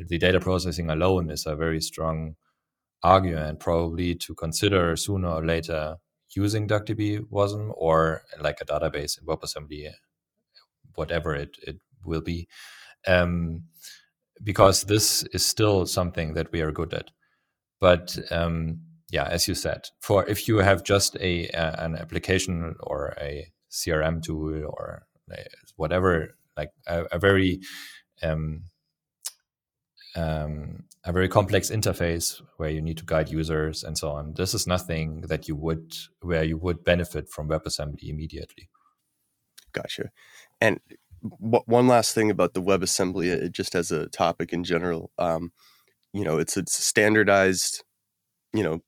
the 0.08 0.18
data 0.18 0.40
processing 0.40 0.90
alone 0.90 1.30
is 1.30 1.46
a 1.46 1.54
very 1.54 1.80
strong 1.80 2.34
argument 3.02 3.60
probably 3.60 4.14
to 4.14 4.34
consider 4.34 4.96
sooner 4.96 5.28
or 5.28 5.44
later 5.44 5.96
using 6.34 6.68
DuckDB 6.68 7.20
WASM 7.30 7.72
or 7.76 8.22
like 8.40 8.60
a 8.60 8.64
database 8.64 9.18
in 9.18 9.26
WebAssembly, 9.26 9.90
whatever 10.94 11.34
it, 11.34 11.56
it 11.62 11.76
will 12.04 12.20
be. 12.20 12.48
Um, 13.06 13.64
because 14.42 14.85
this 14.85 15.22
is 15.33 15.44
still 15.44 15.87
something 15.87 16.35
that 16.35 16.53
we 16.53 16.61
are 16.61 16.72
good 16.72 16.94
at. 16.94 17.11
But 17.81 18.16
um, 18.31 18.81
yeah, 19.11 19.29
as 19.29 19.48
you 19.48 19.55
said, 19.55 19.88
for 20.01 20.27
if 20.27 20.48
you 20.48 20.59
have 20.59 20.83
just 20.85 21.16
a, 21.16 21.48
a 21.48 21.85
an 21.85 21.96
application 21.96 22.74
or 22.81 23.14
a 23.20 23.51
CRM 23.70 24.22
tool 24.22 24.64
or 24.64 25.07
whatever, 25.76 26.36
like 26.57 26.70
a, 26.86 27.05
a 27.12 27.18
very 27.18 27.61
um, 28.22 28.64
um, 30.16 30.84
a 31.05 31.12
very 31.12 31.28
complex 31.28 31.70
interface 31.70 32.43
where 32.57 32.70
you 32.70 32.82
need 32.82 32.99
to 32.99 33.05
guide 33.05 33.30
users 33.30 33.84
and 33.84 33.97
so 33.97 34.11
on. 34.11 34.34
This 34.34 34.55
is 34.55 34.66
nothing 34.66 35.22
that 35.22 35.49
you 35.49 35.57
would 35.57 35.97
where 36.20 36.45
you 36.45 36.59
would 36.59 36.84
benefit 36.84 37.28
from 37.28 37.49
WebAssembly 37.49 38.09
immediately. 38.09 38.68
Gotcha. 39.72 40.11
And 40.61 40.80
one 41.20 41.88
last 41.88 42.14
thing 42.14 42.30
about 42.30 42.54
the 42.54 42.62
WebAssembly, 42.62 43.46
uh, 43.46 43.48
just 43.48 43.74
as 43.74 43.90
a 43.90 44.08
topic 44.08 44.52
in 44.52 44.64
general, 44.64 45.10
um, 45.18 45.52
you 46.12 46.24
know, 46.24 46.38
it's 46.38 46.56
a 46.56 46.64
standardized, 46.66 47.84
you 48.52 48.62
know, 48.62 48.80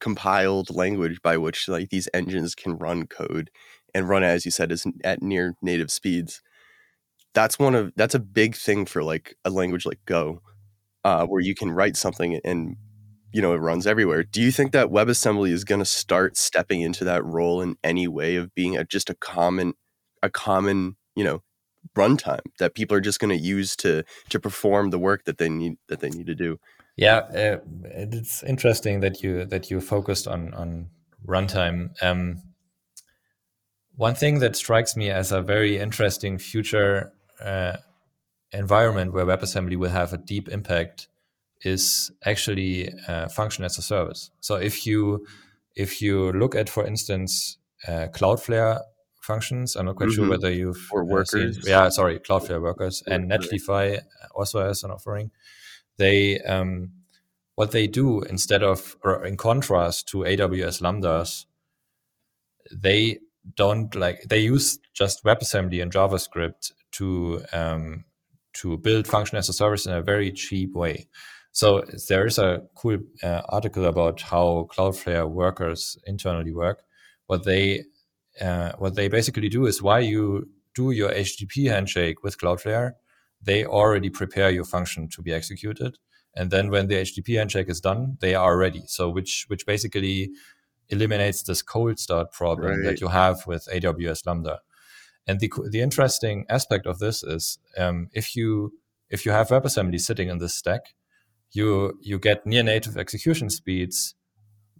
compiled 0.00 0.74
language 0.74 1.20
by 1.22 1.36
which 1.36 1.68
like 1.68 1.90
these 1.90 2.08
engines 2.14 2.54
can 2.54 2.76
run 2.78 3.06
code 3.06 3.50
and 3.94 4.08
run 4.08 4.22
as 4.22 4.44
you 4.44 4.50
said 4.50 4.72
is 4.72 4.86
at 5.04 5.22
near 5.22 5.54
native 5.62 5.90
speeds. 5.90 6.42
That's 7.34 7.58
one 7.58 7.74
of 7.74 7.92
that's 7.96 8.14
a 8.14 8.20
big 8.20 8.56
thing 8.56 8.86
for 8.86 9.02
like 9.02 9.36
a 9.44 9.50
language 9.50 9.86
like 9.86 10.00
Go 10.06 10.40
uh, 11.04 11.26
where 11.26 11.40
you 11.40 11.54
can 11.54 11.70
write 11.70 11.96
something 11.96 12.40
and 12.44 12.76
you 13.32 13.42
know 13.42 13.52
it 13.54 13.58
runs 13.58 13.86
everywhere. 13.86 14.24
Do 14.24 14.42
you 14.42 14.50
think 14.50 14.72
that 14.72 14.88
WebAssembly 14.88 15.50
is 15.50 15.64
going 15.64 15.78
to 15.80 15.84
start 15.84 16.36
stepping 16.36 16.80
into 16.80 17.04
that 17.04 17.24
role 17.24 17.60
in 17.60 17.76
any 17.84 18.08
way 18.08 18.36
of 18.36 18.54
being 18.54 18.76
a, 18.76 18.84
just 18.84 19.10
a 19.10 19.14
common, 19.14 19.74
a 20.22 20.30
common 20.30 20.96
you 21.14 21.24
know 21.24 21.42
runtime 21.96 22.40
that 22.58 22.74
people 22.74 22.96
are 22.96 23.00
just 23.00 23.20
going 23.20 23.36
to 23.36 23.42
use 23.42 23.76
to 23.76 24.04
to 24.28 24.40
perform 24.40 24.90
the 24.90 24.98
work 24.98 25.24
that 25.24 25.38
they 25.38 25.48
need 25.48 25.76
that 25.88 26.00
they 26.00 26.10
need 26.10 26.26
to 26.26 26.34
do? 26.34 26.58
Yeah, 26.96 27.18
uh, 27.34 27.58
it's 27.84 28.42
interesting 28.42 29.00
that 29.00 29.22
you 29.22 29.44
that 29.46 29.70
you 29.70 29.80
focused 29.80 30.28
on 30.28 30.54
on 30.54 30.90
runtime. 31.26 31.90
Um, 32.02 32.42
one 33.96 34.14
thing 34.14 34.38
that 34.40 34.56
strikes 34.56 34.96
me 34.96 35.10
as 35.10 35.32
a 35.32 35.42
very 35.42 35.78
interesting 35.78 36.38
future 36.38 37.12
uh, 37.42 37.76
environment 38.52 39.12
where 39.12 39.26
WebAssembly 39.26 39.76
will 39.76 39.90
have 39.90 40.12
a 40.12 40.18
deep 40.18 40.48
impact 40.48 41.08
is 41.62 42.10
actually 42.24 42.92
uh, 43.06 43.28
function 43.28 43.64
as 43.64 43.78
a 43.78 43.82
service. 43.82 44.30
So 44.40 44.56
if 44.56 44.86
you 44.86 45.26
if 45.76 46.02
you 46.02 46.32
look 46.32 46.54
at, 46.54 46.68
for 46.68 46.86
instance, 46.86 47.58
uh, 47.86 48.08
Cloudflare 48.12 48.80
functions, 49.20 49.76
I'm 49.76 49.86
not 49.86 49.96
quite 49.96 50.10
mm-hmm. 50.10 50.22
sure 50.22 50.30
whether 50.30 50.50
you've 50.50 50.88
or 50.92 51.02
uh, 51.02 51.06
workers. 51.06 51.56
Seen, 51.56 51.64
yeah, 51.66 51.88
sorry, 51.88 52.18
Cloudflare 52.18 52.60
workers 52.60 53.02
and 53.06 53.30
Netlify 53.30 54.00
also 54.34 54.60
has 54.66 54.82
an 54.84 54.90
offering. 54.90 55.30
They 55.96 56.40
um, 56.40 56.92
what 57.54 57.72
they 57.72 57.86
do 57.86 58.22
instead 58.22 58.62
of 58.62 58.96
or 59.04 59.24
in 59.24 59.36
contrast 59.36 60.08
to 60.08 60.18
AWS 60.18 60.80
lambdas, 60.80 61.44
they 62.72 63.18
don't 63.56 63.94
like 63.94 64.22
they 64.28 64.40
use 64.40 64.78
just 64.94 65.24
WebAssembly 65.24 65.82
and 65.82 65.92
JavaScript 65.92 66.72
to 66.92 67.42
um, 67.52 68.04
to 68.54 68.76
build 68.78 69.06
function 69.06 69.38
as 69.38 69.48
a 69.48 69.52
service 69.52 69.86
in 69.86 69.92
a 69.92 70.02
very 70.02 70.32
cheap 70.32 70.74
way. 70.74 71.06
So 71.52 71.82
there 72.08 72.26
is 72.26 72.38
a 72.38 72.62
cool 72.76 72.98
uh, 73.22 73.42
article 73.48 73.84
about 73.84 74.20
how 74.20 74.68
Cloudflare 74.72 75.28
workers 75.28 75.98
internally 76.06 76.52
work. 76.52 76.82
What 77.26 77.44
they 77.44 77.84
uh, 78.40 78.72
what 78.78 78.94
they 78.94 79.08
basically 79.08 79.48
do 79.48 79.66
is 79.66 79.82
while 79.82 80.00
you 80.00 80.48
do 80.74 80.90
your 80.90 81.10
HTTP 81.10 81.68
handshake 81.70 82.22
with 82.22 82.38
Cloudflare, 82.38 82.92
they 83.42 83.64
already 83.64 84.10
prepare 84.10 84.50
your 84.50 84.64
function 84.64 85.08
to 85.08 85.22
be 85.22 85.32
executed. 85.32 85.98
And 86.34 86.50
then 86.50 86.70
when 86.70 86.86
the 86.86 86.96
HTTP 86.96 87.38
handshake 87.38 87.68
is 87.68 87.80
done, 87.80 88.16
they 88.20 88.34
are 88.34 88.56
ready. 88.56 88.82
So 88.86 89.08
which 89.08 89.46
which 89.48 89.66
basically 89.66 90.30
eliminates 90.88 91.42
this 91.42 91.62
cold 91.62 91.98
start 91.98 92.32
problem 92.32 92.78
right. 92.78 92.84
that 92.84 93.00
you 93.00 93.08
have 93.08 93.46
with 93.46 93.68
AWS 93.72 94.26
Lambda. 94.26 94.60
And 95.26 95.40
the 95.40 95.52
the 95.70 95.80
interesting 95.80 96.46
aspect 96.48 96.86
of 96.86 96.98
this 96.98 97.22
is 97.22 97.58
um, 97.76 98.08
if 98.12 98.36
you 98.36 98.72
if 99.08 99.26
you 99.26 99.32
have 99.32 99.48
WebAssembly 99.48 100.00
sitting 100.00 100.28
in 100.28 100.38
this 100.38 100.54
stack, 100.54 100.94
you 101.52 101.98
you 102.00 102.18
get 102.18 102.46
near 102.46 102.62
native 102.62 102.96
execution 102.96 103.50
speeds 103.50 104.14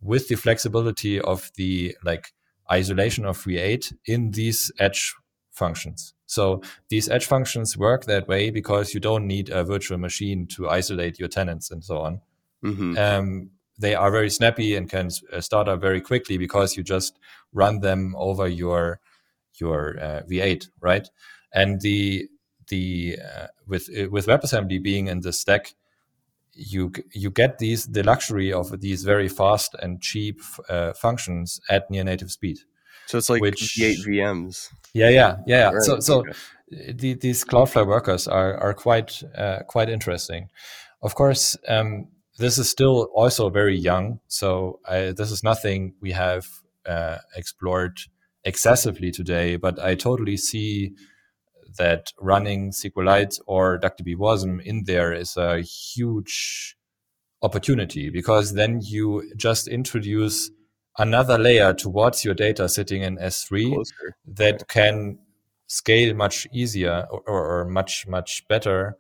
with 0.01 0.29
the 0.29 0.37
flexibility 0.37 1.21
of 1.21 1.51
the 1.57 1.97
like 2.05 2.33
isolation 2.71 3.25
of 3.25 3.39
V8 3.39 3.93
in 4.07 4.31
these 4.33 4.73
edge 4.79 5.15
functions. 5.51 6.15
So 6.27 6.63
these 6.89 7.09
edge 7.09 7.27
functions 7.27 7.77
work 7.77 8.05
that 8.05 8.29
way 8.29 8.51
because 8.51 8.95
you 8.95 9.01
don't 9.01 9.27
need 9.27 9.51
a 9.51 9.65
virtual 9.65 9.99
machine 9.99 10.47
to 10.55 10.69
isolate 10.69 11.19
your 11.19 11.29
tenants 11.29 11.71
and 11.71 11.85
so 11.85 11.99
on. 11.99 12.21
Mm-hmm. 12.65 12.97
Um, 12.97 13.51
they 13.79 13.95
are 13.95 14.11
very 14.11 14.31
snappy 14.31 14.77
and 14.77 14.89
can 14.89 15.11
uh, 15.33 15.41
start 15.41 15.69
up 15.69 15.81
very 15.81 16.01
quickly 16.01 16.37
because 16.39 16.77
you 16.77 16.83
just 16.83 17.19
run 17.53 17.81
them 17.81 18.15
over 18.17 18.47
your 18.47 19.01
your 19.59 19.99
uh, 20.01 20.23
V8, 20.31 20.69
right? 20.81 21.09
And 21.53 21.81
the 21.81 22.29
the 22.69 23.19
uh, 23.19 23.47
with 23.67 23.89
uh, 23.91 24.09
with 24.11 24.27
WebAssembly 24.27 24.83
being 24.83 25.09
in 25.09 25.21
the 25.21 25.33
stack, 25.33 25.75
you 26.61 26.93
you 27.13 27.31
get 27.31 27.59
these 27.59 27.87
the 27.87 28.03
luxury 28.03 28.53
of 28.53 28.81
these 28.81 29.05
very 29.05 29.29
fast 29.29 29.75
and 29.83 30.01
cheap 30.01 30.41
uh, 30.69 30.93
functions 30.93 31.61
at 31.69 31.91
near 31.91 32.05
native 32.05 32.31
speed. 32.31 32.59
So 33.07 33.19
it's 33.19 33.31
like 33.31 33.41
which, 33.41 33.77
V8 33.79 34.07
VMs. 34.07 34.69
Yeah, 34.95 35.09
yeah, 35.09 35.37
yeah. 35.47 35.71
Right. 35.71 35.83
So 35.83 36.01
so 36.01 36.21
okay. 36.21 36.33
the, 36.93 37.15
these 37.15 37.45
Cloudflare 37.45 37.87
workers 37.87 38.29
are 38.29 38.57
are 38.59 38.75
quite 38.75 39.23
uh, 39.37 39.61
quite 39.67 39.89
interesting. 39.89 40.49
Of 41.03 41.15
course, 41.15 41.57
um, 41.67 42.09
this 42.39 42.59
is 42.59 42.69
still 42.69 43.09
also 43.15 43.49
very 43.49 43.77
young. 43.77 44.21
So 44.29 44.81
I, 44.87 45.13
this 45.13 45.31
is 45.31 45.43
nothing 45.43 45.95
we 46.01 46.13
have 46.13 46.47
uh, 46.87 47.19
explored 47.35 47.99
excessively 48.45 49.11
today. 49.11 49.57
But 49.57 49.79
I 49.79 49.95
totally 49.95 50.37
see 50.37 50.93
that 51.79 52.13
running 52.21 52.71
SQLite 52.71 53.41
or 53.47 53.79
DuckDB 53.79 54.17
WASM 54.17 54.63
in 54.63 54.85
there 54.85 55.13
is 55.13 55.37
a 55.37 55.61
huge 55.61 56.77
opportunity 57.43 58.11
because 58.11 58.55
then 58.55 58.81
you 58.83 59.33
just 59.37 59.69
introduce 59.69 60.51
another 60.99 61.39
layer 61.39 61.73
towards 61.73 62.25
your 62.25 62.35
data 62.35 62.69
sitting 62.69 63.03
in 63.03 63.17
S3 63.17 63.75
Closer. 63.75 64.17
that 64.27 64.69
can 64.69 65.19
scale 65.67 66.15
much 66.15 66.47
easier 66.53 67.07
or, 67.11 67.23
or 67.27 67.65
much, 67.65 68.07
much 68.07 68.47
better 68.49 68.97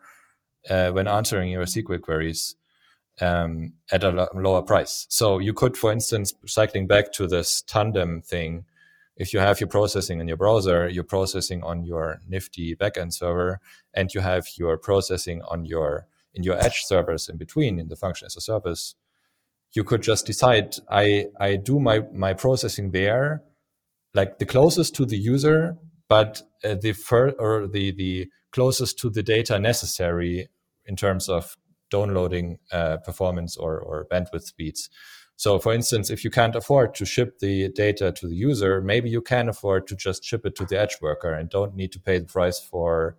uh, 0.68 0.90
when 0.90 1.08
answering 1.08 1.50
your 1.50 1.64
SQL 1.64 2.00
queries 2.00 2.56
um, 3.20 3.74
at 3.90 4.04
a 4.04 4.28
lower 4.34 4.62
price. 4.62 5.06
So 5.10 5.38
you 5.38 5.52
could, 5.52 5.76
for 5.76 5.92
instance, 5.92 6.32
cycling 6.46 6.86
back 6.86 7.12
to 7.14 7.26
this 7.26 7.62
tandem 7.62 8.22
thing, 8.22 8.64
if 9.20 9.34
you 9.34 9.38
have 9.38 9.60
your 9.60 9.68
processing 9.68 10.18
in 10.18 10.26
your 10.28 10.38
browser, 10.38 10.88
you're 10.88 11.04
processing 11.04 11.62
on 11.62 11.84
your 11.84 12.20
nifty 12.26 12.74
backend 12.74 13.12
server, 13.12 13.60
and 13.92 14.14
you 14.14 14.20
have 14.22 14.46
your 14.56 14.78
processing 14.78 15.42
on 15.42 15.66
your 15.66 16.06
in 16.32 16.42
your 16.42 16.56
edge 16.56 16.80
servers 16.84 17.28
in 17.28 17.36
between 17.36 17.78
in 17.78 17.88
the 17.88 17.96
function 17.96 18.24
as 18.24 18.36
a 18.36 18.40
service, 18.40 18.94
you 19.74 19.84
could 19.84 20.02
just 20.02 20.24
decide 20.24 20.76
I 20.90 21.26
I 21.38 21.56
do 21.56 21.78
my 21.78 22.00
my 22.14 22.32
processing 22.32 22.92
there, 22.92 23.42
like 24.14 24.38
the 24.38 24.46
closest 24.46 24.94
to 24.94 25.04
the 25.04 25.18
user, 25.18 25.76
but 26.08 26.42
uh, 26.64 26.76
the 26.80 26.92
first 26.92 27.36
or 27.38 27.66
the 27.66 27.92
the 27.92 28.28
closest 28.52 28.98
to 29.00 29.10
the 29.10 29.22
data 29.22 29.58
necessary 29.58 30.48
in 30.86 30.96
terms 30.96 31.28
of 31.28 31.58
downloading 31.90 32.58
uh, 32.72 32.96
performance 32.98 33.56
or, 33.56 33.78
or 33.78 34.06
bandwidth 34.10 34.44
speeds. 34.44 34.88
So, 35.40 35.58
for 35.58 35.72
instance, 35.72 36.10
if 36.10 36.22
you 36.22 36.30
can't 36.30 36.54
afford 36.54 36.94
to 36.96 37.06
ship 37.06 37.38
the 37.38 37.70
data 37.70 38.12
to 38.12 38.28
the 38.28 38.34
user, 38.34 38.82
maybe 38.82 39.08
you 39.08 39.22
can 39.22 39.48
afford 39.48 39.86
to 39.86 39.96
just 39.96 40.22
ship 40.22 40.44
it 40.44 40.54
to 40.56 40.66
the 40.66 40.78
edge 40.78 40.98
worker 41.00 41.32
and 41.32 41.48
don't 41.48 41.74
need 41.74 41.92
to 41.92 41.98
pay 41.98 42.18
the 42.18 42.26
price 42.26 42.60
for 42.60 43.16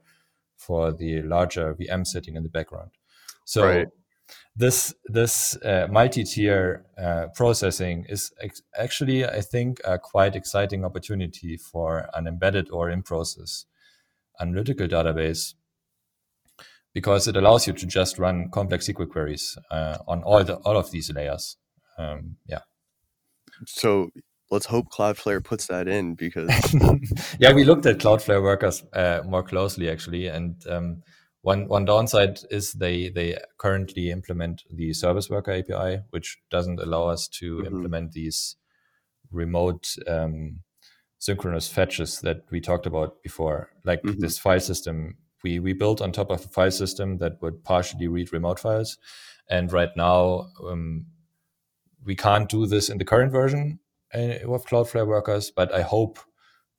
for 0.55 0.91
the 0.91 1.24
larger 1.24 1.74
VM 1.74 2.05
sitting 2.05 2.36
in 2.36 2.43
the 2.43 2.49
background. 2.57 2.91
So, 3.43 3.65
right. 3.65 3.88
this 4.55 4.93
this 5.07 5.57
uh, 5.63 5.88
multi-tier 5.89 6.86
uh, 6.95 7.26
processing 7.34 8.05
is 8.07 8.32
ex- 8.39 8.61
actually, 8.78 9.26
I 9.26 9.41
think, 9.41 9.82
a 9.84 9.97
quite 9.97 10.36
exciting 10.36 10.86
opportunity 10.86 11.57
for 11.57 12.07
an 12.13 12.28
embedded 12.28 12.69
or 12.69 12.91
in-process 12.91 13.65
analytical 14.39 14.88
database 14.88 15.55
because 16.93 17.28
it 17.28 17.36
allows 17.36 17.65
you 17.65 17.74
to 17.74 17.88
just 17.88 18.19
run 18.19 18.51
complex 18.51 18.88
SQL 18.88 19.09
queries 19.09 19.57
uh, 19.72 19.97
on 20.07 20.22
all 20.22 20.43
the 20.43 20.57
all 20.57 20.78
of 20.78 20.91
these 20.91 21.11
layers 21.11 21.57
um, 21.98 22.38
yeah. 22.48 22.60
So 23.68 24.12
let's 24.52 24.66
hope 24.66 24.89
Cloudflare 24.89 25.44
puts 25.44 25.68
that 25.68 25.88
in 25.88 26.16
because 26.16 26.50
yeah, 27.39 27.54
we 27.54 27.64
looked 27.64 27.86
at 27.86 28.00
Cloudflare 28.00 28.44
workers 28.44 28.84
uh, 28.94 29.22
more 29.26 29.44
closely 29.44 29.89
actually, 29.89 30.28
and 30.28 30.56
um, 30.68 31.04
one 31.42 31.68
one 31.68 31.86
downside 31.86 32.39
is 32.50 32.74
they 32.74 33.10
they 33.10 33.38
currently 33.58 34.12
implement 34.12 34.64
the 34.70 34.94
service 34.94 35.30
worker 35.30 35.52
API, 35.52 36.02
which 36.12 36.38
doesn't 36.52 36.80
allow 36.80 37.08
us 37.08 37.28
to 37.39 37.58
mm-hmm. 37.58 37.68
implement 37.68 38.12
these 38.12 38.58
remote 39.32 39.96
um, 40.08 40.60
synchronous 41.18 41.68
fetches 41.68 42.20
that 42.22 42.44
we 42.52 42.60
talked 42.60 42.86
about 42.86 43.24
before, 43.24 43.70
like 43.86 44.02
mm-hmm. 44.04 44.20
this 44.20 44.38
file 44.38 44.60
system. 44.60 45.18
We 45.44 45.60
we 45.60 45.74
built 45.74 46.02
on 46.02 46.12
top 46.12 46.30
of 46.30 46.46
a 46.46 46.50
file 46.50 46.72
system 46.72 47.18
that 47.18 47.42
would 47.42 47.64
partially 47.64 48.08
read 48.08 48.32
remote 48.32 48.60
files, 48.60 48.98
and 49.50 49.72
right 49.72 49.89
now 49.96 50.50
um, 50.68 51.08
we 52.06 52.16
can't 52.16 52.49
do 52.49 52.66
this 52.66 52.89
in 52.89 52.97
the 52.97 53.06
current 53.06 53.32
version 53.32 53.80
of 54.14 54.66
Cloudflare 54.66 55.08
workers, 55.08 55.52
but 55.52 55.74
I 55.74 55.82
hope, 55.82 56.20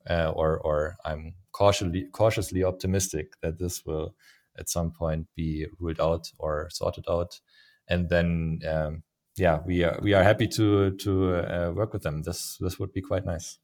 uh, 0.09 0.31
or 0.35 0.59
or 0.59 0.95
I'm 1.05 1.35
cautiously 1.51 2.07
cautiously 2.11 2.63
optimistic 2.63 3.33
that 3.41 3.59
this 3.59 3.85
will 3.85 4.15
at 4.57 4.69
some 4.69 4.91
point 4.91 5.27
be 5.35 5.67
ruled 5.79 5.99
out 5.99 6.31
or 6.37 6.69
sorted 6.69 7.05
out, 7.09 7.39
and 7.87 8.09
then 8.09 8.59
um, 8.69 9.03
yeah, 9.35 9.59
we 9.65 9.83
are 9.83 9.99
we 10.01 10.13
are 10.13 10.23
happy 10.23 10.47
to 10.49 10.91
to 10.97 11.35
uh, 11.35 11.71
work 11.73 11.93
with 11.93 12.03
them. 12.03 12.23
This 12.23 12.57
this 12.59 12.79
would 12.79 12.93
be 12.93 13.01
quite 13.01 13.25
nice. 13.25 13.57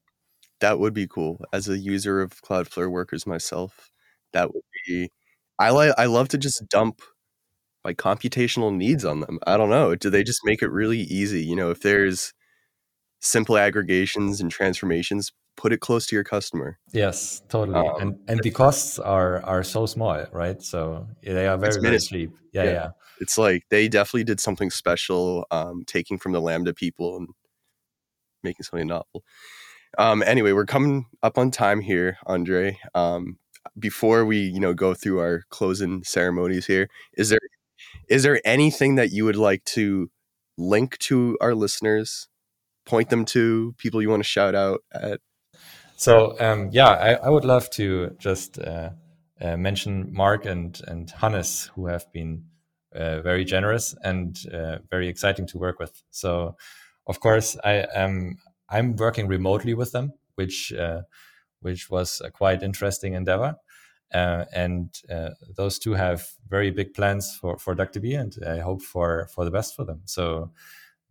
That 0.61 0.79
would 0.79 0.93
be 0.93 1.07
cool. 1.07 1.41
As 1.53 1.69
a 1.69 1.77
user 1.77 2.21
of 2.21 2.41
Cloudflare 2.41 2.91
workers 2.91 3.25
myself, 3.27 3.91
that 4.33 4.53
would 4.53 4.63
be. 4.87 5.09
I 5.57 5.71
like. 5.71 5.93
I 5.97 6.05
love 6.05 6.29
to 6.29 6.37
just 6.37 6.67
dump 6.69 7.01
like 7.83 7.97
computational 7.97 8.75
needs 8.75 9.05
on 9.05 9.21
them. 9.21 9.39
I 9.47 9.57
don't 9.57 9.69
know. 9.69 9.95
Do 9.95 10.09
they 10.09 10.23
just 10.23 10.41
make 10.43 10.61
it 10.61 10.69
really 10.69 10.99
easy? 10.99 11.43
You 11.43 11.55
know, 11.55 11.71
if 11.71 11.81
there's 11.81 12.33
simple 13.19 13.57
aggregations 13.57 14.41
and 14.41 14.51
transformations, 14.51 15.31
put 15.55 15.73
it 15.73 15.79
close 15.79 16.05
to 16.07 16.15
your 16.15 16.23
customer. 16.23 16.79
Yes, 16.93 17.41
totally. 17.49 17.77
Um, 17.77 17.95
and 17.99 18.19
and 18.27 18.39
the 18.41 18.51
costs 18.51 18.99
are 18.99 19.43
are 19.43 19.63
so 19.63 19.85
small, 19.85 20.25
right? 20.31 20.61
So 20.61 21.07
they 21.21 21.47
are 21.47 21.57
very 21.57 21.79
very 21.81 21.99
cheap. 21.99 22.31
Yeah, 22.53 22.63
yeah, 22.63 22.71
yeah, 22.71 22.89
It's 23.19 23.37
like 23.37 23.63
they 23.69 23.87
definitely 23.87 24.23
did 24.23 24.39
something 24.39 24.71
special, 24.71 25.45
um, 25.51 25.83
taking 25.85 26.17
from 26.17 26.31
the 26.31 26.41
Lambda 26.41 26.73
people 26.73 27.17
and 27.17 27.27
making 28.43 28.63
something 28.63 28.87
novel. 28.87 29.23
Um, 29.97 30.23
anyway, 30.23 30.51
we're 30.53 30.65
coming 30.65 31.05
up 31.23 31.37
on 31.37 31.51
time 31.51 31.81
here, 31.81 32.17
Andre. 32.25 32.79
Um, 32.95 33.37
before 33.77 34.25
we, 34.25 34.39
you 34.39 34.59
know, 34.59 34.73
go 34.73 34.93
through 34.93 35.19
our 35.19 35.43
closing 35.49 36.03
ceremonies 36.03 36.65
here, 36.65 36.89
is 37.17 37.29
there 37.29 37.39
is 38.09 38.23
there 38.23 38.41
anything 38.45 38.95
that 38.95 39.11
you 39.11 39.25
would 39.25 39.35
like 39.35 39.63
to 39.65 40.09
link 40.57 40.97
to 40.99 41.37
our 41.41 41.55
listeners, 41.55 42.27
point 42.85 43.09
them 43.09 43.25
to 43.25 43.73
people 43.77 44.01
you 44.01 44.09
want 44.09 44.23
to 44.23 44.27
shout 44.27 44.55
out 44.55 44.81
at? 44.93 45.21
So 45.95 46.39
um, 46.39 46.69
yeah, 46.71 46.89
I, 46.89 47.13
I, 47.13 47.29
would 47.29 47.43
love 47.43 47.69
to 47.71 48.15
just 48.19 48.57
uh, 48.57 48.91
uh, 49.41 49.57
mention 49.57 50.13
Mark 50.13 50.45
and 50.45 50.79
and 50.87 51.09
Hannes, 51.09 51.71
who 51.75 51.87
have 51.87 52.11
been 52.13 52.45
uh, 52.95 53.21
very 53.21 53.45
generous 53.45 53.95
and 54.03 54.37
uh, 54.53 54.77
very 54.89 55.07
exciting 55.07 55.45
to 55.47 55.57
work 55.57 55.79
with. 55.79 56.01
So, 56.09 56.55
of 57.05 57.19
course, 57.19 57.57
I 57.63 57.85
am 57.93 58.37
I'm 58.69 58.95
working 58.95 59.27
remotely 59.27 59.73
with 59.73 59.91
them, 59.91 60.13
which 60.35 60.73
uh, 60.73 61.01
which 61.61 61.89
was 61.89 62.21
a 62.23 62.31
quite 62.31 62.63
interesting 62.63 63.13
endeavor. 63.13 63.55
Uh, 64.13 64.45
and 64.53 65.01
uh, 65.11 65.29
those 65.55 65.77
two 65.77 65.93
have 65.93 66.27
very 66.47 66.71
big 66.71 66.93
plans 66.93 67.35
for 67.35 67.57
for 67.59 67.75
DuckDB, 67.75 68.19
and 68.19 68.35
I 68.47 68.59
hope 68.59 68.81
for 68.81 69.27
for 69.33 69.45
the 69.45 69.51
best 69.51 69.75
for 69.75 69.85
them. 69.85 70.01
So 70.05 70.51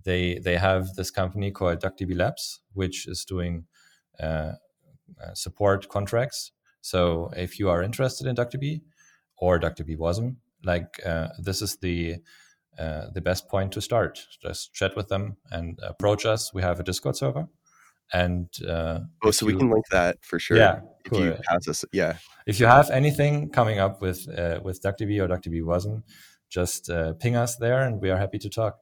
they 0.05 0.39
they 0.39 0.57
have 0.57 0.95
this 0.95 1.11
company 1.11 1.51
called 1.51 1.81
DuckDB 1.81 2.17
Labs, 2.17 2.61
which 2.73 3.07
is 3.07 3.25
doing 3.25 3.67
uh, 4.21 4.53
uh 5.23 5.35
support 5.35 5.89
contracts. 5.89 6.53
So 6.81 7.31
if 7.37 7.59
you 7.59 7.69
are 7.71 7.83
interested 7.83 8.27
in 8.27 8.35
DuckDB 8.35 8.83
or 9.37 9.61
DuckDB 9.61 9.97
WASM, 9.97 10.37
like 10.65 11.01
uh, 11.07 11.29
this 11.39 11.63
is 11.63 11.77
the 11.77 12.17
uh, 12.79 13.11
the 13.13 13.21
best 13.21 13.49
point 13.49 13.73
to 13.73 13.81
start. 13.81 14.25
Just 14.41 14.73
chat 14.73 14.97
with 14.97 15.09
them 15.09 15.37
and 15.51 15.79
approach 15.83 16.25
us. 16.25 16.55
We 16.55 16.63
have 16.63 16.79
a 16.79 16.85
Discord 16.85 17.17
server, 17.17 17.49
and 18.13 18.49
uh, 18.67 19.01
oh, 19.23 19.31
so 19.31 19.47
you, 19.47 19.55
we 19.55 19.59
can 19.59 19.71
link 19.71 19.87
that 19.91 20.19
for 20.23 20.39
sure. 20.39 20.57
Yeah, 20.57 20.81
if 21.05 21.13
cool. 21.13 21.25
you 21.25 21.37
pass 21.49 21.69
us, 21.69 21.85
yeah. 21.93 22.17
If 22.47 22.61
you 22.61 22.67
have 22.67 22.91
anything 22.91 23.51
coming 23.51 23.79
up 23.79 24.01
with 24.01 24.27
uh, 24.29 24.61
with 24.63 24.83
DuckDB 24.83 25.21
or 25.21 25.29
DuckDB 25.29 25.63
Wasm, 25.63 26.03
just 26.49 26.89
uh, 26.91 27.15
ping 27.15 27.37
us 27.37 27.57
there, 27.57 27.83
and 27.83 28.01
we 28.01 28.11
are 28.11 28.17
happy 28.17 28.39
to 28.39 28.49
talk. 28.49 28.79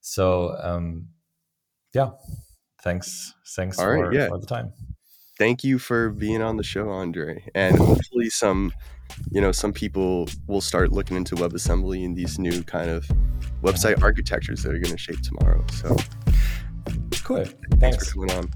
So 0.00 0.56
um, 0.62 1.08
yeah, 1.94 2.10
thanks, 2.82 3.34
thanks 3.54 3.78
All 3.78 3.84
for, 3.84 3.98
right, 3.98 4.12
yeah. 4.12 4.28
for 4.28 4.38
the 4.38 4.46
time. 4.46 4.72
Thank 5.38 5.64
you 5.64 5.78
for 5.78 6.10
being 6.10 6.42
on 6.42 6.56
the 6.56 6.62
show, 6.62 6.90
Andre, 6.90 7.44
and 7.54 7.76
hopefully 7.78 8.30
some 8.30 8.72
you 9.30 9.40
know 9.40 9.52
some 9.52 9.72
people 9.72 10.28
will 10.46 10.60
start 10.60 10.92
looking 10.92 11.16
into 11.16 11.34
WebAssembly 11.36 12.04
and 12.04 12.16
these 12.16 12.38
new 12.38 12.62
kind 12.64 12.90
of 12.90 13.08
website 13.62 14.02
architectures 14.02 14.62
that 14.62 14.70
are 14.70 14.78
going 14.78 14.92
to 14.92 14.98
shape 14.98 15.20
tomorrow. 15.22 15.64
So 15.72 15.96
cool. 17.24 17.44
Thanks, 17.44 17.56
Thanks 17.80 18.12
for 18.12 18.26
coming 18.26 18.38
on. 18.38 18.50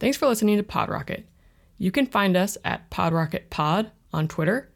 Thanks 0.00 0.18
for 0.18 0.26
listening 0.26 0.58
to 0.58 0.62
PodRocket. 0.62 1.24
You 1.78 1.90
can 1.90 2.06
find 2.06 2.36
us 2.36 2.58
at 2.64 2.90
PodRocketPod 2.90 3.90
on 4.12 4.28
Twitter, 4.28 4.70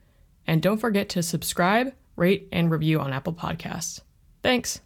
and 0.47 0.63
don't 0.63 0.79
forget 0.79 1.11
to 1.11 1.23
subscribe, 1.23 1.93
rate, 2.17 2.49
and 2.51 2.71
review 2.71 2.99
on 2.99 3.13
Apple 3.13 3.35
Podcasts. 3.35 4.01
Thanks. 4.43 4.81